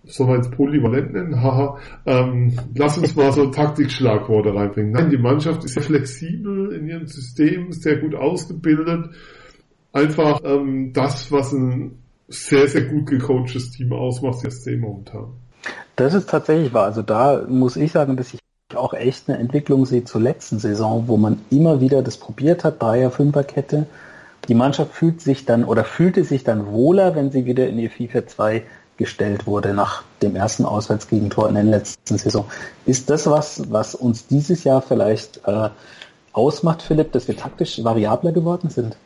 soll 0.07 0.27
man 0.27 0.37
jetzt 0.37 0.53
polyvalent 0.53 1.13
nennen? 1.13 1.43
Haha. 1.43 1.79
Ähm, 2.07 2.59
lass 2.75 2.99
uns 2.99 3.17
mal 3.17 3.33
so 3.33 3.47
Taktikschlagworte 3.47 4.55
reinbringen. 4.55 4.93
Nein, 4.93 5.11
die 5.11 5.19
Mannschaft 5.19 5.65
ist 5.65 5.75
sehr 5.75 5.83
flexibel 5.83 6.73
in 6.73 6.87
ihrem 6.87 7.07
System, 7.07 7.73
sehr 7.73 7.97
gut 7.97 8.15
ausgebildet. 8.15 9.11
Einfach 9.93 10.41
ähm, 10.45 10.93
das, 10.93 11.31
was 11.33 11.53
ein 11.53 11.99
sehr, 12.29 12.69
sehr 12.69 12.83
gut 12.83 13.07
gecoachtes 13.07 13.71
Team 13.71 13.93
ausmacht, 13.93 14.45
das 14.45 14.63
SC 14.63 14.79
momentan. 14.79 15.29
Das 15.97 16.15
ist 16.15 16.29
tatsächlich 16.29 16.73
wahr. 16.75 16.85
Also 16.85 17.03
da 17.03 17.45
muss 17.49 17.77
ich 17.77 17.93
sagen, 17.93 18.17
dass 18.17 18.35
ich 18.35 18.41
auch 18.75 18.95
echt 18.95 19.29
eine 19.29 19.39
Entwicklung 19.39 19.87
sehe 19.87 20.05
zur 20.05 20.21
letzten 20.21 20.59
Saison, 20.59 21.05
wo 21.07 21.17
man 21.17 21.41
immer 21.51 21.81
wieder 21.81 22.03
das 22.03 22.17
probiert 22.17 22.65
hat, 22.65 22.83
Dreier, 22.83 23.11
Fünferkette. 23.11 23.87
Die 24.49 24.55
Mannschaft 24.55 24.93
fühlt 24.93 25.21
sich 25.21 25.47
dann 25.47 25.65
oder 25.65 25.85
fühlte 25.85 26.25
sich 26.25 26.45
dann 26.45 26.67
wohler, 26.67 27.15
wenn 27.15 27.31
sie 27.31 27.47
wieder 27.47 27.67
in 27.69 27.79
die 27.79 27.89
FIFA 27.89 28.27
2 28.27 28.63
gestellt 28.97 29.47
wurde 29.47 29.75
nach 29.75 30.05
dem 30.23 30.37
ersten 30.37 30.65
Auswärtsgegentor 30.65 31.49
in 31.49 31.55
der 31.55 31.65
letzten 31.65 32.19
Saison. 32.19 32.51
Ist 32.87 33.11
das 33.11 33.27
was, 33.27 33.71
was 33.71 33.95
uns 33.95 34.27
dieses 34.27 34.65
Jahr 34.65 34.83
vielleicht 34.83 35.41
äh, 35.47 35.71
ausmacht, 36.33 36.83
Philipp, 36.83 37.13
dass 37.13 37.29
wir 37.29 37.37
taktisch 37.37 37.83
variabler 37.83 38.33
geworden 38.33 38.71
sind? 38.71 38.97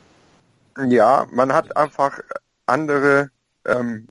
Ja, 0.88 1.26
man 1.32 1.52
hat 1.52 1.76
einfach 1.76 2.20
andere 2.66 3.30
ähm, 3.66 4.06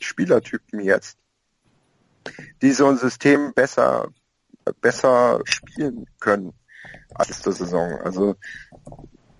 Spielertypen 0.00 0.80
jetzt, 0.80 1.18
die 2.62 2.72
so 2.72 2.86
ein 2.86 2.96
System 2.96 3.52
besser, 3.54 4.08
besser 4.80 5.40
spielen 5.44 6.06
können 6.20 6.52
als 7.14 7.42
der 7.42 7.52
Saison. 7.52 7.98
Also 8.02 8.36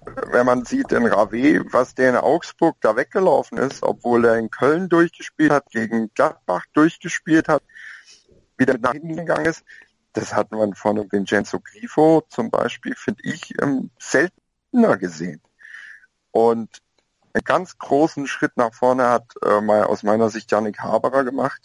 wenn 0.05 0.47
man 0.47 0.65
sieht 0.65 0.93
in 0.93 1.07
Rave, 1.07 1.65
was 1.73 1.95
der 1.95 2.11
in 2.11 2.17
Augsburg 2.17 2.77
da 2.81 2.97
weggelaufen 2.97 3.59
ist, 3.59 3.83
obwohl 3.83 4.25
er 4.25 4.37
in 4.37 4.51
Köln 4.51 4.89
durchgespielt 4.89 5.53
hat, 5.53 5.71
gegen 5.71 6.13
Gladbach 6.15 6.65
durchgespielt 6.73 7.49
hat, 7.49 7.63
wieder 8.57 8.79
nach 8.79 8.93
hinten 8.93 9.17
gegangen 9.17 9.47
ist, 9.47 9.65
das 10.13 10.35
hat 10.35 10.51
man 10.53 10.75
von 10.75 11.11
Vincenzo 11.11 11.61
Grifo 11.61 12.23
zum 12.29 12.51
Beispiel, 12.51 12.95
finde 12.97 13.23
ich, 13.25 13.55
ähm, 13.63 13.91
seltener 13.99 14.97
gesehen. 14.99 15.41
Und 16.33 16.83
einen 17.33 17.45
ganz 17.45 17.79
großen 17.79 18.27
Schritt 18.27 18.57
nach 18.57 18.75
vorne 18.75 19.09
hat 19.09 19.25
äh, 19.45 19.61
mal 19.61 19.85
aus 19.85 20.03
meiner 20.03 20.29
Sicht 20.29 20.51
Janik 20.51 20.81
Haberer 20.81 21.25
gemacht, 21.25 21.63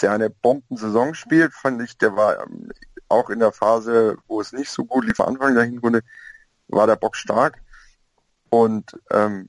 der 0.00 0.12
eine 0.12 0.30
Bombensaison 0.30 1.14
spielt, 1.14 1.54
fand 1.54 1.80
ich, 1.82 1.96
der 1.96 2.14
war 2.16 2.44
ähm, 2.44 2.70
auch 3.08 3.30
in 3.30 3.38
der 3.38 3.52
Phase, 3.52 4.18
wo 4.26 4.40
es 4.40 4.52
nicht 4.52 4.70
so 4.70 4.84
gut 4.84 5.06
lief, 5.06 5.20
Anfang 5.20 5.54
der 5.54 5.64
Hinrunde, 5.64 6.02
war 6.72 6.86
der 6.86 6.96
Bock 6.96 7.16
stark 7.16 7.62
und 8.50 8.98
ähm, 9.10 9.48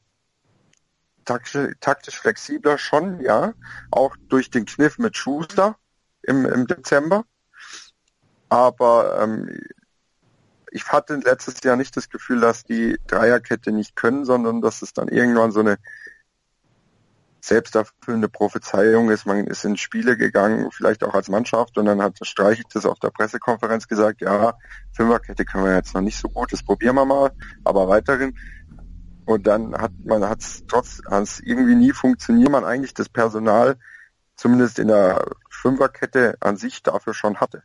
taktisch, 1.25 1.73
taktisch 1.79 2.19
flexibler 2.19 2.77
schon, 2.77 3.21
ja, 3.21 3.53
auch 3.91 4.15
durch 4.29 4.49
den 4.49 4.65
Kniff 4.65 4.97
mit 4.97 5.17
Schuster 5.17 5.77
im, 6.21 6.45
im 6.45 6.67
Dezember. 6.67 7.25
Aber 8.49 9.19
ähm, 9.21 9.59
ich 10.71 10.91
hatte 10.91 11.15
letztes 11.15 11.61
Jahr 11.63 11.75
nicht 11.75 11.95
das 11.95 12.09
Gefühl, 12.09 12.41
dass 12.41 12.63
die 12.63 12.97
Dreierkette 13.07 13.71
nicht 13.71 13.95
können, 13.95 14.25
sondern 14.25 14.61
dass 14.61 14.81
es 14.81 14.93
dann 14.93 15.07
irgendwann 15.07 15.51
so 15.51 15.59
eine 15.59 15.77
selbsterfüllende 17.43 18.29
Prophezeiung 18.29 19.09
ist. 19.09 19.25
Man 19.25 19.47
ist 19.47 19.65
in 19.65 19.75
Spiele 19.75 20.15
gegangen, 20.15 20.71
vielleicht 20.71 21.03
auch 21.03 21.13
als 21.13 21.27
Mannschaft, 21.27 21.77
und 21.77 21.85
dann 21.85 22.01
hat 22.01 22.17
Streich 22.21 22.61
das 22.73 22.85
auf 22.85 22.99
der 22.99 23.09
Pressekonferenz 23.09 23.89
gesagt, 23.89 24.21
ja, 24.21 24.53
Fünferkette 24.93 25.43
können 25.43 25.65
wir 25.65 25.75
jetzt 25.75 25.93
noch 25.93 26.01
nicht 26.01 26.17
so 26.17 26.29
gut, 26.29 26.53
das 26.53 26.63
probieren 26.63 26.95
wir 26.95 27.05
mal, 27.05 27.31
aber 27.65 27.89
weiterhin. 27.89 28.37
Und 29.25 29.45
dann 29.45 29.73
hat 29.75 29.91
man 30.05 30.23
hat 30.27 30.39
es 30.39 30.63
trotz 30.67 31.01
hat's 31.09 31.41
irgendwie 31.41 31.75
nie 31.75 31.91
funktioniert, 31.91 32.49
man 32.49 32.63
eigentlich 32.63 32.93
das 32.93 33.09
Personal 33.09 33.77
zumindest 34.35 34.79
in 34.79 34.87
der 34.87 35.25
Fünferkette 35.49 36.37
an 36.39 36.55
sich 36.55 36.81
dafür 36.81 37.13
schon 37.13 37.41
hatte. 37.41 37.63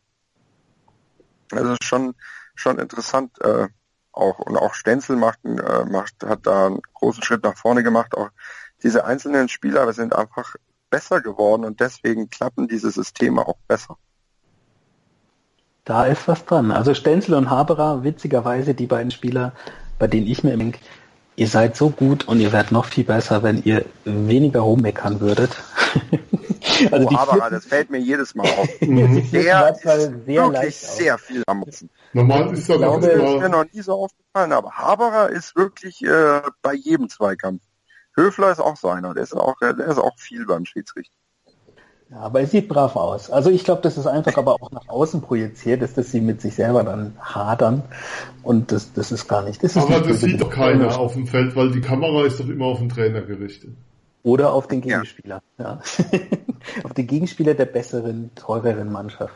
Also 1.53 1.77
schon 1.83 2.15
schon 2.55 2.79
interessant 2.79 3.41
äh, 3.41 3.69
auch 4.11 4.41
und 4.41 4.57
auch 4.57 4.75
Stenzel 4.75 5.17
macht, 5.17 5.45
äh, 5.45 5.85
macht 5.85 6.25
hat 6.25 6.47
da 6.47 6.67
einen 6.67 6.83
großen 6.95 7.23
Schritt 7.23 7.45
nach 7.45 7.57
vorne 7.57 7.83
gemacht, 7.83 8.17
auch 8.17 8.31
diese 8.83 9.05
einzelnen 9.05 9.49
Spieler 9.49 9.93
sind 9.93 10.15
einfach 10.15 10.55
besser 10.91 11.21
geworden 11.21 11.65
und 11.65 11.81
deswegen 11.81 12.31
klappen 12.31 12.69
diese 12.69 12.91
Systeme 12.91 13.47
auch 13.47 13.59
besser. 13.67 13.97
Da 15.85 16.05
ist 16.05 16.29
was 16.29 16.45
dran. 16.45 16.71
Also 16.71 16.95
Stenzel 16.95 17.35
und 17.35 17.51
Haberer, 17.51 18.05
witzigerweise 18.05 18.75
die 18.75 18.87
beiden 18.87 19.11
Spieler, 19.11 19.53
bei 19.99 20.07
denen 20.07 20.27
ich 20.27 20.45
mir 20.45 20.57
denke, 20.57 20.79
ihr 21.37 21.49
seid 21.49 21.77
so 21.77 21.91
gut 21.91 22.29
und 22.29 22.41
ihr 22.41 22.53
werdet 22.53 22.73
noch 22.73 22.85
viel 22.85 23.05
besser, 23.05 23.43
wenn 23.43 23.63
ihr 23.63 23.85
weniger 24.05 24.61
rummeckern 24.61 25.21
würdet. 25.21 25.57
also 26.91 27.09
oh, 27.09 27.17
Haberer, 27.17 27.51
das 27.51 27.65
fällt 27.65 27.91
mir 27.91 27.99
jedes 27.99 28.35
Mal 28.35 28.49
auf. 28.49 28.69
Der 28.81 29.15
ist 29.15 29.31
sehr 29.31 30.27
wirklich 30.27 30.77
sehr 30.77 31.17
viel 31.17 31.43
am 31.47 31.61
Nutzen. 31.61 31.91
Normal 32.13 32.53
ist 32.53 32.69
das, 32.69 32.77
ich 32.77 32.83
glaube, 32.83 33.07
das 33.07 33.17
ist 33.17 33.41
mir 33.41 33.49
noch 33.49 33.65
nie 33.73 33.81
so 33.81 33.93
aufgefallen, 33.93 34.53
aber 34.53 34.73
Haberer 34.73 35.31
ist 35.31 35.57
wirklich 35.57 36.03
äh, 36.03 36.43
bei 36.61 36.75
jedem 36.75 37.09
Zweikampf. 37.09 37.63
Höfler 38.19 38.51
ist 38.53 38.61
auch 38.61 38.77
so 38.77 38.89
einer, 38.89 39.15
der 39.15 39.23
ist 39.23 39.35
auch, 39.35 39.57
der 39.61 39.79
ist 39.79 39.99
auch 39.99 40.19
viel 40.19 40.47
beim 40.47 40.65
Schiedsrichter. 40.65 41.15
Ja, 42.11 42.21
aber 42.21 42.41
er 42.41 42.47
sieht 42.47 42.69
brav 42.69 42.97
aus. 42.97 43.31
Also 43.31 43.51
ich 43.51 43.65
glaube, 43.65 43.83
das 43.83 43.99
ist 43.99 44.07
einfach 44.07 44.37
aber 44.39 44.55
auch 44.55 44.71
nach 44.71 44.89
außen 44.89 45.21
projiziert, 45.21 45.83
dass 45.83 45.93
das 45.93 46.11
sie 46.11 46.23
mit 46.23 46.41
sich 46.41 46.55
selber 46.55 46.83
dann 46.83 47.15
hadern. 47.21 47.83
Und 48.43 48.73
das, 48.73 48.95
das 48.95 49.13
ist 49.13 49.29
gar 49.29 49.43
nicht. 49.43 49.63
Das 49.63 49.77
ist 49.77 49.83
aber 49.83 50.01
das 50.01 50.21
sieht 50.21 50.41
doch 50.41 50.51
keiner 50.51 50.99
auf 50.99 51.13
dem 51.13 51.27
Feld, 51.27 51.55
weil 51.55 51.71
die 51.71 51.83
Kamera 51.83 52.25
ist 52.25 52.41
doch 52.41 52.49
immer 52.49 52.65
auf 52.65 52.79
den 52.79 52.89
Trainer 52.89 53.21
gerichtet. 53.21 53.73
Oder 54.23 54.53
auf 54.53 54.67
den 54.69 54.81
Gegenspieler. 54.81 55.43
Ja. 55.59 55.81
ja. 56.13 56.19
auf 56.85 56.95
den 56.95 57.07
Gegenspieler 57.07 57.55
der 57.55 57.67
besseren, 57.67 58.31
teureren 58.35 58.91
Mannschaft. 58.93 59.35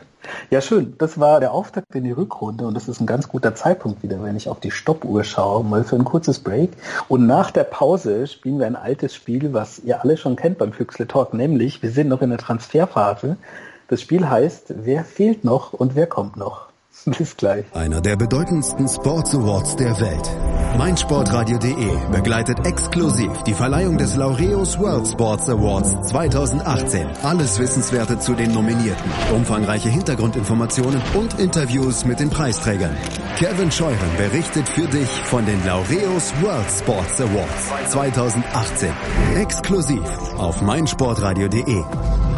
Ja, 0.49 0.61
schön. 0.61 0.95
Das 0.97 1.19
war 1.19 1.39
der 1.39 1.51
Auftakt 1.53 1.93
in 1.95 2.03
die 2.03 2.11
Rückrunde 2.11 2.65
und 2.65 2.73
das 2.73 2.87
ist 2.87 3.01
ein 3.01 3.05
ganz 3.05 3.27
guter 3.27 3.55
Zeitpunkt 3.55 4.03
wieder, 4.03 4.23
wenn 4.23 4.35
ich 4.35 4.49
auf 4.49 4.59
die 4.59 4.71
Stoppuhr 4.71 5.23
schaue, 5.23 5.63
mal 5.63 5.83
für 5.83 5.95
ein 5.95 6.05
kurzes 6.05 6.39
Break. 6.39 6.71
Und 7.07 7.27
nach 7.27 7.51
der 7.51 7.65
Pause 7.65 8.27
spielen 8.27 8.59
wir 8.59 8.67
ein 8.67 8.75
altes 8.75 9.15
Spiel, 9.15 9.53
was 9.53 9.79
ihr 9.79 10.01
alle 10.01 10.17
schon 10.17 10.35
kennt 10.35 10.57
beim 10.57 10.73
Füchsle 10.73 11.07
Talk, 11.07 11.33
nämlich 11.33 11.81
wir 11.81 11.91
sind 11.91 12.07
noch 12.07 12.21
in 12.21 12.29
der 12.29 12.39
Transferphase. 12.39 13.37
Das 13.87 14.01
Spiel 14.01 14.29
heißt, 14.29 14.73
wer 14.83 15.03
fehlt 15.03 15.43
noch 15.43 15.73
und 15.73 15.95
wer 15.95 16.07
kommt 16.07 16.37
noch? 16.37 16.72
Bis 17.05 17.35
gleich. 17.35 17.65
Einer 17.73 18.01
der 18.01 18.15
bedeutendsten 18.15 18.87
Sports 18.87 19.33
Awards 19.35 19.75
der 19.75 19.99
Welt. 19.99 20.77
meinsportradio.de 20.77 22.11
begleitet 22.11 22.65
exklusiv 22.65 23.31
die 23.43 23.53
Verleihung 23.53 23.97
des 23.97 24.15
Laureus 24.15 24.79
World 24.79 25.07
Sports 25.07 25.49
Awards 25.49 26.09
2018. 26.09 27.07
Alles 27.23 27.59
Wissenswerte 27.59 28.19
zu 28.19 28.33
den 28.33 28.53
Nominierten, 28.53 29.11
umfangreiche 29.35 29.89
Hintergrundinformationen 29.89 31.01
und 31.15 31.39
Interviews 31.39 32.05
mit 32.05 32.19
den 32.19 32.29
Preisträgern. 32.29 32.95
Kevin 33.37 33.71
Scheuren 33.71 34.17
berichtet 34.17 34.69
für 34.69 34.87
dich 34.87 35.09
von 35.25 35.45
den 35.45 35.63
Laureus 35.65 36.33
World 36.41 36.71
Sports 36.71 37.19
Awards 37.19 37.91
2018. 37.91 38.91
Exklusiv 39.35 40.03
auf 40.37 40.61
meinsportradio.de. 40.61 41.83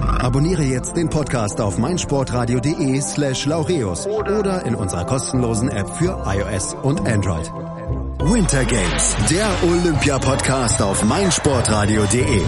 Abonniere 0.08 0.64
jetzt 0.64 0.96
den 0.96 1.10
Podcast 1.10 1.60
auf 1.62 1.78
meinsportradio.de 1.78 3.02
slash 3.02 3.46
laureus 3.46 4.08
oder 4.08 4.66
in 4.66 4.76
unserer 4.76 5.06
kostenlosen 5.06 5.70
App 5.70 5.90
für 5.90 6.24
iOS 6.26 6.76
und 6.84 7.08
Android. 7.08 7.52
Winter 8.20 8.66
Games, 8.66 9.16
der 9.30 9.48
Olympia-Podcast 9.70 10.82
auf 10.82 11.04
meinsportradio.de. 11.04 12.42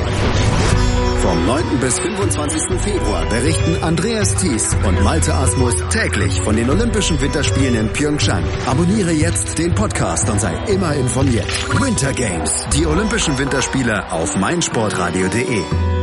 Vom 1.21 1.45
9. 1.45 1.63
bis 1.81 1.99
25. 1.99 2.79
Februar 2.79 3.25
berichten 3.25 3.83
Andreas 3.83 4.35
Thies 4.35 4.69
und 4.87 5.03
Malte 5.03 5.33
Asmus 5.33 5.75
täglich 5.89 6.39
von 6.41 6.55
den 6.55 6.69
Olympischen 6.69 7.19
Winterspielen 7.19 7.75
in 7.75 7.89
Pyeongchang. 7.89 8.43
Abonniere 8.65 9.11
jetzt 9.11 9.57
den 9.57 9.73
Podcast 9.75 10.29
und 10.29 10.39
sei 10.39 10.55
immer 10.67 10.93
informiert. 10.95 11.47
Winter 11.81 12.13
Games, 12.13 12.51
die 12.73 12.85
Olympischen 12.85 13.37
Winterspiele 13.37 14.11
auf 14.11 14.35
meinsportradio.de. 14.37 15.96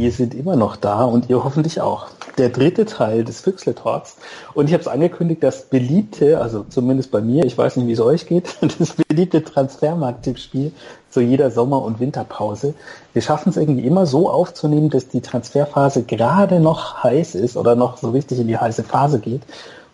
Wir 0.00 0.12
sind 0.12 0.34
immer 0.34 0.56
noch 0.56 0.76
da 0.76 1.04
und 1.04 1.28
ihr 1.28 1.44
hoffentlich 1.44 1.82
auch. 1.82 2.06
Der 2.38 2.48
dritte 2.48 2.86
Teil 2.86 3.22
des 3.22 3.42
Füchsle 3.42 3.74
Talks. 3.74 4.16
Und 4.54 4.64
ich 4.66 4.72
habe 4.72 4.80
es 4.80 4.88
angekündigt, 4.88 5.42
das 5.42 5.66
beliebte, 5.66 6.40
also 6.40 6.64
zumindest 6.66 7.10
bei 7.10 7.20
mir, 7.20 7.44
ich 7.44 7.58
weiß 7.58 7.76
nicht, 7.76 7.86
wie 7.86 7.92
es 7.92 8.00
euch 8.00 8.26
geht, 8.26 8.56
das 8.78 8.94
beliebte 8.94 9.44
Transfermarkt-Tippspiel 9.44 10.72
zu 11.10 11.20
jeder 11.20 11.50
Sommer- 11.50 11.82
und 11.82 12.00
Winterpause. 12.00 12.72
Wir 13.12 13.20
schaffen 13.20 13.50
es 13.50 13.58
irgendwie 13.58 13.86
immer 13.86 14.06
so 14.06 14.30
aufzunehmen, 14.30 14.88
dass 14.88 15.08
die 15.08 15.20
Transferphase 15.20 16.04
gerade 16.04 16.60
noch 16.60 17.04
heiß 17.04 17.34
ist 17.34 17.58
oder 17.58 17.74
noch 17.74 17.98
so 17.98 18.08
richtig 18.08 18.40
in 18.40 18.48
die 18.48 18.56
heiße 18.56 18.84
Phase 18.84 19.20
geht. 19.20 19.42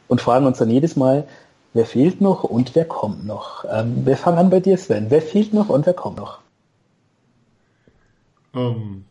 und 0.06 0.20
fragen 0.20 0.46
uns 0.46 0.58
dann 0.58 0.70
jedes 0.70 0.94
Mal, 0.94 1.24
wer 1.74 1.84
fehlt 1.84 2.20
noch 2.20 2.44
und 2.44 2.76
wer 2.76 2.84
kommt 2.84 3.26
noch. 3.26 3.64
Ähm, 3.68 4.06
wir 4.06 4.16
fangen 4.16 4.38
an 4.38 4.50
bei 4.50 4.60
dir, 4.60 4.78
Sven. 4.78 5.06
Wer 5.08 5.20
fehlt 5.20 5.52
noch 5.52 5.68
und 5.68 5.84
wer 5.84 5.94
kommt 5.94 6.18
noch? 6.18 6.38
Ähm, 8.54 9.04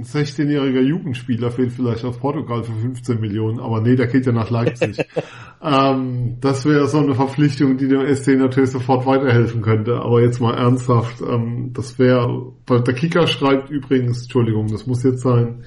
ein 0.00 0.04
16-jähriger 0.04 0.80
Jugendspieler 0.80 1.50
fehlt 1.50 1.72
vielleicht 1.72 2.04
aus 2.04 2.18
Portugal 2.18 2.64
für 2.64 2.72
15 2.72 3.20
Millionen, 3.20 3.60
aber 3.60 3.80
nee, 3.80 3.96
der 3.96 4.06
geht 4.06 4.26
ja 4.26 4.32
nach 4.32 4.50
Leipzig. 4.50 4.98
ähm, 5.62 6.38
das 6.40 6.64
wäre 6.64 6.88
so 6.88 6.98
eine 6.98 7.14
Verpflichtung, 7.14 7.76
die 7.76 7.88
dem 7.88 8.14
SC 8.14 8.28
natürlich 8.38 8.70
sofort 8.70 9.04
weiterhelfen 9.06 9.60
könnte. 9.60 9.96
Aber 10.00 10.22
jetzt 10.22 10.40
mal 10.40 10.54
ernsthaft, 10.54 11.20
ähm, 11.20 11.72
das 11.74 11.98
wäre, 11.98 12.52
der 12.68 12.94
Kicker 12.94 13.26
schreibt 13.26 13.70
übrigens, 13.70 14.22
Entschuldigung, 14.22 14.68
das 14.68 14.86
muss 14.86 15.02
jetzt 15.02 15.20
sein, 15.20 15.64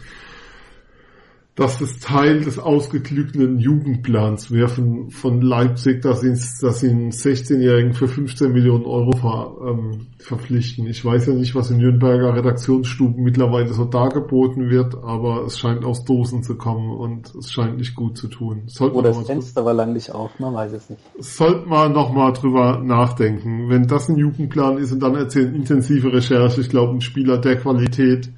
dass 1.55 1.81
es 1.81 1.99
Teil 1.99 2.41
des 2.41 2.57
ausgeklügelten 2.57 3.59
Jugendplans 3.59 4.49
wäre 4.49 4.69
von, 4.69 5.11
von 5.11 5.39
Leipzig, 5.41 6.01
dass 6.01 6.21
sie, 6.21 6.31
dass 6.61 6.79
sie 6.79 6.89
einen 6.89 7.11
16-Jährigen 7.11 7.93
für 7.93 8.07
15 8.07 8.51
Millionen 8.51 8.85
Euro 8.85 9.11
ver, 9.11 9.55
ähm, 9.63 10.07
verpflichten. 10.17 10.87
Ich 10.87 11.05
weiß 11.05 11.27
ja 11.27 11.33
nicht, 11.33 11.53
was 11.53 11.69
in 11.69 11.77
Nürnberger 11.77 12.35
Redaktionsstuben 12.35 13.23
mittlerweile 13.23 13.71
so 13.71 13.85
dargeboten 13.85 14.71
wird, 14.71 14.95
aber 14.95 15.45
es 15.45 15.59
scheint 15.59 15.85
aus 15.85 16.03
Dosen 16.05 16.41
zu 16.41 16.55
kommen 16.55 16.89
und 16.89 17.35
es 17.35 17.51
scheint 17.51 17.77
nicht 17.77 17.93
gut 17.93 18.17
zu 18.17 18.29
tun. 18.29 18.63
Sollte 18.65 18.95
Oder 18.95 19.09
das 19.09 19.27
Fenster 19.27 19.63
war 19.63 19.75
lang 19.75 19.93
nicht 19.93 20.11
auf, 20.11 20.39
man 20.39 20.55
weiß 20.55 20.73
es 20.73 20.89
nicht. 20.89 21.01
Sollte 21.19 21.69
man 21.69 21.91
nochmal 21.91 22.33
drüber 22.33 22.79
nachdenken. 22.83 23.69
Wenn 23.69 23.85
das 23.85 24.09
ein 24.09 24.17
Jugendplan 24.17 24.79
ist 24.79 24.91
und 24.91 25.01
dann 25.01 25.13
erzählen 25.13 25.53
intensive 25.53 26.11
Recherche, 26.11 26.61
ich 26.61 26.69
glaube, 26.69 26.93
ein 26.93 27.01
Spieler 27.01 27.37
der 27.37 27.57
Qualität 27.57 28.31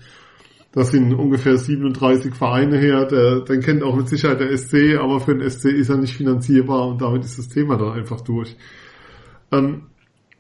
das 0.76 0.92
sind 0.92 1.14
ungefähr 1.14 1.58
37 1.58 2.36
Vereine 2.36 2.78
her. 2.78 3.06
Der, 3.06 3.40
den 3.40 3.62
kennt 3.62 3.82
auch 3.82 3.96
mit 3.96 4.10
Sicherheit 4.10 4.42
der 4.42 4.56
SC, 4.56 4.98
aber 5.00 5.22
für 5.22 5.34
den 5.34 5.50
SC 5.50 5.70
ist 5.70 5.90
er 5.90 5.98
nicht 5.98 6.16
finanzierbar 6.16 6.90
und 6.90 7.02
damit 7.02 7.24
ist 7.24 7.40
das 7.40 7.48
Thema 7.48 7.78
dann 7.78 7.94
einfach 7.94 8.20
durch. 8.20 8.58
Ähm, 9.54 9.84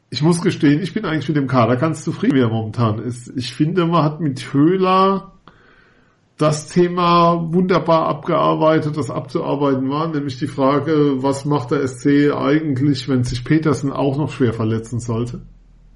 ich 0.09 0.21
muss 0.21 0.41
gestehen, 0.41 0.81
ich 0.81 0.93
bin 0.93 1.05
eigentlich 1.05 1.29
mit 1.29 1.37
dem 1.37 1.47
Kader 1.47 1.77
ganz 1.77 2.03
zufrieden, 2.03 2.35
wie 2.35 2.41
er 2.41 2.49
momentan 2.49 2.99
ist. 2.99 3.31
Ich 3.37 3.53
finde, 3.53 3.85
man 3.85 4.03
hat 4.03 4.19
mit 4.19 4.53
Höhler 4.53 5.31
das 6.37 6.67
Thema 6.67 7.53
wunderbar 7.53 8.07
abgearbeitet, 8.07 8.97
das 8.97 9.09
abzuarbeiten 9.09 9.89
war, 9.89 10.09
nämlich 10.09 10.37
die 10.37 10.47
Frage, 10.47 11.23
was 11.23 11.45
macht 11.45 11.71
der 11.71 11.87
SC 11.87 12.33
eigentlich, 12.35 13.07
wenn 13.07 13.23
sich 13.23 13.45
Petersen 13.45 13.93
auch 13.93 14.17
noch 14.17 14.31
schwer 14.31 14.51
verletzen 14.51 14.99
sollte? 14.99 15.43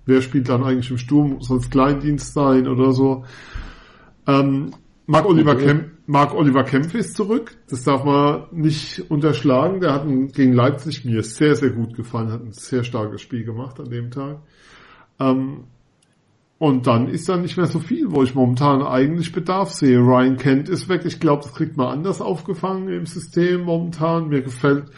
Wer 0.05 0.21
spielt 0.21 0.47
dann 0.47 0.63
eigentlich 0.63 0.91
im 0.91 0.97
Sturm? 0.97 1.41
Soll 1.41 1.57
es 1.57 1.69
Kleindienst 1.69 2.33
sein 2.33 2.69
oder 2.69 2.93
so? 2.93 3.25
Ähm, 4.29 4.71
Marc 5.07 5.25
Oliver, 5.25 5.55
Kemp, 5.55 5.91
Marc 6.05 6.35
Oliver 6.35 6.63
Kempf 6.63 6.93
ist 6.93 7.15
zurück. 7.15 7.57
Das 7.67 7.83
darf 7.83 8.03
man 8.03 8.43
nicht 8.51 9.09
unterschlagen. 9.09 9.81
Der 9.81 9.93
hat 9.93 10.05
gegen 10.33 10.53
Leipzig 10.53 11.03
mir 11.03 11.23
sehr, 11.23 11.55
sehr 11.55 11.71
gut 11.71 11.95
gefallen, 11.95 12.31
hat 12.31 12.43
ein 12.43 12.51
sehr 12.51 12.83
starkes 12.83 13.21
Spiel 13.21 13.43
gemacht 13.43 13.79
an 13.79 13.89
dem 13.89 14.11
Tag. 14.11 14.41
Ähm, 15.19 15.63
und 16.59 16.85
dann 16.85 17.07
ist 17.07 17.27
da 17.27 17.37
nicht 17.37 17.57
mehr 17.57 17.65
so 17.65 17.79
viel, 17.79 18.11
wo 18.11 18.21
ich 18.21 18.35
momentan 18.35 18.83
eigentlich 18.83 19.31
Bedarf 19.31 19.71
sehe. 19.71 19.97
Ryan 19.97 20.37
Kent 20.37 20.69
ist 20.69 20.89
weg. 20.89 21.05
Ich 21.05 21.19
glaube, 21.19 21.43
das 21.43 21.53
kriegt 21.53 21.75
man 21.75 21.87
anders 21.87 22.21
aufgefangen 22.21 22.89
im 22.89 23.07
System 23.07 23.61
momentan. 23.61 24.27
Mir 24.27 24.41
gefällt, 24.41 24.91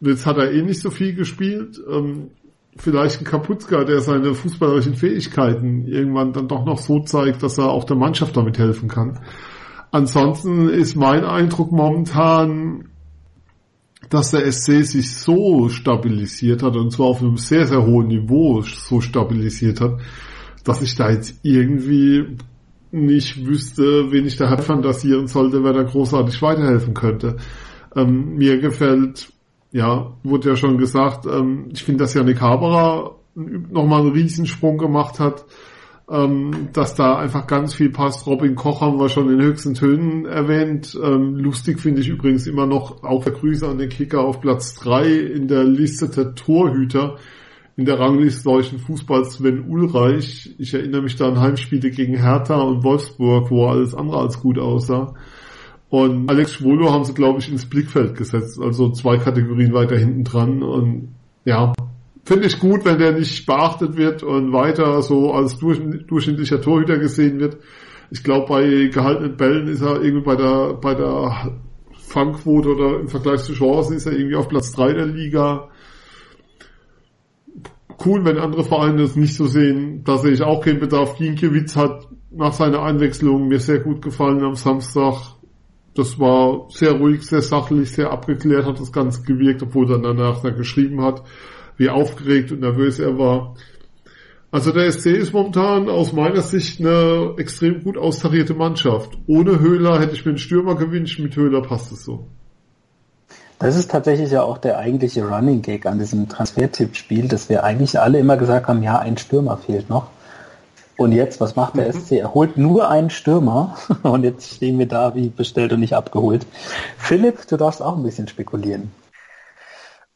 jetzt 0.00 0.26
hat 0.26 0.36
er 0.36 0.52
eh 0.52 0.60
nicht 0.60 0.80
so 0.80 0.90
viel 0.90 1.14
gespielt. 1.14 1.80
Ähm, 1.90 2.32
vielleicht 2.76 3.20
ein 3.20 3.24
Kapuzka, 3.24 3.84
der 3.84 4.00
seine 4.00 4.34
fußballerischen 4.34 4.94
Fähigkeiten 4.94 5.86
irgendwann 5.86 6.32
dann 6.32 6.48
doch 6.48 6.64
noch 6.64 6.78
so 6.78 7.00
zeigt, 7.00 7.42
dass 7.42 7.58
er 7.58 7.70
auch 7.70 7.84
der 7.84 7.96
Mannschaft 7.96 8.36
damit 8.36 8.58
helfen 8.58 8.88
kann. 8.88 9.20
Ansonsten 9.90 10.68
ist 10.68 10.96
mein 10.96 11.24
Eindruck 11.24 11.70
momentan, 11.70 12.88
dass 14.10 14.32
der 14.32 14.50
SC 14.50 14.84
sich 14.84 15.14
so 15.14 15.68
stabilisiert 15.68 16.62
hat 16.62 16.76
und 16.76 16.90
zwar 16.90 17.06
auf 17.06 17.22
einem 17.22 17.36
sehr, 17.36 17.66
sehr 17.66 17.86
hohen 17.86 18.08
Niveau 18.08 18.62
so 18.62 19.00
stabilisiert 19.00 19.80
hat, 19.80 20.00
dass 20.64 20.82
ich 20.82 20.96
da 20.96 21.10
jetzt 21.10 21.38
irgendwie 21.42 22.36
nicht 22.90 23.46
wüsste, 23.46 24.12
wen 24.12 24.26
ich 24.26 24.36
da 24.36 24.56
fantasieren 24.56 25.26
sollte, 25.26 25.64
wer 25.64 25.72
da 25.72 25.82
großartig 25.82 26.40
weiterhelfen 26.42 26.94
könnte. 26.94 27.36
Ähm, 27.96 28.36
mir 28.36 28.58
gefällt 28.58 29.32
ja, 29.74 30.12
wurde 30.22 30.50
ja 30.50 30.56
schon 30.56 30.78
gesagt, 30.78 31.26
ähm, 31.26 31.66
ich 31.72 31.82
finde, 31.82 32.04
dass 32.04 32.14
Janik 32.14 32.40
Haberer 32.40 33.16
nochmal 33.34 34.02
einen 34.02 34.12
Riesensprung 34.12 34.78
gemacht 34.78 35.18
hat, 35.18 35.44
ähm, 36.08 36.68
dass 36.72 36.94
da 36.94 37.16
einfach 37.16 37.48
ganz 37.48 37.74
viel 37.74 37.90
passt. 37.90 38.24
Robin 38.28 38.54
Koch 38.54 38.82
haben 38.82 39.00
wir 39.00 39.08
schon 39.08 39.28
in 39.28 39.42
höchsten 39.42 39.74
Tönen 39.74 40.26
erwähnt. 40.26 40.96
Ähm, 41.02 41.34
lustig 41.34 41.80
finde 41.80 42.02
ich 42.02 42.08
übrigens 42.08 42.46
immer 42.46 42.66
noch 42.66 43.02
auch 43.02 43.24
der 43.24 43.32
Grüße 43.32 43.66
an 43.66 43.78
den 43.78 43.88
Kicker 43.88 44.20
auf 44.20 44.40
Platz 44.40 44.76
drei 44.76 45.10
in 45.10 45.48
der 45.48 45.64
Liste 45.64 46.08
der 46.08 46.36
Torhüter 46.36 47.16
in 47.76 47.84
der 47.84 47.98
Rangliste 47.98 48.44
deutschen 48.44 48.78
Fußballs 48.78 49.34
Sven 49.34 49.68
Ulreich. 49.68 50.54
Ich 50.58 50.72
erinnere 50.72 51.02
mich 51.02 51.16
da 51.16 51.26
an 51.26 51.40
Heimspiele 51.40 51.90
gegen 51.90 52.16
Hertha 52.16 52.60
und 52.60 52.84
Wolfsburg, 52.84 53.50
wo 53.50 53.66
alles 53.66 53.92
andere 53.92 54.18
als 54.20 54.40
gut 54.40 54.60
aussah. 54.60 55.14
Und 55.94 56.28
Alex 56.28 56.54
Schwolo 56.54 56.90
haben 56.90 57.04
sie, 57.04 57.14
glaube 57.14 57.38
ich, 57.38 57.48
ins 57.48 57.66
Blickfeld 57.66 58.16
gesetzt. 58.16 58.60
Also 58.60 58.90
zwei 58.90 59.16
Kategorien 59.16 59.72
weiter 59.72 59.96
hinten 59.96 60.24
dran. 60.24 60.60
Und 60.60 61.14
ja, 61.44 61.72
finde 62.24 62.48
ich 62.48 62.58
gut, 62.58 62.84
wenn 62.84 62.98
der 62.98 63.12
nicht 63.12 63.46
beachtet 63.46 63.96
wird 63.96 64.24
und 64.24 64.52
weiter 64.52 65.00
so 65.02 65.32
als 65.32 65.56
durch, 65.56 65.80
durchschnittlicher 66.08 66.60
Torhüter 66.60 66.98
gesehen 66.98 67.38
wird. 67.38 67.58
Ich 68.10 68.24
glaube, 68.24 68.46
bei 68.48 68.88
gehaltenen 68.92 69.36
Bällen 69.36 69.68
ist 69.68 69.82
er 69.82 70.02
irgendwie 70.02 70.24
bei 70.24 70.34
der, 70.34 70.74
bei 70.74 70.94
der 70.96 71.52
Fangquote 71.92 72.70
oder 72.70 72.98
im 72.98 73.06
Vergleich 73.06 73.44
zu 73.44 73.52
Chancen 73.52 73.94
ist 73.94 74.06
er 74.06 74.14
irgendwie 74.14 74.34
auf 74.34 74.48
Platz 74.48 74.72
drei 74.72 74.94
der 74.94 75.06
Liga. 75.06 75.68
Cool, 78.04 78.24
wenn 78.24 78.38
andere 78.38 78.64
Vereine 78.64 79.02
das 79.02 79.14
nicht 79.14 79.36
so 79.36 79.46
sehen. 79.46 80.02
Da 80.02 80.18
sehe 80.18 80.32
ich 80.32 80.42
auch 80.42 80.60
keinen 80.60 80.80
Bedarf. 80.80 81.18
Ginkiewicz 81.18 81.76
hat 81.76 82.08
nach 82.32 82.52
seiner 82.52 82.82
Einwechslung 82.82 83.46
mir 83.46 83.60
sehr 83.60 83.78
gut 83.78 84.02
gefallen 84.02 84.42
am 84.42 84.56
Samstag 84.56 85.33
das 85.94 86.18
war 86.18 86.66
sehr 86.70 86.92
ruhig, 86.92 87.22
sehr 87.22 87.42
sachlich, 87.42 87.92
sehr 87.92 88.10
abgeklärt 88.10 88.66
hat 88.66 88.80
das 88.80 88.92
Ganze 88.92 89.22
gewirkt, 89.22 89.62
obwohl 89.62 89.90
er 89.90 89.98
danach 89.98 90.42
da 90.42 90.50
geschrieben 90.50 91.02
hat, 91.02 91.22
wie 91.76 91.88
aufgeregt 91.88 92.52
und 92.52 92.60
nervös 92.60 92.98
er 92.98 93.18
war. 93.18 93.54
Also 94.50 94.70
der 94.70 94.90
SC 94.90 95.06
ist 95.06 95.32
momentan 95.32 95.88
aus 95.88 96.12
meiner 96.12 96.40
Sicht 96.40 96.80
eine 96.80 97.34
extrem 97.38 97.82
gut 97.82 97.98
austarierte 97.98 98.54
Mannschaft. 98.54 99.10
Ohne 99.26 99.58
Höhler 99.58 100.00
hätte 100.00 100.14
ich 100.14 100.24
mir 100.24 100.30
einen 100.30 100.38
Stürmer 100.38 100.76
gewünscht, 100.76 101.18
mit 101.18 101.34
Höhler 101.34 101.62
passt 101.62 101.90
es 101.90 102.04
so. 102.04 102.28
Das 103.58 103.76
ist 103.76 103.90
tatsächlich 103.90 104.30
ja 104.30 104.42
auch 104.42 104.58
der 104.58 104.78
eigentliche 104.78 105.26
Running 105.26 105.62
Gag 105.62 105.86
an 105.86 105.98
diesem 105.98 106.28
Transfer-Tipp-Spiel, 106.28 107.28
dass 107.28 107.48
wir 107.48 107.64
eigentlich 107.64 107.98
alle 107.98 108.18
immer 108.18 108.36
gesagt 108.36 108.68
haben, 108.68 108.82
ja, 108.82 108.98
ein 108.98 109.16
Stürmer 109.16 109.56
fehlt 109.56 109.88
noch. 109.88 110.08
Und 110.96 111.12
jetzt, 111.12 111.40
was 111.40 111.56
macht 111.56 111.76
der 111.76 111.92
mhm. 111.92 112.00
SC? 112.00 112.12
Er 112.12 112.34
holt 112.34 112.56
nur 112.56 112.88
einen 112.88 113.10
Stürmer 113.10 113.76
und 114.02 114.22
jetzt 114.24 114.54
stehen 114.54 114.78
wir 114.78 114.86
da 114.86 115.14
wie 115.14 115.28
bestellt 115.28 115.72
und 115.72 115.80
nicht 115.80 115.94
abgeholt. 115.94 116.46
Philipp, 116.98 117.46
du 117.48 117.56
darfst 117.56 117.82
auch 117.82 117.96
ein 117.96 118.02
bisschen 118.02 118.28
spekulieren. 118.28 118.92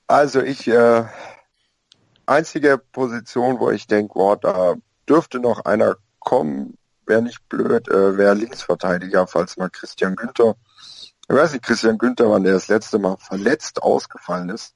Also 0.06 0.40
ich, 0.40 0.68
äh, 0.68 1.04
einzige 2.28 2.78
Position, 2.78 3.58
wo 3.58 3.70
ich 3.70 3.86
denke, 3.86 4.18
oh, 4.18 4.36
da 4.36 4.74
dürfte 5.08 5.40
noch 5.40 5.64
einer 5.64 5.96
kommen, 6.20 6.76
wäre 7.06 7.22
nicht 7.22 7.48
blöd, 7.48 7.88
äh, 7.88 8.16
wäre 8.16 8.34
Linksverteidiger, 8.34 9.26
falls 9.26 9.56
mal 9.56 9.70
Christian 9.70 10.14
Günther, 10.14 10.54
ich 11.30 11.36
weiß 11.36 11.52
nicht, 11.52 11.64
Christian 11.64 11.98
Günther, 11.98 12.30
wann 12.30 12.44
der 12.44 12.54
das 12.54 12.68
letzte 12.68 12.98
Mal 12.98 13.16
verletzt 13.18 13.82
ausgefallen 13.82 14.48
ist. 14.48 14.74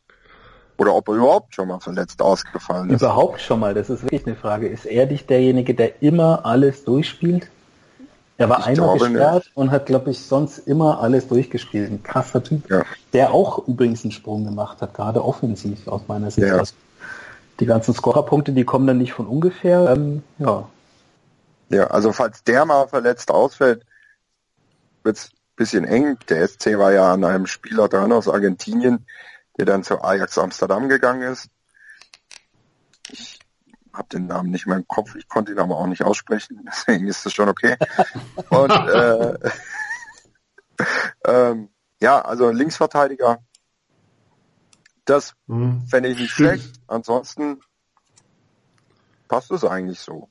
Oder 0.82 0.96
ob 0.96 1.06
er 1.06 1.14
überhaupt 1.14 1.54
schon 1.54 1.68
mal 1.68 1.78
verletzt 1.78 2.20
ausgefallen 2.20 2.90
ist. 2.90 3.02
Überhaupt 3.02 3.40
schon 3.40 3.60
mal, 3.60 3.72
das 3.72 3.88
ist 3.88 4.02
wirklich 4.02 4.26
eine 4.26 4.34
Frage. 4.34 4.66
Ist 4.66 4.84
er 4.84 5.06
nicht 5.06 5.30
derjenige, 5.30 5.76
der 5.76 6.02
immer 6.02 6.44
alles 6.44 6.82
durchspielt? 6.82 7.48
Er 8.36 8.48
war 8.48 8.58
ich 8.58 8.66
einmal 8.66 8.98
gesperrt 8.98 9.44
nicht. 9.44 9.56
und 9.56 9.70
hat, 9.70 9.86
glaube 9.86 10.10
ich, 10.10 10.18
sonst 10.18 10.58
immer 10.58 11.00
alles 11.00 11.28
durchgespielt. 11.28 11.88
Ein 11.88 12.02
krasser 12.02 12.42
Typ, 12.42 12.68
ja. 12.68 12.82
der 13.12 13.32
auch 13.32 13.68
übrigens 13.68 14.02
einen 14.02 14.10
Sprung 14.10 14.44
gemacht 14.44 14.82
hat, 14.82 14.92
gerade 14.92 15.24
offensiv 15.24 15.86
aus 15.86 16.00
meiner 16.08 16.32
Sicht. 16.32 16.48
Ja. 16.48 16.56
Also 16.56 16.74
die 17.60 17.66
ganzen 17.66 17.94
Scorerpunkte, 17.94 18.50
die 18.50 18.64
kommen 18.64 18.88
dann 18.88 18.98
nicht 18.98 19.12
von 19.12 19.28
ungefähr. 19.28 19.88
Ähm, 19.88 20.24
ja. 20.38 20.68
ja, 21.68 21.86
also 21.86 22.10
falls 22.10 22.42
der 22.42 22.64
mal 22.64 22.88
verletzt 22.88 23.30
ausfällt, 23.30 23.86
wird 25.04 25.16
es 25.16 25.26
ein 25.26 25.54
bisschen 25.54 25.84
eng. 25.84 26.18
Der 26.28 26.48
SC 26.48 26.76
war 26.76 26.92
ja 26.92 27.12
an 27.12 27.22
einem 27.22 27.46
Spieler 27.46 27.88
dran 27.88 28.10
aus 28.10 28.28
Argentinien, 28.28 29.06
der 29.58 29.66
dann 29.66 29.84
zu 29.84 30.02
Ajax 30.02 30.38
Amsterdam 30.38 30.88
gegangen 30.88 31.22
ist. 31.22 31.48
Ich 33.10 33.38
habe 33.92 34.08
den 34.08 34.26
Namen 34.26 34.50
nicht 34.50 34.66
mehr 34.66 34.76
im 34.76 34.88
Kopf, 34.88 35.14
ich 35.14 35.28
konnte 35.28 35.52
ihn 35.52 35.58
aber 35.58 35.76
auch 35.76 35.86
nicht 35.86 36.02
aussprechen, 36.02 36.64
deswegen 36.66 37.06
ist 37.06 37.24
das 37.26 37.32
schon 37.32 37.48
okay. 37.48 37.76
Und 38.48 38.70
äh, 38.88 39.50
ähm, 41.26 41.68
ja, 42.00 42.20
also 42.20 42.50
Linksverteidiger, 42.50 43.38
das 45.04 45.34
hm. 45.46 45.86
fände 45.86 46.08
ich 46.10 46.18
nicht 46.18 46.32
schlecht. 46.32 46.80
Ansonsten 46.86 47.60
passt 49.28 49.50
es 49.50 49.64
eigentlich 49.64 50.00
so. 50.00 50.28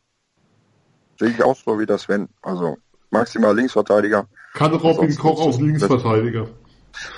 Sehe 1.20 1.30
ich 1.30 1.44
auch 1.44 1.56
so 1.56 1.80
wie 1.80 1.86
das 1.86 2.08
wenn. 2.10 2.30
Also 2.42 2.78
maximal 3.10 3.56
Linksverteidiger. 3.56 4.28
Kann 4.54 4.74
Robin 4.74 5.16
Koch 5.16 5.40
aus 5.42 5.60
Linksverteidiger. 5.60 6.48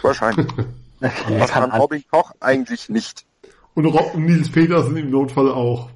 Wahrscheinlich. 0.02 0.48
Das 1.38 1.52
kann 1.52 1.72
Robin 1.72 2.04
Koch 2.10 2.32
eigentlich 2.40 2.90
nicht. 2.90 3.26
Und 3.76 3.86
Nils 4.16 4.52
Petersen 4.52 4.96
im 4.98 5.10
Notfall 5.10 5.52
auch. 5.52 5.90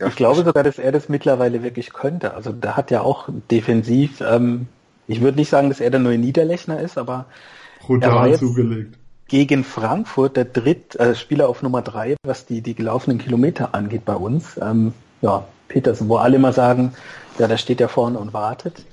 Ja. 0.00 0.06
Ich 0.06 0.16
glaube 0.16 0.44
sogar, 0.44 0.62
dass 0.62 0.78
er 0.78 0.92
das 0.92 1.08
mittlerweile 1.08 1.62
wirklich 1.62 1.92
könnte. 1.92 2.34
Also 2.34 2.52
der 2.52 2.76
hat 2.76 2.90
ja 2.90 3.02
auch 3.02 3.28
defensiv, 3.50 4.20
ähm, 4.20 4.66
ich 5.06 5.20
würde 5.20 5.38
nicht 5.38 5.50
sagen, 5.50 5.68
dass 5.68 5.80
er 5.80 5.90
der 5.90 6.00
neue 6.00 6.18
Niederlechner 6.18 6.80
ist, 6.80 6.96
aber 6.96 7.26
Brutal 7.80 8.10
er 8.10 8.14
war 8.14 8.28
jetzt 8.28 8.40
zugelegt. 8.40 8.98
gegen 9.28 9.64
Frankfurt 9.64 10.36
der 10.36 10.46
dritt 10.46 10.96
äh, 10.96 11.14
Spieler 11.14 11.48
auf 11.48 11.62
Nummer 11.62 11.82
drei, 11.82 12.16
was 12.22 12.46
die, 12.46 12.62
die 12.62 12.74
gelaufenen 12.74 13.18
Kilometer 13.18 13.74
angeht 13.74 14.04
bei 14.04 14.14
uns. 14.14 14.58
Ähm, 14.62 14.94
ja, 15.20 15.44
Petersen, 15.68 16.08
wo 16.08 16.16
alle 16.16 16.36
immer 16.36 16.52
sagen, 16.52 16.94
ja, 17.38 17.46
der 17.46 17.58
steht 17.58 17.80
ja 17.80 17.88
vorne 17.88 18.18
und 18.18 18.32
wartet. 18.32 18.84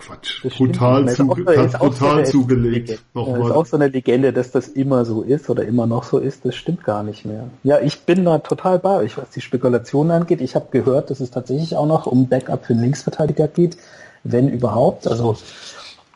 Quatsch. 0.00 0.42
Brutal, 0.42 1.08
zu, 1.08 1.26
brutal 1.26 2.24
so 2.26 2.32
zugelegt. 2.32 3.00
Nochmal. 3.14 3.40
ist 3.42 3.50
auch 3.50 3.66
so 3.66 3.76
eine 3.76 3.88
Legende, 3.88 4.32
dass 4.32 4.50
das 4.50 4.68
immer 4.68 5.04
so 5.04 5.22
ist 5.22 5.48
oder 5.50 5.64
immer 5.64 5.86
noch 5.86 6.04
so 6.04 6.18
ist. 6.18 6.44
Das 6.44 6.54
stimmt 6.56 6.84
gar 6.84 7.02
nicht 7.02 7.24
mehr. 7.24 7.44
Ja, 7.62 7.78
ich 7.80 8.00
bin 8.00 8.24
da 8.24 8.38
total 8.38 8.78
bei 8.78 8.96
euch, 8.96 9.18
was 9.18 9.30
die 9.30 9.40
Spekulationen 9.40 10.10
angeht. 10.10 10.40
Ich 10.40 10.54
habe 10.54 10.66
gehört, 10.70 11.10
dass 11.10 11.20
es 11.20 11.30
tatsächlich 11.30 11.76
auch 11.76 11.86
noch 11.86 12.06
um 12.06 12.28
Backup 12.28 12.64
für 12.64 12.74
den 12.74 12.82
Linksverteidiger 12.82 13.48
geht, 13.48 13.76
wenn 14.24 14.48
überhaupt. 14.48 15.06
Also 15.06 15.36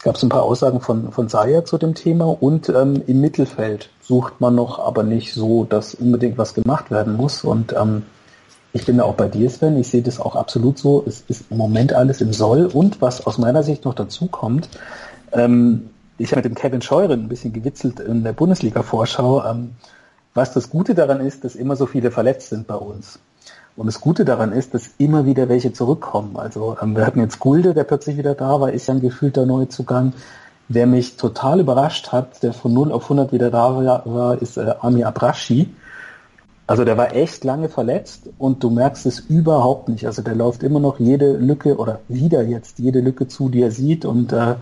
gab 0.03 0.17
es 0.17 0.23
ein 0.23 0.29
paar 0.29 0.43
Aussagen 0.43 0.81
von, 0.81 1.13
von 1.13 1.29
Saya 1.29 1.65
zu 1.65 1.79
dem 1.79 1.95
Thema 1.95 2.27
und 2.27 2.69
ähm, 2.69 3.03
im 3.07 3.21
Mittelfeld 3.21 3.91
sucht 4.01 4.41
man 4.41 4.55
noch, 4.55 4.79
aber 4.79 5.03
nicht 5.03 5.33
so, 5.33 5.65
dass 5.65 5.95
unbedingt 5.95 6.39
was 6.39 6.55
gemacht 6.55 6.91
werden 6.91 7.17
muss. 7.17 7.45
Und 7.45 7.73
ähm, 7.73 8.03
ich 8.75 8.85
bin 8.85 8.99
da 8.99 9.05
auch 9.05 9.15
bei 9.15 9.29
dir, 9.29 9.49
Sven. 9.49 9.79
Ich 9.79 9.89
sehe 9.89 10.03
das 10.03 10.19
auch 10.19 10.35
absolut 10.35 10.79
so. 10.79 11.05
Es 11.07 11.23
ist 11.29 11.45
im 11.51 11.59
Moment 11.59 11.93
alles 11.93 12.21
im 12.21 12.33
Soll. 12.33 12.67
Und 12.67 13.01
was 13.01 13.25
aus 13.25 13.39
meiner 13.39 13.63
Sicht 13.63 13.85
noch 13.85 13.95
dazu 13.95 14.27
kommt, 14.27 14.69
ähm, 15.33 15.91
ich 16.19 16.33
habe 16.33 16.43
mit 16.43 16.47
dem 16.47 16.55
Kevin 16.57 16.83
Scheuren 16.83 17.21
ein 17.21 17.29
bisschen 17.29 17.53
gewitzelt 17.53 18.01
in 18.01 18.25
der 18.25 18.33
Bundesliga-Vorschau, 18.33 19.45
ähm, 19.49 19.71
was 20.35 20.53
das 20.53 20.71
Gute 20.71 20.97
daran 20.97 21.21
ist, 21.21 21.45
dass 21.45 21.55
immer 21.55 21.77
so 21.77 21.87
viele 21.87 22.11
verletzt 22.11 22.49
sind 22.49 22.67
bei 22.67 22.75
uns. 22.75 23.21
Und 23.77 23.87
das 23.87 24.01
Gute 24.01 24.25
daran 24.25 24.51
ist, 24.51 24.75
dass 24.75 24.91
immer 24.99 25.25
wieder 25.25 25.49
welche 25.49 25.73
zurückkommen. 25.73 26.37
Also 26.37 26.77
ähm, 26.83 26.97
wir 26.97 27.07
hatten 27.07 27.21
jetzt 27.21 27.39
Gulde, 27.39 27.75
der 27.75 27.85
plötzlich 27.85 28.17
wieder 28.17 28.35
da 28.35 28.61
war, 28.61 28.73
ist 28.73 28.89
ja 28.89 28.95
ein 28.95 29.01
gefühlter 29.01 29.47
Neuzugang. 29.47 30.15
Wer 30.67 30.89
mich 30.89 31.17
total 31.17 31.61
überrascht 31.61 32.11
hat, 32.11 32.43
der 32.43 32.53
von 32.53 32.75
0 32.75 32.91
auf 32.91 33.05
100 33.05 33.31
wieder 33.31 33.53
da 33.53 33.77
war, 34.05 34.43
ist 34.43 34.57
äh, 34.57 34.75
Ami 34.81 35.05
Abrashi 35.05 35.71
also 36.67 36.85
der 36.85 36.97
war 36.97 37.15
echt 37.15 37.45
lange 37.45 37.69
verletzt 37.69 38.31
und 38.39 38.63
du 38.63 38.71
merkst 38.71 39.05
es 39.07 39.21
überhaupt 39.21 39.89
nicht. 39.89 40.07
Also 40.07 40.23
der 40.23 40.35
läuft 40.35 40.63
immer 40.63 40.81
noch 40.81 40.99
jede 40.99 41.37
Lücke 41.37 41.77
oder 41.77 42.01
wieder 42.09 42.43
jetzt 42.43 42.79
jede 42.79 43.01
Lücke 43.01 43.29
zu, 43.29 43.49
die 43.49 43.63
er 43.63 43.71
sieht 43.71 44.05
und 44.05 44.33
äh, 44.33 44.55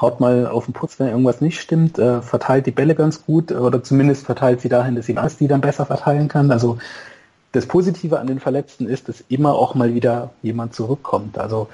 haut 0.00 0.20
mal 0.20 0.46
auf 0.46 0.66
den 0.66 0.74
Putz, 0.74 0.98
wenn 0.98 1.08
irgendwas 1.08 1.40
nicht 1.40 1.58
stimmt, 1.60 1.98
äh, 1.98 2.20
verteilt 2.20 2.66
die 2.66 2.72
Bälle 2.72 2.94
ganz 2.94 3.24
gut 3.24 3.52
oder 3.52 3.82
zumindest 3.82 4.26
verteilt 4.26 4.60
sie 4.60 4.68
dahin, 4.68 4.96
dass 4.96 5.06
sie 5.06 5.16
was 5.16 5.38
die 5.38 5.48
dann 5.48 5.62
besser 5.62 5.86
verteilen 5.86 6.28
kann. 6.28 6.50
Also 6.50 6.78
das 7.52 7.66
Positive 7.66 8.20
an 8.20 8.26
den 8.26 8.40
Verletzten 8.40 8.86
ist, 8.86 9.08
dass 9.08 9.24
immer 9.28 9.54
auch 9.54 9.74
mal 9.74 9.94
wieder 9.94 10.30
jemand 10.42 10.74
zurückkommt. 10.74 11.38
Also 11.38 11.68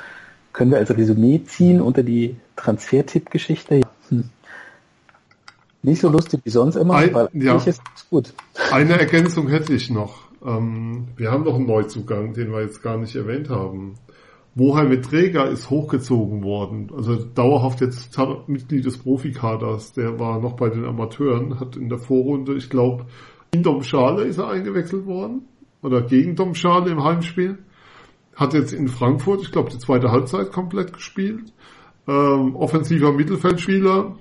können 0.52 0.70
wir 0.70 0.78
als 0.78 0.96
Resümee 0.96 1.42
ziehen 1.44 1.80
unter 1.80 2.04
die 2.04 2.36
Transfer-Tipp-Geschichte. 2.56 3.80
Hm. 4.10 4.30
Nicht 5.82 6.00
so 6.00 6.08
lustig 6.08 6.40
wie 6.44 6.50
sonst 6.50 6.76
immer, 6.76 6.94
Ein, 6.94 7.14
weil 7.14 7.28
ja. 7.32 7.56
ist 7.56 7.82
gut. 8.08 8.32
Eine 8.70 8.98
Ergänzung 8.98 9.48
hätte 9.48 9.74
ich 9.74 9.90
noch. 9.90 10.28
Ähm, 10.44 11.08
wir 11.16 11.30
haben 11.30 11.44
noch 11.44 11.56
einen 11.56 11.66
Neuzugang, 11.66 12.34
den 12.34 12.52
wir 12.52 12.62
jetzt 12.62 12.82
gar 12.82 12.96
nicht 12.96 13.16
erwähnt 13.16 13.50
haben. 13.50 13.94
Mohamed 14.54 14.90
mit 14.90 15.04
Träger 15.06 15.48
ist 15.48 15.70
hochgezogen 15.70 16.42
worden, 16.42 16.90
also 16.94 17.16
dauerhaft 17.16 17.80
jetzt 17.80 18.14
Mitglied 18.48 18.84
des 18.84 18.98
Profikaders, 18.98 19.94
der 19.94 20.20
war 20.20 20.40
noch 20.40 20.56
bei 20.56 20.68
den 20.68 20.84
Amateuren, 20.84 21.58
hat 21.58 21.76
in 21.76 21.88
der 21.88 21.98
Vorrunde, 21.98 22.54
ich 22.54 22.68
glaube, 22.68 23.06
in 23.52 23.62
Domschale 23.62 24.24
ist 24.24 24.36
er 24.36 24.48
eingewechselt 24.48 25.06
worden, 25.06 25.46
oder 25.82 26.02
gegen 26.02 26.36
Domschale 26.36 26.90
im 26.90 27.02
Heimspiel, 27.02 27.58
hat 28.36 28.52
jetzt 28.52 28.74
in 28.74 28.88
Frankfurt, 28.88 29.40
ich 29.40 29.52
glaube, 29.52 29.70
die 29.70 29.78
zweite 29.78 30.10
Halbzeit 30.10 30.52
komplett 30.52 30.92
gespielt, 30.92 31.54
ähm, 32.06 32.54
offensiver 32.54 33.12
Mittelfeldspieler, 33.12 34.16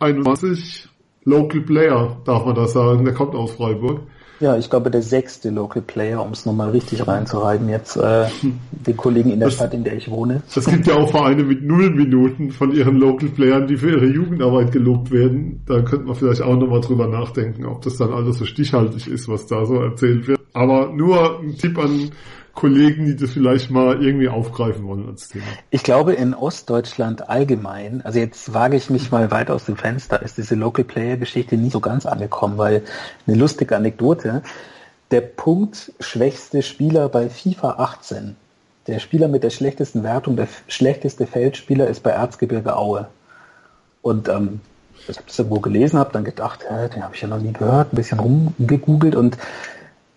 21 0.00 0.88
Local 1.24 1.60
Player, 1.60 2.16
darf 2.24 2.44
man 2.46 2.54
das 2.54 2.72
sagen. 2.72 3.04
Der 3.04 3.14
kommt 3.14 3.34
aus 3.34 3.52
Freiburg. 3.52 4.00
Ja, 4.40 4.56
ich 4.56 4.70
glaube 4.70 4.90
der 4.90 5.02
sechste 5.02 5.50
Local 5.50 5.82
Player, 5.82 6.24
um 6.24 6.32
es 6.32 6.46
nochmal 6.46 6.70
richtig 6.70 7.06
reinzureiben, 7.06 7.68
jetzt 7.68 7.96
äh, 7.96 8.24
den 8.70 8.96
Kollegen 8.96 9.30
in 9.30 9.38
der 9.38 9.48
das, 9.48 9.56
Stadt, 9.56 9.74
in 9.74 9.84
der 9.84 9.96
ich 9.96 10.10
wohne. 10.10 10.42
Es 10.56 10.64
gibt 10.64 10.86
ja 10.86 10.94
auch 10.94 11.10
Vereine 11.10 11.42
mit 11.42 11.62
null 11.62 11.90
Minuten 11.90 12.50
von 12.50 12.72
ihren 12.72 12.96
Local 12.96 13.28
Playern, 13.28 13.66
die 13.66 13.76
für 13.76 13.90
ihre 13.90 14.06
Jugendarbeit 14.06 14.72
gelobt 14.72 15.10
werden. 15.10 15.62
Da 15.66 15.82
könnte 15.82 16.06
man 16.06 16.14
vielleicht 16.14 16.40
auch 16.40 16.56
nochmal 16.56 16.80
drüber 16.80 17.06
nachdenken, 17.06 17.66
ob 17.66 17.82
das 17.82 17.98
dann 17.98 18.14
alles 18.14 18.38
so 18.38 18.46
stichhaltig 18.46 19.08
ist, 19.08 19.28
was 19.28 19.46
da 19.46 19.66
so 19.66 19.74
erzählt 19.74 20.26
wird. 20.26 20.40
Aber 20.54 20.90
nur 20.90 21.40
ein 21.40 21.58
Tipp 21.58 21.78
an 21.78 22.10
Kollegen, 22.60 23.06
die 23.06 23.16
das 23.16 23.30
vielleicht 23.30 23.70
mal 23.70 24.02
irgendwie 24.02 24.28
aufgreifen 24.28 24.86
wollen 24.86 25.08
als 25.08 25.28
Thema. 25.28 25.46
Ich 25.70 25.82
glaube, 25.82 26.12
in 26.12 26.34
Ostdeutschland 26.34 27.30
allgemein, 27.30 28.02
also 28.04 28.18
jetzt 28.18 28.52
wage 28.52 28.76
ich 28.76 28.90
mich 28.90 29.10
mal 29.10 29.30
weit 29.30 29.50
aus 29.50 29.64
dem 29.64 29.78
Fenster, 29.78 30.20
ist 30.20 30.36
diese 30.36 30.56
Local 30.56 30.84
Player 30.84 31.16
Geschichte 31.16 31.56
nie 31.56 31.70
so 31.70 31.80
ganz 31.80 32.04
angekommen, 32.04 32.58
weil 32.58 32.82
eine 33.26 33.36
lustige 33.38 33.76
Anekdote, 33.76 34.42
der 35.10 35.22
Punkt 35.22 35.92
schwächste 36.00 36.60
Spieler 36.60 37.08
bei 37.08 37.30
FIFA 37.30 37.76
18, 37.78 38.36
der 38.86 38.98
Spieler 38.98 39.28
mit 39.28 39.42
der 39.42 39.50
schlechtesten 39.50 40.02
Wertung, 40.02 40.36
der 40.36 40.48
schlechteste 40.68 41.26
Feldspieler 41.26 41.86
ist 41.86 42.02
bei 42.02 42.10
Erzgebirge 42.10 42.76
Aue. 42.76 43.08
Und 44.02 44.28
ähm, 44.28 44.60
ich 44.98 45.08
habe 45.08 45.26
das 45.26 45.38
irgendwo 45.38 45.60
gelesen, 45.60 45.98
habe 45.98 46.12
dann 46.12 46.24
gedacht, 46.24 46.66
hä, 46.68 46.90
den 46.94 47.02
habe 47.02 47.14
ich 47.14 47.22
ja 47.22 47.28
noch 47.28 47.40
nie 47.40 47.54
gehört, 47.54 47.94
ein 47.94 47.96
bisschen 47.96 48.20
rumgegoogelt 48.20 49.16
und 49.16 49.38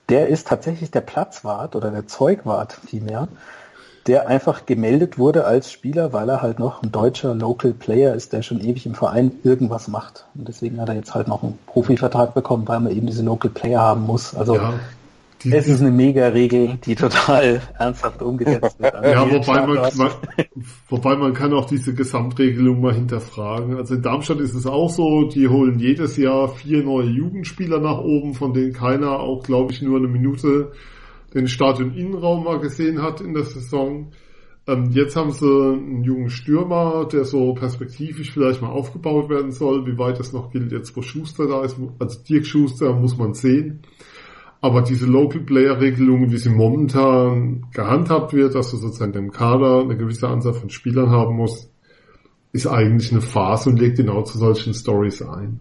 der 0.10 0.28
ist 0.28 0.48
tatsächlich 0.48 0.92
der 0.92 1.02
Platzwart 1.02 1.76
oder 1.76 1.92
der 1.92 2.08
Zeugwart 2.08 2.74
vielmehr, 2.86 3.28
der 4.08 4.28
einfach 4.28 4.66
gemeldet 4.66 5.18
wurde 5.18 5.46
als 5.46 5.72
Spieler, 5.72 6.12
weil 6.12 6.28
er 6.30 6.42
halt 6.42 6.60
noch 6.60 6.84
ein 6.84 6.92
deutscher 6.92 7.34
Local 7.34 7.74
Player 7.74 8.14
ist, 8.14 8.34
der 8.34 8.42
schon 8.42 8.60
ewig 8.60 8.86
im 8.86 8.96
Verein 8.96 9.32
irgendwas 9.44 9.88
macht. 9.88 10.26
Und 10.36 10.48
deswegen 10.48 10.82
hat 10.82 10.90
er 10.90 10.96
jetzt 10.96 11.16
halt 11.16 11.30
noch 11.30 11.42
einen 11.42 11.58
Profivertrag 11.68 12.34
bekommen, 12.34 12.68
weil 12.68 12.82
man 12.82 12.92
eben 12.92 13.08
diese 13.08 13.24
Local 13.24 13.50
Player 13.50 13.80
haben 13.80 14.06
muss. 14.06 14.36
Also 14.36 14.56
ja, 14.56 14.74
es 15.52 15.68
ist 15.68 15.82
eine 15.82 15.92
Mega-Regel, 15.92 16.78
die 16.86 16.96
total 16.96 17.62
ernsthaft 17.80 18.22
umgesetzt 18.22 18.80
wird. 18.80 18.94
Ja, 18.94 19.30
wobei 19.30 19.66
man, 19.66 19.98
man, 19.98 20.12
wobei 20.90 21.16
man 21.16 21.34
kann 21.34 21.54
auch 21.54 21.66
diese 21.66 21.94
Gesamtregelung 21.94 22.82
mal 22.82 22.94
hinterfragen. 22.94 23.78
Also 23.78 23.96
in 23.96 24.02
Darmstadt 24.02 24.40
ist 24.40 24.54
es 24.54 24.66
auch 24.66 24.90
so, 24.90 25.28
die 25.28 25.48
holen 25.48 25.80
jedes 25.80 26.18
Jahr 26.18 26.50
vier 26.50 26.84
neue 26.84 27.08
Jugendspieler 27.08 27.80
nach 27.80 28.00
oben, 28.00 28.34
von 28.34 28.54
denen 28.54 28.74
keiner 28.74 29.20
auch, 29.20 29.44
glaube 29.44 29.74
ich, 29.74 29.82
nur 29.82 29.98
eine 29.98 30.08
Minute 30.08 30.72
den 31.34 31.48
Stadion-Innenraum 31.48 32.44
mal 32.44 32.60
gesehen 32.60 33.02
hat 33.02 33.22
in 33.22 33.34
der 33.34 33.44
Saison. 33.44 34.12
Ähm, 34.66 34.92
jetzt 34.92 35.16
haben 35.16 35.32
sie 35.32 35.46
einen 35.46 36.04
jungen 36.04 36.30
Stürmer, 36.30 37.08
der 37.12 37.26
so 37.26 37.54
perspektivisch 37.54 38.32
vielleicht 38.32 38.62
mal 38.62 38.70
aufgebaut 38.70 39.30
werden 39.30 39.52
soll. 39.52 39.86
Wie 39.86 39.98
weit 39.98 40.20
das 40.20 40.32
noch 40.32 40.52
gilt, 40.52 40.72
jetzt 40.72 40.96
wo 40.96 41.02
Schuster 41.02 41.48
da 41.48 41.64
ist, 41.64 41.76
also 42.00 42.20
Dirk 42.24 42.46
Schuster 42.46 42.94
muss 42.94 43.18
man 43.18 43.34
sehen. 43.34 43.82
Aber 44.64 44.82
diese 44.82 45.08
Local 45.08 45.42
Player 45.42 45.82
Regelung, 45.82 46.32
wie 46.32 46.38
sie 46.38 46.48
momentan 46.48 47.66
gehandhabt 47.74 48.32
wird, 48.32 48.56
dass 48.56 48.72
du 48.72 48.78
sozusagen 48.78 49.14
im 49.16 49.30
Kader 49.30 49.82
eine 49.82 49.98
gewisse 49.98 50.30
Anzahl 50.30 50.54
von 50.54 50.70
Spielern 50.70 51.10
haben 51.10 51.36
musst, 51.36 51.70
ist 52.54 52.68
eigentlich 52.68 53.12
eine 53.12 53.20
Phase 53.20 53.70
und 53.70 53.78
legt 53.78 53.98
genau 53.98 54.22
zu 54.22 54.38
solchen 54.38 54.74
Stories 54.74 55.22
ein. 55.22 55.60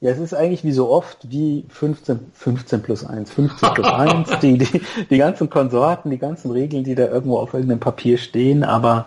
Ja, 0.00 0.10
es 0.10 0.18
ist 0.20 0.32
eigentlich 0.32 0.64
wie 0.64 0.72
so 0.72 0.88
oft 0.88 1.30
wie 1.30 1.66
15, 1.68 2.18
15 2.32 2.80
plus 2.80 3.04
1, 3.04 3.30
15 3.30 3.74
plus 3.74 3.86
1, 3.92 4.30
die, 4.40 4.56
die, 4.56 4.80
die 5.10 5.18
ganzen 5.18 5.50
Konsorten, 5.50 6.10
die 6.10 6.16
ganzen 6.16 6.50
Regeln, 6.50 6.82
die 6.82 6.94
da 6.94 7.06
irgendwo 7.08 7.36
auf 7.36 7.52
irgendeinem 7.52 7.80
Papier 7.80 8.16
stehen, 8.16 8.64
aber 8.64 9.06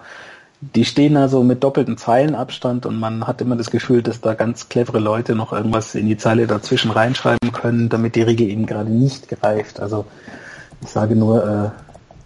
die 0.62 0.86
stehen 0.86 1.14
da 1.14 1.28
so 1.28 1.44
mit 1.44 1.64
doppelten 1.64 1.98
Zeilenabstand 1.98 2.86
und 2.86 3.00
man 3.00 3.28
hat 3.28 3.42
immer 3.42 3.56
das 3.56 3.70
Gefühl, 3.70 4.02
dass 4.02 4.22
da 4.22 4.34
ganz 4.34 4.70
clevere 4.70 5.00
Leute 5.00 5.36
noch 5.36 5.54
irgendwas 5.54 5.94
in 5.94 6.08
die 6.08 6.18
Zeile 6.18 6.48
dazwischen 6.48 6.90
reinschreiben 6.90 7.52
können, 7.52 7.90
damit 7.90 8.16
die 8.16 8.24
Regel 8.24 8.48
eben 8.48 8.66
gerade 8.66 8.90
nicht 8.90 9.28
greift. 9.30 9.80
Also 9.80 10.06
ich 10.82 10.90
sage 10.90 11.16
nur, 11.16 11.46
äh, 11.46 11.70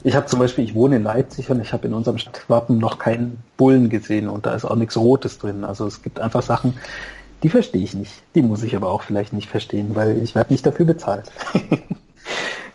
ich 0.03 0.15
habe 0.15 0.27
zum 0.27 0.39
Beispiel, 0.39 0.63
ich 0.63 0.75
wohne 0.75 0.95
in 0.95 1.03
Leipzig 1.03 1.49
und 1.49 1.61
ich 1.61 1.73
habe 1.73 1.87
in 1.87 1.93
unserem 1.93 2.17
Stadtwappen 2.17 2.77
noch 2.77 2.99
keinen 2.99 3.43
Bullen 3.57 3.89
gesehen 3.89 4.29
und 4.29 4.45
da 4.45 4.55
ist 4.55 4.65
auch 4.65 4.75
nichts 4.75 4.95
Rotes 4.97 5.37
drin. 5.37 5.65
Also 5.65 5.85
es 5.85 6.01
gibt 6.01 6.19
einfach 6.19 6.41
Sachen, 6.41 6.75
die 7.43 7.49
verstehe 7.49 7.83
ich 7.83 7.93
nicht. 7.93 8.13
Die 8.33 8.41
muss 8.41 8.63
ich 8.63 8.75
aber 8.75 8.89
auch 8.89 9.01
vielleicht 9.01 9.33
nicht 9.33 9.49
verstehen, 9.49 9.93
weil 9.93 10.17
ich 10.23 10.35
werde 10.35 10.53
nicht 10.53 10.65
dafür 10.65 10.85
bezahlt. 10.85 11.31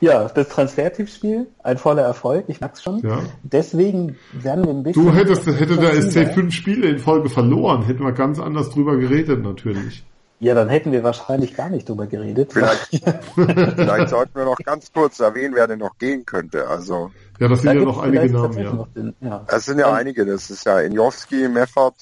Ja, 0.00 0.28
das 0.28 0.48
Transfertippspiel, 0.48 1.46
ein 1.62 1.78
voller 1.78 2.02
Erfolg, 2.02 2.44
ich 2.48 2.60
mag's 2.60 2.82
schon. 2.82 3.00
Ja. 3.00 3.20
Deswegen 3.42 4.16
werden 4.32 4.64
wir 4.64 4.72
ein 4.72 4.82
bisschen. 4.82 5.06
Du 5.06 5.12
hättest, 5.12 5.46
hätte 5.46 5.76
der 5.76 6.02
SC 6.02 6.34
fünf 6.34 6.54
Spiele 6.54 6.88
in 6.88 6.98
Folge 6.98 7.30
verloren, 7.30 7.82
hätten 7.82 8.04
wir 8.04 8.12
ganz 8.12 8.38
anders 8.38 8.70
drüber 8.70 8.96
geredet, 8.96 9.42
natürlich. 9.42 10.04
Ja, 10.38 10.54
dann 10.54 10.68
hätten 10.68 10.92
wir 10.92 11.02
wahrscheinlich 11.02 11.56
gar 11.56 11.70
nicht 11.70 11.88
drüber 11.88 12.06
geredet. 12.06 12.52
Vielleicht, 12.52 12.88
vielleicht 13.34 14.10
sollten 14.10 14.34
wir 14.34 14.44
noch 14.44 14.58
ganz 14.58 14.92
kurz 14.92 15.18
erwähnen, 15.18 15.54
wer 15.54 15.66
denn 15.66 15.78
noch 15.78 15.96
gehen 15.96 16.26
könnte. 16.26 16.68
Also 16.68 17.10
ja, 17.38 17.48
das 17.48 17.62
sind 17.62 17.74
da 17.74 17.78
ja 17.78 17.84
noch 17.84 18.02
einige 18.02 18.30
Namen. 18.30 18.58
Ja. 18.58 18.86
Den, 18.94 19.14
ja. 19.20 19.44
Das 19.48 19.64
sind 19.64 19.78
ja 19.78 19.92
einige. 19.94 20.26
Das 20.26 20.50
ist 20.50 20.66
ja 20.66 20.80
Injowski, 20.80 21.48
Meffert, 21.48 21.94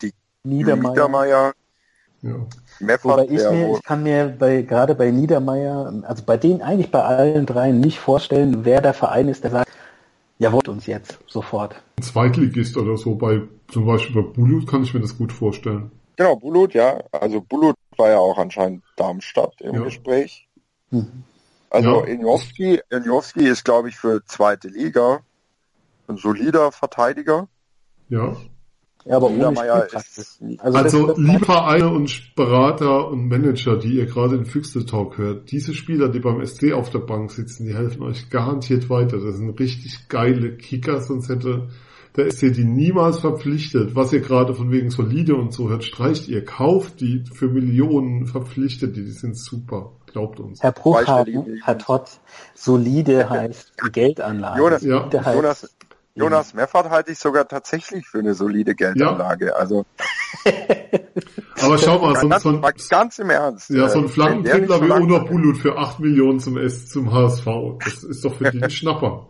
die 0.00 0.14
Niedermeyer, 0.42 0.90
Niedermeyer 0.90 1.52
Ja. 2.22 2.46
Wobei 2.80 3.24
ich 3.24 3.30
mir, 3.30 3.74
ich 3.74 3.82
kann 3.82 4.02
mir 4.02 4.34
bei, 4.38 4.62
gerade 4.62 4.94
bei 4.94 5.10
Niedermeyer, 5.10 6.02
also 6.02 6.22
bei 6.24 6.36
denen 6.36 6.62
eigentlich 6.62 6.90
bei 6.90 7.02
allen 7.02 7.46
dreien 7.46 7.80
nicht 7.80 7.98
vorstellen, 7.98 8.64
wer 8.64 8.80
der 8.80 8.94
Verein 8.94 9.28
ist, 9.28 9.44
der 9.44 9.50
sagt, 9.50 9.70
ja, 10.38 10.52
wollt 10.52 10.68
uns 10.68 10.86
jetzt, 10.86 11.18
sofort. 11.26 11.74
Ein 11.98 12.02
Zweitligist 12.02 12.76
oder 12.78 12.96
so, 12.96 13.14
bei, 13.14 13.42
zum 13.68 13.84
Beispiel 13.84 14.22
bei 14.22 14.28
Bulut 14.28 14.66
kann 14.66 14.82
ich 14.82 14.94
mir 14.94 15.00
das 15.00 15.18
gut 15.18 15.32
vorstellen. 15.32 15.90
Genau, 16.16 16.36
Bulut, 16.36 16.72
ja. 16.74 17.02
Also 17.12 17.42
Bulut 17.42 17.76
war 17.96 18.08
ja 18.08 18.18
auch 18.18 18.38
anscheinend 18.38 18.82
Darmstadt 18.96 19.60
im 19.60 19.74
ja. 19.74 19.82
Gespräch. 19.82 20.48
Mhm. 20.90 21.24
Also 21.68 22.00
ja. 22.00 22.06
Injowski, 22.06 22.80
Injowski 22.90 23.46
ist, 23.46 23.64
glaube 23.64 23.90
ich, 23.90 23.96
für 23.96 24.24
zweite 24.24 24.68
Liga 24.68 25.20
ein 26.08 26.16
solider 26.16 26.72
Verteidiger. 26.72 27.48
Ja. 28.08 28.36
Ja, 29.04 29.16
aber 29.16 29.30
ohne 29.30 29.54
ist, 29.94 30.42
also, 30.58 30.78
also 30.78 31.14
liebe 31.16 31.44
Vereine 31.44 31.88
und 31.88 32.34
Berater 32.34 33.08
und 33.08 33.28
Manager, 33.28 33.78
die 33.78 33.94
ihr 33.94 34.06
gerade 34.06 34.36
in 34.36 34.44
Füchse 34.44 34.84
Talk 34.84 35.16
hört, 35.16 35.50
diese 35.50 35.72
Spieler, 35.72 36.08
die 36.08 36.20
beim 36.20 36.44
SC 36.44 36.72
auf 36.72 36.90
der 36.90 36.98
Bank 36.98 37.30
sitzen, 37.30 37.64
die 37.64 37.74
helfen 37.74 38.02
euch 38.02 38.28
garantiert 38.28 38.90
weiter. 38.90 39.18
Das 39.18 39.36
sind 39.36 39.58
richtig 39.58 40.08
geile 40.08 40.56
Kicker, 40.56 41.00
sonst 41.00 41.30
hätte 41.30 41.68
der 42.16 42.30
SC 42.30 42.52
die 42.52 42.64
niemals 42.64 43.20
verpflichtet. 43.20 43.94
Was 43.94 44.12
ihr 44.12 44.20
gerade 44.20 44.54
von 44.54 44.70
wegen 44.70 44.90
solide 44.90 45.34
und 45.34 45.52
so 45.52 45.68
hört, 45.68 45.84
streicht 45.84 46.28
ihr, 46.28 46.44
kauft 46.44 47.00
die 47.00 47.24
für 47.32 47.48
Millionen 47.48 48.26
verpflichtet, 48.26 48.96
die, 48.96 49.04
die 49.04 49.12
sind 49.12 49.38
super. 49.38 49.92
Glaubt 50.06 50.40
uns. 50.40 50.60
Herr 50.60 50.72
Bruchhagen, 50.72 51.60
Herr 51.64 51.78
Trott, 51.78 52.10
solide 52.54 53.30
heißt 53.30 53.74
Geldanlage. 53.92 54.58
Jonas, 54.58 54.82
ja. 54.82 55.08
Jonas, 55.32 55.72
Jonas 56.20 56.54
Meffert 56.54 56.90
halte 56.90 57.12
ich 57.12 57.18
sogar 57.18 57.48
tatsächlich 57.48 58.06
für 58.06 58.18
eine 58.18 58.34
solide 58.34 58.74
Geldanlage. 58.74 59.46
Ja. 59.46 59.52
Also. 59.54 59.86
Aber 61.60 61.78
schau 61.78 61.98
mal, 61.98 62.16
so, 62.16 62.28
ganz, 62.28 62.42
so 62.42 62.48
ein, 62.50 62.74
ganz 62.88 63.18
im 63.18 63.30
Ernst. 63.30 63.70
Ja, 63.70 63.88
so 63.88 64.00
ein 64.00 64.04
äh, 64.06 64.08
Flankentribbler 64.08 64.82
wie 64.82 64.90
Una 64.90 65.18
Bulut 65.18 65.56
für 65.58 65.76
8 65.76 66.00
Millionen 66.00 66.40
zum 66.40 66.56
S, 66.56 66.88
zum 66.88 67.12
HSV. 67.12 67.46
Das 67.84 68.04
ist 68.04 68.24
doch 68.24 68.34
für 68.34 68.50
die 68.50 68.62
ein 68.62 68.70
Schnapper. 68.70 69.28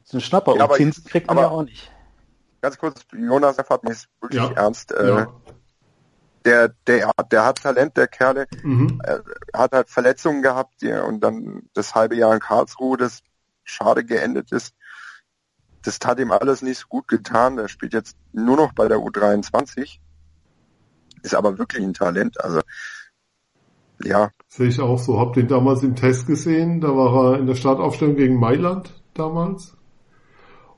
Das 0.00 0.08
ist 0.08 0.14
ein 0.14 0.20
Schnapper. 0.20 0.56
Ja, 0.56 0.64
und 0.64 0.76
Zinsen 0.76 1.04
kriegt 1.04 1.28
man 1.28 1.38
ja 1.38 1.48
auch 1.48 1.64
nicht. 1.64 1.90
Ganz 2.60 2.78
kurz, 2.78 3.02
Jonas 3.12 3.56
Meffert 3.56 3.88
ist 3.88 4.08
wirklich 4.20 4.42
ja. 4.42 4.52
ernst. 4.52 4.92
Äh, 4.92 5.08
ja. 5.08 5.32
Der, 6.44 6.68
der, 6.86 7.10
der 7.30 7.44
hat 7.44 7.62
Talent, 7.62 7.96
der 7.96 8.08
Kerle. 8.08 8.46
Mhm. 8.62 9.00
Er 9.04 9.22
hat 9.52 9.72
halt 9.72 9.90
Verletzungen 9.90 10.42
gehabt 10.42 10.82
die, 10.82 10.92
und 10.92 11.20
dann 11.20 11.62
das 11.74 11.94
halbe 11.94 12.16
Jahr 12.16 12.34
in 12.34 12.40
Karlsruhe, 12.40 12.96
das 12.96 13.22
schade 13.64 14.04
geendet 14.04 14.50
ist 14.50 14.74
das 15.82 15.98
tat 15.98 16.18
ihm 16.20 16.30
alles 16.30 16.62
nicht 16.62 16.78
so 16.78 16.86
gut 16.88 17.08
getan. 17.08 17.58
Er 17.58 17.68
spielt 17.68 17.92
jetzt 17.92 18.16
nur 18.32 18.56
noch 18.56 18.72
bei 18.72 18.88
der 18.88 18.98
U23. 18.98 19.98
Ist 21.22 21.34
aber 21.34 21.58
wirklich 21.58 21.84
ein 21.84 21.94
Talent. 21.94 22.42
Also, 22.42 22.60
ja. 24.02 24.30
Sehe 24.48 24.68
ich 24.68 24.80
auch 24.80 24.98
so. 24.98 25.18
Hab 25.18 25.34
den 25.34 25.48
damals 25.48 25.82
im 25.82 25.94
Test 25.94 26.26
gesehen. 26.26 26.80
Da 26.80 26.88
war 26.88 27.32
er 27.32 27.38
in 27.38 27.46
der 27.46 27.54
Startaufstellung 27.54 28.16
gegen 28.16 28.38
Mailand 28.38 28.92
damals. 29.14 29.76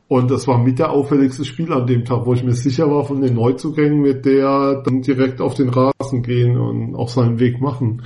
Und 0.06 0.30
das 0.30 0.46
war 0.46 0.58
mit 0.58 0.78
der 0.78 0.90
auffälligste 0.90 1.44
Spiel 1.44 1.72
an 1.72 1.86
dem 1.86 2.04
Tag, 2.04 2.26
wo 2.26 2.34
ich 2.34 2.44
mir 2.44 2.52
sicher 2.52 2.90
war, 2.90 3.04
von 3.04 3.22
den 3.22 3.34
Neuzugängen 3.34 4.04
wird 4.04 4.26
der 4.26 4.82
dann 4.84 5.00
direkt 5.00 5.40
auf 5.40 5.54
den 5.54 5.70
Rasen 5.70 6.22
gehen 6.22 6.58
und 6.58 6.94
auch 6.94 7.08
seinen 7.08 7.40
Weg 7.40 7.60
machen. 7.60 8.02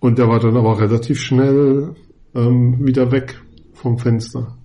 Und 0.00 0.18
der 0.18 0.28
war 0.28 0.40
dann 0.40 0.56
aber 0.56 0.80
relativ 0.80 1.20
schnell 1.20 1.94
ähm, 2.34 2.84
wieder 2.86 3.12
weg 3.12 3.40
vom 3.74 3.98
Fenster. 3.98 4.56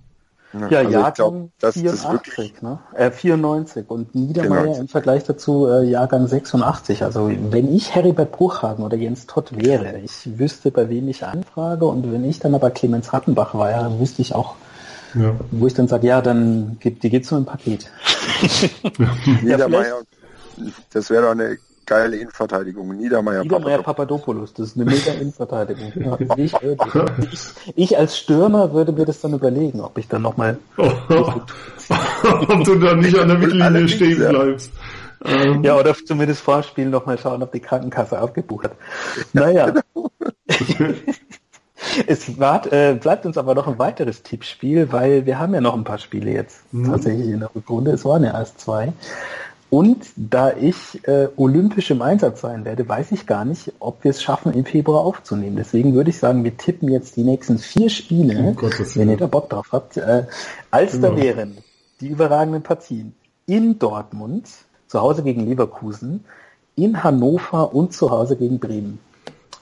Ja, 0.52 0.78
also 0.78 0.90
Jahrgang 0.90 1.12
glaub, 1.14 1.50
das, 1.60 1.74
84, 1.74 2.52
das 2.54 2.62
ne? 2.62 2.78
äh, 2.94 3.10
94 3.10 3.90
und 3.90 4.14
Niedermeyer 4.14 4.62
genau. 4.62 4.78
im 4.78 4.88
Vergleich 4.88 5.24
dazu 5.24 5.66
äh, 5.66 5.84
Jahrgang 5.84 6.26
86. 6.26 7.02
Also 7.04 7.30
wenn 7.50 7.74
ich 7.74 7.94
Heribert 7.94 8.32
Bruchhagen 8.32 8.82
oder 8.82 8.96
Jens 8.96 9.26
Todd 9.26 9.54
wäre, 9.54 9.98
ich 9.98 10.38
wüsste, 10.38 10.70
bei 10.70 10.88
wem 10.88 11.08
ich 11.08 11.24
anfrage 11.24 11.84
und 11.84 12.10
wenn 12.10 12.24
ich 12.24 12.38
dann 12.38 12.54
aber 12.54 12.70
Clemens 12.70 13.12
Rattenbach 13.12 13.54
war, 13.54 13.70
ja, 13.70 14.00
wüsste 14.00 14.22
ich 14.22 14.34
auch, 14.34 14.54
ja. 15.14 15.34
wo 15.50 15.66
ich 15.66 15.74
dann 15.74 15.86
sage, 15.86 16.06
ja, 16.06 16.22
dann 16.22 16.78
gibt 16.80 17.02
die 17.02 17.10
gibt's 17.10 17.30
nur 17.30 17.40
ein 17.40 17.46
Paket. 17.46 17.90
ja, 18.98 19.10
Niedermeyer, 19.42 20.00
das 20.94 21.10
wäre 21.10 21.24
doch 21.24 21.32
eine 21.32 21.58
geile 21.88 22.16
Innenverteidigung. 22.16 22.96
Niedermeyer, 22.96 23.42
Niedermeyer 23.42 23.82
Papadopoulos. 23.82 24.52
das 24.52 24.68
ist 24.68 24.76
eine 24.76 24.84
mega 24.84 25.12
Innenverteidigung. 25.12 25.92
Ja, 25.96 26.18
ich, 26.36 26.54
ich, 26.54 27.40
ich, 27.74 27.98
als 27.98 28.18
Stürmer 28.18 28.72
würde 28.72 28.92
mir 28.92 29.06
das 29.06 29.20
dann 29.20 29.32
überlegen, 29.32 29.80
ob 29.80 29.98
ich 29.98 30.06
dann 30.06 30.22
nochmal... 30.22 30.58
ob 30.76 32.64
du 32.64 32.74
dann 32.76 33.00
nicht 33.00 33.18
an 33.18 33.28
der 33.28 33.38
Mittellinie 33.38 33.88
stehen 33.88 34.18
bleibst. 34.18 34.70
Ähm. 35.24 35.64
Ja, 35.64 35.76
oder 35.76 35.94
zumindest 35.94 36.42
vorspielen 36.42 36.90
nochmal 36.90 37.18
schauen, 37.18 37.42
ob 37.42 37.50
die 37.52 37.60
Krankenkasse 37.60 38.20
aufgebucht 38.20 38.66
hat. 38.66 38.76
Naja. 39.32 39.72
es 42.06 42.38
wart, 42.38 42.72
äh, 42.72 42.96
bleibt 43.00 43.26
uns 43.26 43.36
aber 43.38 43.54
noch 43.54 43.66
ein 43.66 43.78
weiteres 43.78 44.22
Tippspiel, 44.22 44.92
weil 44.92 45.26
wir 45.26 45.38
haben 45.38 45.54
ja 45.54 45.60
noch 45.60 45.74
ein 45.74 45.84
paar 45.84 45.98
Spiele 45.98 46.30
jetzt 46.30 46.62
mhm. 46.72 46.90
tatsächlich 46.90 47.28
in 47.28 47.40
der 47.40 47.50
Rückrunde. 47.54 47.92
Es 47.92 48.04
waren 48.04 48.22
ja 48.22 48.32
erst 48.32 48.60
zwei. 48.60 48.92
Und 49.70 50.06
da 50.16 50.52
ich 50.52 51.06
äh, 51.06 51.28
olympisch 51.36 51.90
im 51.90 52.00
Einsatz 52.00 52.40
sein 52.40 52.64
werde, 52.64 52.88
weiß 52.88 53.12
ich 53.12 53.26
gar 53.26 53.44
nicht, 53.44 53.72
ob 53.80 54.02
wir 54.02 54.12
es 54.12 54.22
schaffen, 54.22 54.54
im 54.54 54.64
Februar 54.64 55.02
aufzunehmen. 55.02 55.56
Deswegen 55.56 55.94
würde 55.94 56.08
ich 56.08 56.18
sagen, 56.18 56.42
wir 56.42 56.56
tippen 56.56 56.88
jetzt 56.90 57.16
die 57.16 57.22
nächsten 57.22 57.58
vier 57.58 57.90
Spiele, 57.90 58.42
oh 58.42 58.52
Gott, 58.54 58.78
wenn 58.96 59.10
ihr 59.10 59.18
da 59.18 59.26
Bock 59.26 59.50
drauf 59.50 59.68
habt. 59.72 59.98
Äh, 59.98 60.24
als 60.70 60.98
da 61.00 61.14
wären 61.14 61.58
die 62.00 62.08
überragenden 62.08 62.62
Partien 62.62 63.14
in 63.46 63.78
Dortmund, 63.78 64.48
zu 64.86 65.00
Hause 65.00 65.22
gegen 65.22 65.46
Leverkusen, 65.46 66.24
in 66.76 67.02
Hannover 67.04 67.74
und 67.74 67.92
zu 67.92 68.10
Hause 68.10 68.36
gegen 68.36 68.58
Bremen. 68.58 68.98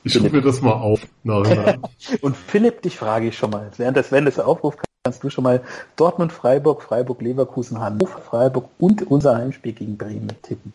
Ich 0.05 0.13
schreibe 0.13 0.37
mir 0.37 0.43
das 0.43 0.63
mal 0.63 0.75
auf. 0.75 1.01
und 2.21 2.37
Philipp, 2.37 2.83
dich 2.83 2.97
frage 2.97 3.27
ich 3.27 3.37
schon 3.37 3.51
mal, 3.51 3.71
während 3.77 3.97
das 3.97 4.09
Sven 4.09 4.25
das 4.25 4.39
aufruft, 4.39 4.79
kannst 5.07 5.23
du 5.23 5.31
schon 5.31 5.45
mal 5.45 5.63
Dortmund, 5.95 6.33
Freiburg, 6.33 6.83
Freiburg, 6.83 7.23
Leverkusen, 7.23 7.81
Hannover, 7.81 8.19
Freiburg 8.19 8.69
und 8.81 9.09
unser 9.09 9.37
Heimspiel 9.37 9.73
gegen 9.73 9.97
Bremen 9.97 10.37
tippen? 10.43 10.75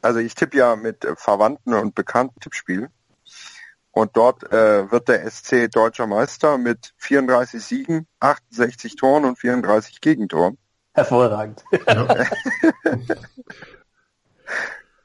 Also 0.00 0.18
ich 0.18 0.34
tippe 0.34 0.56
ja 0.56 0.76
mit 0.76 1.04
äh, 1.04 1.14
Verwandten 1.14 1.74
und 1.74 1.94
bekannten 1.94 2.40
Tippspielen. 2.40 2.88
Und 3.90 4.16
dort 4.16 4.50
äh, 4.50 4.90
wird 4.90 5.08
der 5.08 5.30
SC 5.30 5.70
deutscher 5.70 6.06
Meister 6.06 6.56
mit 6.56 6.94
34 6.96 7.62
Siegen, 7.62 8.06
68 8.20 8.96
Toren 8.96 9.26
und 9.26 9.38
34 9.38 10.00
Gegentoren. 10.00 10.56
Hervorragend. 10.94 11.62
Ja. 11.86 12.24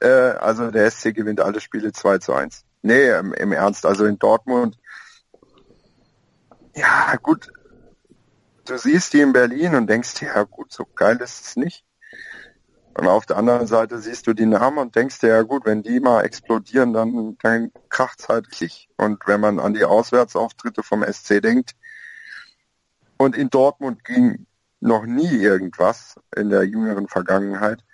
äh, 0.00 0.08
also 0.38 0.70
der 0.70 0.90
SC 0.90 1.14
gewinnt 1.14 1.42
alle 1.42 1.60
Spiele 1.60 1.92
2 1.92 2.18
zu 2.18 2.32
1. 2.32 2.64
Nee, 2.80 3.10
im, 3.10 3.34
im 3.34 3.52
Ernst, 3.52 3.84
also 3.84 4.06
in 4.06 4.18
Dortmund. 4.18 4.78
Ja, 6.74 7.16
gut, 7.22 7.52
du 8.70 8.78
siehst 8.78 9.12
die 9.12 9.20
in 9.20 9.32
Berlin 9.32 9.74
und 9.74 9.88
denkst, 9.88 10.22
ja 10.22 10.42
gut, 10.44 10.72
so 10.72 10.84
geil 10.84 11.18
ist 11.20 11.46
es 11.46 11.56
nicht. 11.56 11.84
Und 12.94 13.06
auf 13.06 13.26
der 13.26 13.36
anderen 13.36 13.66
Seite 13.66 13.98
siehst 13.98 14.26
du 14.26 14.34
die 14.34 14.46
Namen 14.46 14.78
und 14.78 14.96
denkst 14.96 15.20
dir, 15.20 15.28
ja 15.28 15.42
gut, 15.42 15.64
wenn 15.64 15.82
die 15.82 16.00
mal 16.00 16.22
explodieren, 16.22 16.92
dann, 16.92 17.38
dann 17.42 17.72
kracht's 17.88 18.28
halt 18.28 18.48
richtig. 18.50 18.88
Und 18.96 19.26
wenn 19.26 19.40
man 19.40 19.58
an 19.58 19.74
die 19.74 19.84
Auswärtsauftritte 19.84 20.82
vom 20.82 21.04
SC 21.04 21.40
denkt, 21.40 21.74
und 23.16 23.36
in 23.36 23.50
Dortmund 23.50 24.02
ging 24.04 24.46
noch 24.80 25.04
nie 25.04 25.36
irgendwas 25.36 26.18
in 26.34 26.48
der 26.48 26.64
jüngeren 26.64 27.06
Vergangenheit. 27.06 27.84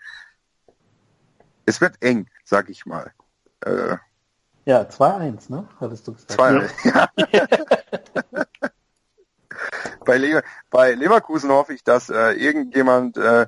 Es 1.65 1.81
wird 1.81 2.01
eng, 2.01 2.29
sag 2.45 2.71
ich 2.71 2.87
mal. 2.87 3.13
Äh, 3.65 3.97
ja, 4.67 4.83
2-1, 4.83 5.51
ne? 5.51 5.69
Hattest 5.81 6.07
du 6.07 6.13
gesagt. 6.13 6.33
2-1, 6.33 6.71
ja. 7.33 7.47
Bei, 10.07 10.17
Le 10.17 10.43
bei 10.71 10.95
Leverkusen 10.95 11.51
hoffe 11.51 11.75
ich, 11.75 11.85
dass 11.85 12.09
äh, 12.09 12.33
irgendjemand 12.33 13.19
äh, 13.19 13.47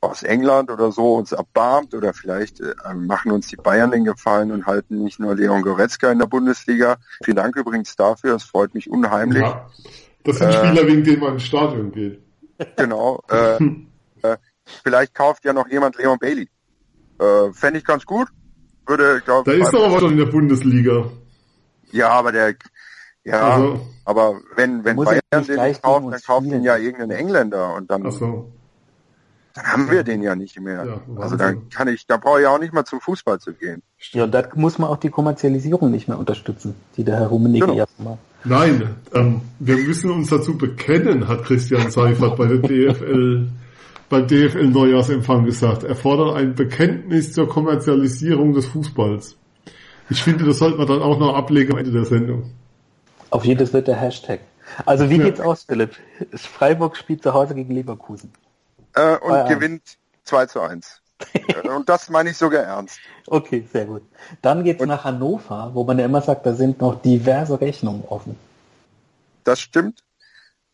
aus 0.00 0.22
England 0.22 0.70
oder 0.70 0.92
so 0.92 1.14
uns 1.14 1.32
erbarmt 1.32 1.94
oder 1.94 2.12
vielleicht 2.12 2.60
äh, 2.60 2.74
machen 2.94 3.32
uns 3.32 3.48
die 3.48 3.56
Bayern 3.56 3.90
den 3.90 4.04
Gefallen 4.04 4.52
und 4.52 4.66
halten 4.66 5.02
nicht 5.02 5.18
nur 5.18 5.34
Leon 5.34 5.62
Goretzka 5.62 6.12
in 6.12 6.18
der 6.18 6.26
Bundesliga. 6.26 6.96
Vielen 7.24 7.36
Dank 7.36 7.56
übrigens 7.56 7.96
dafür, 7.96 8.34
es 8.34 8.44
freut 8.44 8.74
mich 8.74 8.90
unheimlich. 8.90 9.42
Ja, 9.42 9.66
das 10.24 10.38
sind 10.38 10.48
äh, 10.48 10.52
Spieler, 10.52 10.86
wegen 10.86 11.04
denen 11.04 11.20
man 11.20 11.32
ins 11.34 11.44
Stadion 11.44 11.92
geht. 11.92 12.20
Genau. 12.76 13.22
Äh, 13.30 13.56
äh, 14.22 14.36
vielleicht 14.82 15.14
kauft 15.14 15.44
ja 15.44 15.52
noch 15.52 15.68
jemand 15.68 15.96
Leon 15.96 16.18
Bailey. 16.18 16.48
Äh, 17.18 17.52
Fände 17.52 17.78
ich 17.78 17.84
ganz 17.84 18.04
gut. 18.04 18.28
Würde, 18.86 19.22
glaub, 19.24 19.46
Da 19.46 19.52
ist 19.52 19.72
doch 19.72 19.86
aber 19.86 20.00
schon 20.00 20.12
in 20.12 20.18
der 20.18 20.26
Bundesliga. 20.26 21.10
Ja, 21.90 22.10
aber 22.10 22.32
der 22.32 22.54
ja, 23.24 23.40
also, 23.40 23.80
aber 24.04 24.40
wenn, 24.54 24.84
wenn 24.84 24.96
Bayern 24.96 25.20
den 25.32 25.62
nicht 25.62 25.82
kauft, 25.82 26.12
dann 26.12 26.20
kauft 26.20 26.46
ihn 26.46 26.62
ja 26.62 26.76
irgendein 26.76 27.10
Engländer 27.10 27.74
und 27.74 27.90
dann, 27.90 28.10
so. 28.10 28.52
dann 29.54 29.64
haben 29.64 29.90
wir 29.90 30.02
den 30.02 30.22
ja 30.22 30.36
nicht 30.36 30.60
mehr. 30.60 30.84
Ja, 30.84 31.22
also 31.22 31.36
dann 31.36 31.68
kann 31.70 31.88
ich, 31.88 32.06
da 32.06 32.18
brauche 32.18 32.42
ich 32.42 32.46
auch 32.46 32.58
nicht 32.58 32.74
mal 32.74 32.84
zum 32.84 33.00
Fußball 33.00 33.40
zu 33.40 33.54
gehen. 33.54 33.82
Ja, 34.12 34.24
und 34.24 34.32
da 34.32 34.42
muss 34.54 34.78
man 34.78 34.90
auch 34.90 34.98
die 34.98 35.10
Kommerzialisierung 35.10 35.90
nicht 35.90 36.06
mehr 36.06 36.18
unterstützen, 36.18 36.74
die 36.96 37.04
der 37.04 37.16
Herr 37.16 37.28
Rummenigge 37.28 37.66
genau. 37.66 37.78
jetzt 37.78 37.98
macht. 37.98 38.18
Nein, 38.44 38.96
ähm, 39.14 39.40
wir 39.58 39.78
müssen 39.78 40.10
uns 40.10 40.28
dazu 40.28 40.58
bekennen, 40.58 41.26
hat 41.26 41.44
Christian 41.44 41.90
Seifert 41.90 42.36
bei 42.36 42.46
der 42.46 42.58
DFL 42.58 43.48
beim 44.10 44.26
DFL 44.26 44.66
Neujahrsempfang 44.66 45.46
gesagt. 45.46 45.82
Er 45.82 45.96
fordert 45.96 46.36
ein 46.36 46.54
Bekenntnis 46.54 47.32
zur 47.32 47.48
Kommerzialisierung 47.48 48.52
des 48.52 48.66
Fußballs. 48.66 49.36
Ich 50.10 50.22
finde, 50.22 50.44
das 50.44 50.58
sollte 50.58 50.76
man 50.76 50.86
dann 50.86 51.00
auch 51.00 51.18
noch 51.18 51.34
ablegen 51.34 51.72
am 51.72 51.78
Ende 51.78 51.90
der 51.90 52.04
Sendung. 52.04 52.50
Auf 53.34 53.44
jedes 53.44 53.72
wird 53.72 53.88
der 53.88 53.96
Hashtag. 53.96 54.42
Also 54.86 55.10
wie 55.10 55.18
geht's 55.18 55.40
aus, 55.40 55.64
Philipp? 55.64 55.96
Freiburg 56.34 56.96
spielt 56.96 57.24
zu 57.24 57.34
Hause 57.34 57.56
gegen 57.56 57.74
Leverkusen. 57.74 58.32
Äh, 58.94 59.16
und 59.16 59.30
Bei 59.30 59.48
gewinnt 59.52 59.98
2 60.22 60.46
zu 60.46 60.60
1. 60.60 61.02
und 61.64 61.88
das 61.88 62.08
meine 62.10 62.30
ich 62.30 62.36
sogar 62.36 62.62
ernst. 62.62 63.00
Okay, 63.26 63.66
sehr 63.72 63.86
gut. 63.86 64.02
Dann 64.40 64.62
geht's 64.62 64.80
und, 64.80 64.86
nach 64.86 65.02
Hannover, 65.02 65.72
wo 65.74 65.82
man 65.82 65.98
ja 65.98 66.04
immer 66.04 66.20
sagt, 66.20 66.46
da 66.46 66.54
sind 66.54 66.80
noch 66.80 67.02
diverse 67.02 67.60
Rechnungen 67.60 68.04
offen. 68.04 68.38
Das 69.42 69.60
stimmt. 69.60 70.04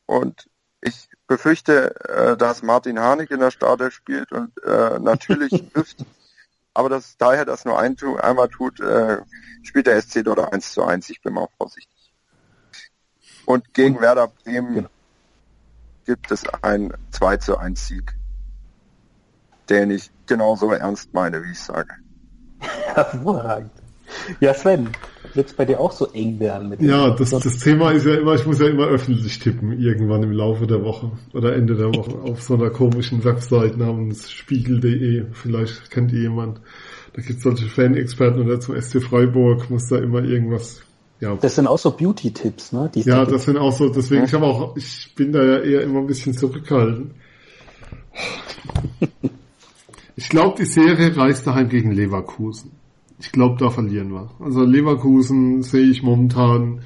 Und 0.05 0.51
ich 0.83 1.09
befürchte, 1.27 1.95
äh, 2.11 2.37
dass 2.37 2.63
Martin 2.63 3.01
Harnik 3.01 3.31
in 3.31 3.41
der 3.41 3.53
Startelf 3.53 3.95
spielt 3.95 4.33
und 4.33 4.53
äh, 4.65 4.99
natürlich 4.99 5.65
trifft. 5.73 6.05
Aber 6.75 6.91
dass 6.91 7.17
daher 7.17 7.47
das 7.47 7.65
nur 7.65 7.79
ein, 7.79 7.97
einmal 8.21 8.49
tut, 8.51 8.81
äh, 8.81 9.17
spielt 9.63 9.87
der 9.87 9.99
SC 10.03 10.23
dort 10.23 10.53
1 10.53 10.73
zu 10.73 10.85
1. 10.85 11.09
Ich 11.09 11.23
bin 11.23 11.33
mal 11.33 11.49
vorsichtig. 11.57 12.00
Und 13.51 13.75
gegen 13.75 14.01
Werder 14.01 14.31
Bremen 14.45 14.75
genau. 14.75 14.89
gibt 16.07 16.31
es 16.31 16.45
einen 16.63 16.93
2 17.11 17.37
zu 17.39 17.59
1 17.59 17.89
Sieg, 17.89 18.15
den 19.69 19.91
ich 19.91 20.09
genauso 20.29 20.71
ernst 20.71 21.13
meine, 21.13 21.43
wie 21.43 21.51
ich 21.51 21.59
sage. 21.59 21.95
Hervorragend. 22.61 23.73
Ja, 24.39 24.55
Sven, 24.55 24.91
wird 25.35 25.49
es 25.49 25.55
bei 25.55 25.65
dir 25.65 25.81
auch 25.81 25.91
so 25.91 26.07
eng 26.13 26.39
werden? 26.39 26.69
Mit 26.69 26.81
ja, 26.81 27.11
das, 27.11 27.31
das 27.31 27.59
Thema 27.59 27.91
ist 27.91 28.07
ja 28.07 28.15
immer, 28.15 28.37
ich 28.37 28.47
muss 28.47 28.61
ja 28.61 28.69
immer 28.69 28.87
öffentlich 28.87 29.41
tippen, 29.41 29.73
irgendwann 29.81 30.23
im 30.23 30.33
Laufe 30.33 30.69
der 30.69 30.85
Woche 30.85 31.11
oder 31.33 31.57
Ende 31.57 31.75
der 31.75 31.93
Woche 31.93 32.21
auf 32.21 32.43
so 32.43 32.55
einer 32.55 32.71
komischen 32.71 33.25
Website 33.25 33.77
namens 33.77 34.31
spiegel.de. 34.31 35.27
Vielleicht 35.33 35.91
kennt 35.91 36.13
ihr 36.13 36.21
jemand. 36.21 36.61
Da 37.15 37.23
gibt 37.23 37.39
es 37.39 37.43
solche 37.43 37.67
Fan-Experten 37.67 38.43
oder 38.43 38.61
zum 38.61 38.81
SC 38.81 39.03
Freiburg 39.03 39.71
muss 39.71 39.89
da 39.89 39.99
immer 39.99 40.23
irgendwas 40.23 40.83
ja. 41.21 41.37
Das 41.37 41.55
sind 41.55 41.67
auch 41.67 41.79
so 41.79 41.91
Beauty-Tipps, 41.91 42.73
ne? 42.73 42.91
Die 42.95 43.03
ja, 43.03 43.25
das 43.25 43.45
sind 43.45 43.59
auch 43.59 43.73
so, 43.73 43.89
deswegen, 43.89 44.25
ich 44.25 44.33
habe 44.33 44.47
auch, 44.47 44.77
ich 44.77 45.13
bin 45.15 45.33
da 45.33 45.43
ja 45.43 45.59
eher 45.61 45.83
immer 45.83 46.01
ein 46.01 46.07
bisschen 46.07 46.35
zurückhaltend. 46.37 47.13
Ich 50.17 50.29
glaube, 50.29 50.57
die 50.59 50.67
Serie 50.67 51.17
reist 51.17 51.47
daheim 51.47 51.69
gegen 51.69 51.93
Leverkusen. 51.93 52.73
Ich 53.21 53.33
glaube, 53.33 53.57
da 53.59 53.71
verlieren 53.71 54.13
wir. 54.13 54.31
Also 54.41 54.65
Leverkusen 54.65 55.63
sehe 55.63 55.87
ich 55.87 56.03
momentan 56.03 56.83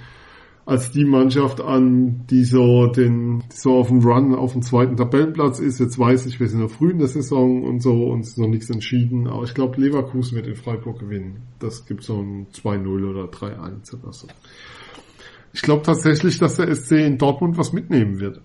als 0.66 0.90
die 0.90 1.04
Mannschaft 1.04 1.60
an, 1.60 2.26
die 2.30 2.44
so 2.44 2.86
den, 2.86 3.44
so 3.50 3.76
auf 3.76 3.88
dem 3.88 3.98
Run 3.98 4.34
auf 4.34 4.52
dem 4.52 4.62
zweiten 4.62 4.96
Tabellenplatz 4.96 5.58
ist. 5.58 5.78
Jetzt 5.78 5.98
weiß 5.98 6.24
ich, 6.26 6.40
wir 6.40 6.48
sind 6.48 6.60
noch 6.60 6.70
früh 6.70 6.90
in 6.90 6.98
der 6.98 7.08
Saison 7.08 7.64
und 7.64 7.82
so 7.82 8.06
und 8.06 8.20
es 8.20 8.28
ist 8.28 8.38
noch 8.38 8.48
nichts 8.48 8.70
entschieden. 8.70 9.26
Aber 9.26 9.44
ich 9.44 9.52
glaube, 9.52 9.80
Leverkusen 9.80 10.36
wird 10.36 10.46
in 10.46 10.56
Freiburg 10.56 11.00
gewinnen. 11.00 11.42
Das 11.58 11.84
gibt 11.84 12.02
so 12.02 12.18
ein 12.18 12.46
2-0 12.54 13.10
oder 13.10 13.24
3-1 13.24 14.02
oder 14.02 14.12
so. 14.12 14.26
Ich 15.52 15.62
glaube 15.62 15.82
tatsächlich, 15.82 16.38
dass 16.38 16.56
der 16.56 16.74
SC 16.74 16.92
in 16.92 17.18
Dortmund 17.18 17.58
was 17.58 17.72
mitnehmen 17.72 18.18
wird. 18.18 18.40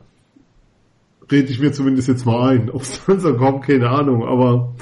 Rede 1.31 1.51
ich 1.51 1.59
mir 1.59 1.71
zumindest 1.71 2.09
jetzt 2.09 2.25
mal 2.25 2.49
ein. 2.49 2.69
Ob 2.69 2.81
es 2.81 3.03
dann 3.05 3.19
so 3.21 3.33
kommt, 3.35 3.63
keine 3.63 3.89
Ahnung. 3.89 4.25
Aber 4.25 4.75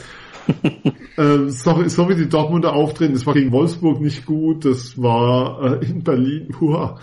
ähm, 1.18 1.50
so, 1.50 1.88
so 1.88 2.10
wie 2.10 2.16
die 2.16 2.30
Dortmunder 2.30 2.74
auftreten, 2.74 3.14
das 3.14 3.26
war 3.28 3.36
gegen 3.36 3.52
Wolfsburg 3.52 4.02
nicht 4.02 4.26
gut, 4.26 4.66
das 4.66 5.02
war 5.02 5.82
äh, 5.82 5.86
in 5.86 6.04
Berlin, 6.04 6.54
uah, 6.60 7.00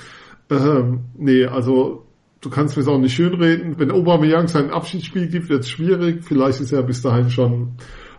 ähm, 0.51 1.01
nee, 1.17 1.45
also 1.47 2.05
du 2.41 2.51
kannst 2.51 2.77
mir 2.77 2.83
es 2.83 2.89
auch 2.89 2.99
nicht 2.99 3.15
schönreden. 3.15 3.79
Wenn 3.79 3.91
Aubameyang 3.91 4.49
sein 4.49 4.71
Abschiedsspiel 4.71 5.29
gibt, 5.29 5.49
wird 5.49 5.61
es 5.61 5.71
schwierig. 5.71 6.25
Vielleicht 6.25 6.61
ist 6.61 6.73
er 6.73 6.83
bis 6.83 7.03
dahin 7.03 7.31
schon 7.31 7.73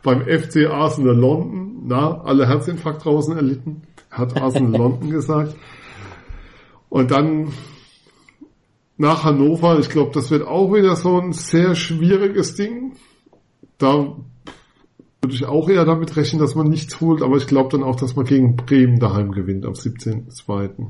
beim 0.03 0.21
FC 0.21 0.67
Arsenal 0.67 1.15
London, 1.15 1.83
na, 1.87 2.21
alle 2.21 2.47
Herzinfarkt 2.47 3.05
draußen 3.05 3.35
erlitten, 3.35 3.81
hat 4.11 4.39
Arsenal 4.39 4.79
London 4.79 5.09
gesagt. 5.09 5.55
Und 6.89 7.11
dann 7.11 7.51
nach 8.97 9.23
Hannover, 9.23 9.79
ich 9.79 9.89
glaube, 9.89 10.11
das 10.13 10.31
wird 10.31 10.47
auch 10.47 10.73
wieder 10.73 10.95
so 10.95 11.19
ein 11.19 11.33
sehr 11.33 11.75
schwieriges 11.75 12.55
Ding. 12.55 12.93
Da 13.77 14.15
würde 15.21 15.35
ich 15.35 15.45
auch 15.45 15.69
eher 15.69 15.85
damit 15.85 16.15
rechnen, 16.15 16.39
dass 16.39 16.55
man 16.55 16.67
nichts 16.67 17.01
holt, 17.01 17.21
aber 17.21 17.37
ich 17.37 17.47
glaube 17.47 17.69
dann 17.69 17.83
auch, 17.83 17.95
dass 17.95 18.15
man 18.15 18.25
gegen 18.25 18.55
Bremen 18.55 18.99
daheim 18.99 19.31
gewinnt 19.31 19.65
am 19.65 19.73
17.02 19.73 20.87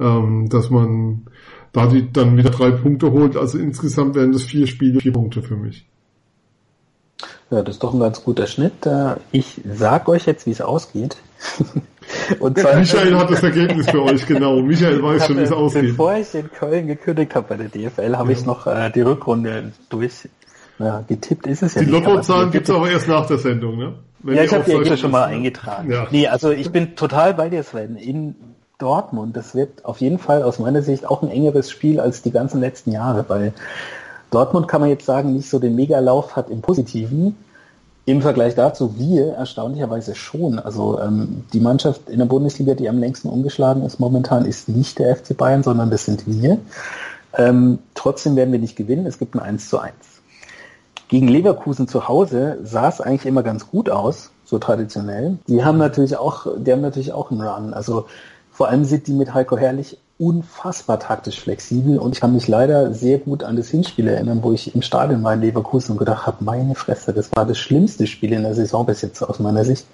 ähm, 0.00 0.48
dass 0.48 0.70
man 0.70 1.26
da 1.72 1.86
die 1.86 2.10
dann 2.12 2.36
wieder 2.36 2.50
drei 2.50 2.70
Punkte 2.70 3.12
holt. 3.12 3.36
Also 3.36 3.58
insgesamt 3.58 4.14
wären 4.14 4.32
das 4.32 4.42
vier 4.42 4.66
Spiele, 4.66 5.00
vier 5.00 5.12
Punkte 5.12 5.42
für 5.42 5.56
mich. 5.56 5.86
Ja, 7.50 7.62
das 7.62 7.76
ist 7.76 7.82
doch 7.82 7.94
ein 7.94 8.00
ganz 8.00 8.22
guter 8.22 8.46
Schnitt. 8.46 8.84
Äh, 8.84 9.16
ich 9.32 9.60
sag 9.64 10.08
euch 10.08 10.26
jetzt, 10.26 10.46
wie 10.46 10.50
es 10.50 10.60
ausgeht. 10.60 11.16
Und 12.40 12.58
zwar, 12.58 12.76
Michael 12.76 13.16
hat 13.16 13.30
das 13.30 13.42
Ergebnis 13.42 13.90
für 13.90 14.02
euch, 14.02 14.26
genau. 14.26 14.60
Michael 14.60 15.02
weiß 15.02 15.26
schon, 15.26 15.38
wie 15.38 15.42
es 15.42 15.52
ausgeht. 15.52 15.90
Bevor 15.90 16.14
ich 16.16 16.34
in 16.34 16.50
Köln 16.50 16.86
gekündigt 16.86 17.34
habe 17.34 17.46
bei 17.48 17.56
der 17.56 17.68
DFL, 17.68 18.16
habe 18.16 18.32
ja. 18.32 18.38
ich 18.38 18.46
noch 18.46 18.66
äh, 18.66 18.90
die 18.90 19.02
Rückrunde 19.02 19.72
durch. 19.88 20.28
Ja, 20.78 21.02
getippt 21.06 21.46
ist 21.46 21.62
es 21.62 21.74
ja 21.74 21.82
Die 21.82 21.90
Lottozahlen 21.90 22.50
gibt 22.50 22.68
es 22.68 22.74
aber 22.74 22.88
erst 22.88 23.08
nach 23.08 23.26
der 23.26 23.38
Sendung, 23.38 23.78
ne? 23.78 23.94
Wenn 24.20 24.36
ja, 24.36 24.44
ich 24.44 24.52
habe 24.52 24.84
die 24.84 24.96
schon 24.96 25.10
mal 25.10 25.24
eingetragen. 25.24 25.90
Ja. 25.90 26.06
Nee, 26.10 26.28
also 26.28 26.50
ich 26.50 26.70
bin 26.70 26.96
total 26.96 27.34
bei 27.34 27.48
dir, 27.48 27.62
Sven. 27.62 27.96
In 27.96 28.34
Dortmund, 28.78 29.36
das 29.36 29.54
wird 29.54 29.84
auf 29.84 30.00
jeden 30.00 30.18
Fall 30.18 30.42
aus 30.44 30.60
meiner 30.60 30.82
Sicht 30.82 31.04
auch 31.04 31.22
ein 31.22 31.30
engeres 31.30 31.68
Spiel 31.68 31.98
als 31.98 32.22
die 32.22 32.30
ganzen 32.30 32.60
letzten 32.60 32.92
Jahre, 32.92 33.24
weil 33.28 33.52
Dortmund 34.30 34.68
kann 34.68 34.80
man 34.80 34.90
jetzt 34.90 35.04
sagen, 35.04 35.32
nicht 35.32 35.50
so 35.50 35.58
den 35.58 35.74
Megalauf 35.74 36.36
hat 36.36 36.48
im 36.48 36.60
Positiven. 36.60 37.36
Im 38.04 38.22
Vergleich 38.22 38.54
dazu 38.54 38.94
wir 38.96 39.34
erstaunlicherweise 39.34 40.14
schon. 40.14 40.58
Also 40.58 40.98
ähm, 41.00 41.44
die 41.52 41.60
Mannschaft 41.60 42.08
in 42.08 42.20
der 42.20 42.26
Bundesliga, 42.26 42.74
die 42.74 42.88
am 42.88 42.98
längsten 42.98 43.28
umgeschlagen 43.28 43.84
ist 43.84 44.00
momentan, 44.00 44.44
ist 44.44 44.68
nicht 44.68 44.98
der 44.98 45.14
FC 45.16 45.36
Bayern, 45.36 45.62
sondern 45.62 45.90
das 45.90 46.04
sind 46.04 46.26
wir. 46.26 46.58
Ähm, 47.36 47.80
trotzdem 47.94 48.36
werden 48.36 48.52
wir 48.52 48.58
nicht 48.58 48.76
gewinnen. 48.76 49.06
Es 49.06 49.18
gibt 49.18 49.34
ein 49.34 49.40
1 49.40 49.68
zu 49.68 49.78
1. 49.78 49.92
Gegen 51.08 51.28
Leverkusen 51.28 51.88
zu 51.88 52.06
Hause 52.08 52.58
sah 52.62 52.88
es 52.88 53.00
eigentlich 53.00 53.26
immer 53.26 53.42
ganz 53.42 53.68
gut 53.68 53.90
aus, 53.90 54.30
so 54.44 54.58
traditionell. 54.58 55.38
Die 55.48 55.64
haben 55.64 55.78
natürlich 55.78 56.16
auch, 56.16 56.46
die 56.58 56.72
haben 56.72 56.82
natürlich 56.82 57.12
auch 57.12 57.30
einen 57.30 57.40
Run. 57.40 57.74
Also 57.74 58.06
vor 58.58 58.70
allem 58.70 58.84
sind 58.84 59.06
die 59.06 59.12
mit 59.12 59.34
Heiko 59.34 59.56
Herrlich 59.56 59.98
unfassbar 60.18 60.98
taktisch 60.98 61.40
flexibel 61.40 61.96
und 61.96 62.16
ich 62.16 62.20
kann 62.20 62.32
mich 62.32 62.48
leider 62.48 62.92
sehr 62.92 63.18
gut 63.18 63.44
an 63.44 63.54
das 63.54 63.68
Hinspiel 63.68 64.08
erinnern, 64.08 64.42
wo 64.42 64.52
ich 64.52 64.74
im 64.74 64.82
Stadion 64.82 65.22
war 65.22 65.34
in 65.34 65.42
Leverkusen 65.42 65.92
und 65.92 65.98
gedacht 65.98 66.26
habe, 66.26 66.42
meine 66.42 66.74
Fresse, 66.74 67.12
das 67.12 67.30
war 67.36 67.46
das 67.46 67.56
schlimmste 67.56 68.08
Spiel 68.08 68.32
in 68.32 68.42
der 68.42 68.56
Saison 68.56 68.84
bis 68.84 69.00
jetzt 69.02 69.22
aus 69.22 69.38
meiner 69.38 69.64
Sicht. 69.64 69.86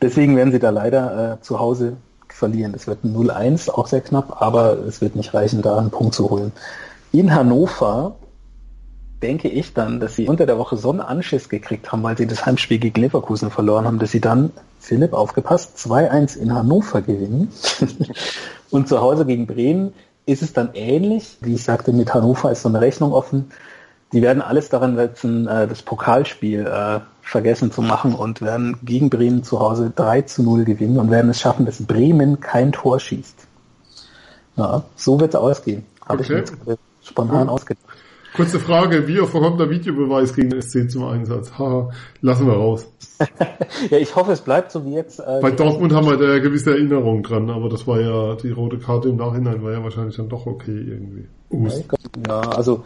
Deswegen 0.00 0.34
werden 0.34 0.50
sie 0.50 0.58
da 0.58 0.70
leider 0.70 1.34
äh, 1.34 1.40
zu 1.40 1.60
Hause 1.60 1.92
verlieren. 2.28 2.74
Es 2.74 2.88
wird 2.88 3.04
ein 3.04 3.14
0-1, 3.14 3.70
auch 3.70 3.86
sehr 3.86 4.00
knapp, 4.00 4.42
aber 4.42 4.80
es 4.80 5.00
wird 5.00 5.14
nicht 5.14 5.32
reichen, 5.32 5.62
da 5.62 5.78
einen 5.78 5.90
Punkt 5.90 6.16
zu 6.16 6.30
holen. 6.30 6.50
In 7.12 7.32
Hannover 7.32 8.16
denke 9.22 9.48
ich 9.48 9.72
dann, 9.72 10.00
dass 10.00 10.16
sie 10.16 10.28
unter 10.28 10.46
der 10.46 10.58
Woche 10.58 10.76
so 10.76 10.90
einen 10.90 11.00
Anschiss 11.00 11.48
gekriegt 11.48 11.92
haben, 11.92 12.02
weil 12.02 12.18
sie 12.18 12.26
das 12.26 12.44
Heimspiel 12.44 12.78
gegen 12.78 13.00
Leverkusen 13.00 13.50
verloren 13.50 13.86
haben, 13.86 13.98
dass 13.98 14.10
sie 14.10 14.20
dann, 14.20 14.50
Philipp, 14.80 15.12
aufgepasst, 15.12 15.78
2-1 15.78 16.36
in 16.36 16.54
Hannover 16.54 17.02
gewinnen. 17.02 17.52
und 18.70 18.88
zu 18.88 19.00
Hause 19.00 19.24
gegen 19.24 19.46
Bremen 19.46 19.92
ist 20.26 20.42
es 20.42 20.52
dann 20.52 20.70
ähnlich. 20.74 21.38
Wie 21.40 21.54
ich 21.54 21.64
sagte, 21.64 21.92
mit 21.92 22.12
Hannover 22.12 22.50
ist 22.50 22.62
so 22.62 22.68
eine 22.68 22.80
Rechnung 22.80 23.12
offen. 23.12 23.50
Die 24.12 24.20
werden 24.20 24.42
alles 24.42 24.68
daran 24.68 24.96
setzen, 24.96 25.46
äh, 25.46 25.66
das 25.66 25.82
Pokalspiel 25.82 26.66
äh, 26.66 27.00
vergessen 27.22 27.72
zu 27.72 27.80
machen 27.80 28.14
und 28.14 28.42
werden 28.42 28.76
gegen 28.82 29.08
Bremen 29.08 29.44
zu 29.44 29.60
Hause 29.60 29.92
3 29.94 30.22
zu 30.22 30.42
0 30.42 30.64
gewinnen 30.64 30.98
und 30.98 31.10
werden 31.10 31.30
es 31.30 31.40
schaffen, 31.40 31.64
dass 31.64 31.82
Bremen 31.82 32.40
kein 32.40 32.72
Tor 32.72 33.00
schießt. 33.00 33.46
Ja, 34.56 34.82
so 34.96 35.18
wird 35.18 35.30
es 35.30 35.40
ausgehen. 35.40 35.86
Habe 36.02 36.22
okay. 36.22 36.22
ich 36.22 36.28
mir 36.30 36.36
jetzt 36.72 36.82
spontan 37.02 37.46
ja. 37.46 37.52
ausgedacht. 37.52 37.91
Kurze 38.34 38.58
Frage, 38.58 39.06
wie 39.06 39.20
oft 39.20 39.32
kommt 39.32 39.60
der 39.60 39.68
Videobeweis 39.68 40.34
gegen 40.34 40.50
den 40.50 40.62
SC 40.62 40.90
zum 40.90 41.04
Einsatz? 41.04 41.52
Haha, 41.58 41.90
lassen 42.22 42.46
wir 42.46 42.54
raus. 42.54 42.86
ja, 43.90 43.98
ich 43.98 44.16
hoffe, 44.16 44.32
es 44.32 44.40
bleibt 44.40 44.72
so 44.72 44.84
wie 44.86 44.94
jetzt. 44.94 45.20
Äh, 45.20 45.40
Bei 45.42 45.50
Dortmund 45.50 45.92
haben 45.92 46.06
wir 46.06 46.16
da 46.16 46.34
ja 46.34 46.38
gewisse 46.38 46.70
Erinnerung 46.70 47.22
dran, 47.22 47.50
aber 47.50 47.68
das 47.68 47.86
war 47.86 48.00
ja, 48.00 48.34
die 48.36 48.50
rote 48.50 48.78
Karte 48.78 49.10
im 49.10 49.16
Nachhinein 49.16 49.62
war 49.62 49.72
ja 49.72 49.82
wahrscheinlich 49.82 50.16
dann 50.16 50.30
doch 50.30 50.46
okay 50.46 50.70
irgendwie. 50.72 51.26
Ja, 52.26 52.40
also 52.40 52.84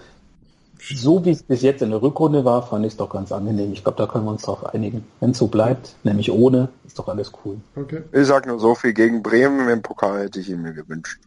so 0.79 1.25
wie 1.25 1.31
es 1.31 1.43
bis 1.43 1.63
jetzt 1.63 1.83
in 1.83 1.91
der 1.91 2.03
Rückrunde 2.03 2.45
war, 2.45 2.63
fand 2.63 2.85
ich 2.85 2.93
es 2.93 2.97
doch 2.97 3.11
ganz 3.11 3.33
angenehm. 3.33 3.73
Ich 3.73 3.85
glaube, 3.85 3.99
da 3.99 4.07
können 4.07 4.25
wir 4.25 4.33
uns 4.33 4.43
darauf 4.43 4.75
einigen. 4.75 5.05
Wenn 5.21 5.31
es 5.31 5.39
so 5.39 5.47
bleibt, 5.47 5.95
nämlich 6.05 6.31
ohne, 6.31 6.69
ist 6.87 6.99
doch 6.99 7.09
alles 7.09 7.33
cool. 7.45 7.59
Okay. 7.77 8.03
Ich 8.13 8.27
sag 8.27 8.47
nur 8.47 8.59
so 8.59 8.75
viel 8.75 8.93
gegen 8.93 9.23
Bremen 9.23 9.69
im 9.69 9.83
Pokal 9.83 10.25
hätte 10.25 10.41
ich 10.41 10.51
ihn 10.51 10.63
mir 10.63 10.73
gewünscht. 10.73 11.21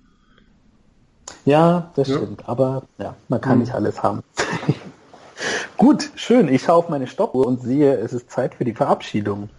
Ja, 1.46 1.92
das 1.96 2.08
ja. 2.08 2.18
stimmt. 2.18 2.48
Aber 2.48 2.84
ja, 2.98 3.16
man 3.28 3.42
kann 3.42 3.54
mhm. 3.56 3.62
nicht 3.62 3.74
alles 3.74 4.04
haben. 4.04 4.22
Gut, 5.78 6.10
schön. 6.16 6.48
Ich 6.50 6.64
schaue 6.64 6.76
auf 6.76 6.90
meine 6.90 7.08
Stoppuhr 7.08 7.48
und 7.48 7.62
sehe, 7.62 7.96
es 7.96 8.14
ist 8.14 8.30
Zeit 8.30 8.56
für 8.56 8.66
die 8.66 8.74
Verabschiedung. 8.74 9.50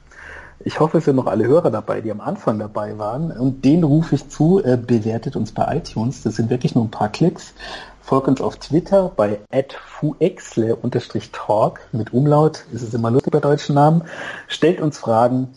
Ich 0.62 0.79
hoffe, 0.79 0.99
es 0.99 1.07
sind 1.07 1.16
noch 1.16 1.27
alle 1.27 1.47
Hörer 1.47 1.71
dabei, 1.71 2.03
die 2.03 2.11
am 2.11 2.21
Anfang 2.21 2.59
dabei 2.59 2.99
waren. 2.99 3.33
Und 3.33 3.64
den 3.64 3.83
rufe 3.83 4.14
ich 4.14 4.29
zu, 4.29 4.62
äh, 4.62 4.77
bewertet 4.77 5.37
uns 5.37 5.53
bei 5.53 5.77
iTunes. 5.77 6.23
Das 6.23 6.37
sind 6.37 6.51
wirklich 6.51 6.75
nur 6.75 6.85
ein 6.85 6.91
paar 6.91 7.09
Klicks. 7.09 7.55
Folgt 8.03 8.29
uns 8.29 8.43
auf 8.43 8.57
Twitter 8.57 9.11
bei 9.16 9.39
fuexle-talk 10.01 11.81
mit 11.93 12.12
Umlaut. 12.12 12.64
Ist 12.73 12.83
es 12.83 12.93
immer 12.93 13.11
lustig 13.11 13.33
bei 13.33 13.41
deutschen 13.41 13.75
Namen. 13.75 14.05
Stellt 14.49 14.83
uns 14.83 14.99
Fragen 14.99 15.49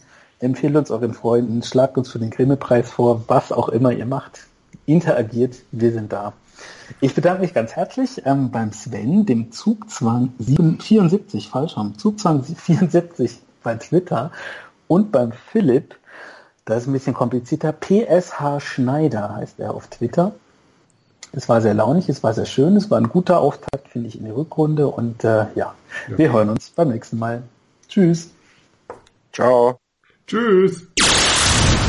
empfehlt 0.44 0.76
uns 0.76 0.92
euren 0.92 1.14
Freunden, 1.14 1.64
schlagt 1.64 1.98
uns 1.98 2.12
für 2.12 2.20
den 2.20 2.30
Grimme-Preis 2.30 2.92
vor, 2.92 3.24
was 3.28 3.52
auch 3.52 3.70
immer 3.70 3.92
ihr 3.92 4.06
macht. 4.06 4.42
Interagiert, 4.86 5.56
wir 5.72 5.92
sind 5.92 6.12
da. 6.12 6.34
Ich 7.02 7.16
bedanke 7.16 7.42
mich 7.42 7.54
ganz 7.54 7.74
herzlich 7.74 8.22
ähm, 8.26 8.52
beim 8.52 8.72
Sven, 8.72 9.26
dem 9.26 9.52
Zugzwang 9.52 10.34
74, 10.40 11.50
falsch 11.50 11.76
haben, 11.76 11.98
Zugzwang 11.98 12.44
74 12.44 13.40
bei 13.64 13.76
Twitter 13.76 14.32
und 14.88 15.12
beim 15.12 15.32
Philipp, 15.32 15.96
das 16.66 16.84
ist 16.84 16.88
ein 16.88 16.94
bisschen 16.94 17.14
komplizierter, 17.14 17.74
PSH 17.74 18.60
Schneider 18.60 19.36
heißt 19.36 19.60
er 19.60 19.74
auf 19.74 19.88
Twitter. 19.88 20.34
Es 21.32 21.50
war 21.50 21.62
sehr 21.62 21.74
launig, 21.74 22.10
es 22.10 22.22
war 22.22 22.34
sehr 22.34 22.46
schön, 22.46 22.76
es 22.76 22.92
war 22.92 23.00
ein 23.00 23.10
guter 23.10 23.40
Auftakt, 23.40 23.88
finde 23.88 24.10
ich, 24.10 24.20
in 24.20 24.26
die 24.26 24.32
Rückrunde 24.32 24.88
und 24.88 25.24
äh, 25.24 25.48
ja, 25.56 25.56
ja, 25.56 25.74
wir 26.08 26.32
hören 26.32 26.50
uns 26.50 26.70
beim 26.70 26.90
nächsten 26.90 27.18
Mal. 27.18 27.42
Tschüss. 27.88 28.30
Ciao. 29.32 29.80
Tschüss. 30.28 30.88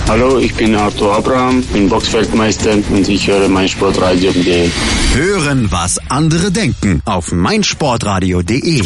Hallo, 0.06 0.38
ich 0.38 0.54
bin 0.54 0.74
Arthur 0.76 1.16
Abraham, 1.16 1.62
bin 1.72 1.88
Boxfeldmeister 1.88 2.72
und 2.90 3.08
ich 3.08 3.26
höre 3.26 3.48
meinsportradio.de. 3.48 4.70
Hören, 5.14 5.72
was 5.72 5.98
andere 6.10 6.50
denken 6.50 7.02
auf 7.06 7.32
meinsportradio.de. 7.32 8.82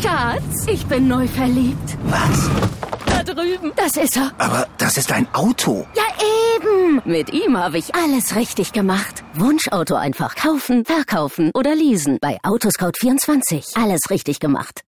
Schatz, 0.00 0.66
ich 0.68 0.86
bin 0.86 1.08
neu 1.08 1.26
verliebt. 1.26 1.96
Was? 2.04 2.50
Da 3.06 3.22
drüben. 3.24 3.72
Das 3.76 3.96
ist 3.96 4.16
er. 4.16 4.30
Aber 4.38 4.68
das 4.78 4.96
ist 4.96 5.10
ein 5.12 5.26
Auto. 5.34 5.84
Ja, 5.96 6.04
eben. 6.56 7.02
Mit 7.04 7.32
ihm 7.32 7.58
habe 7.58 7.78
ich 7.78 7.94
alles 7.94 8.36
richtig 8.36 8.72
gemacht. 8.72 9.24
Wunschauto 9.34 9.96
einfach 9.96 10.36
kaufen, 10.36 10.84
verkaufen 10.84 11.50
oder 11.54 11.74
leasen. 11.74 12.18
Bei 12.20 12.38
Autoscout24. 12.44 13.76
Alles 13.82 14.02
richtig 14.10 14.38
gemacht. 14.38 14.78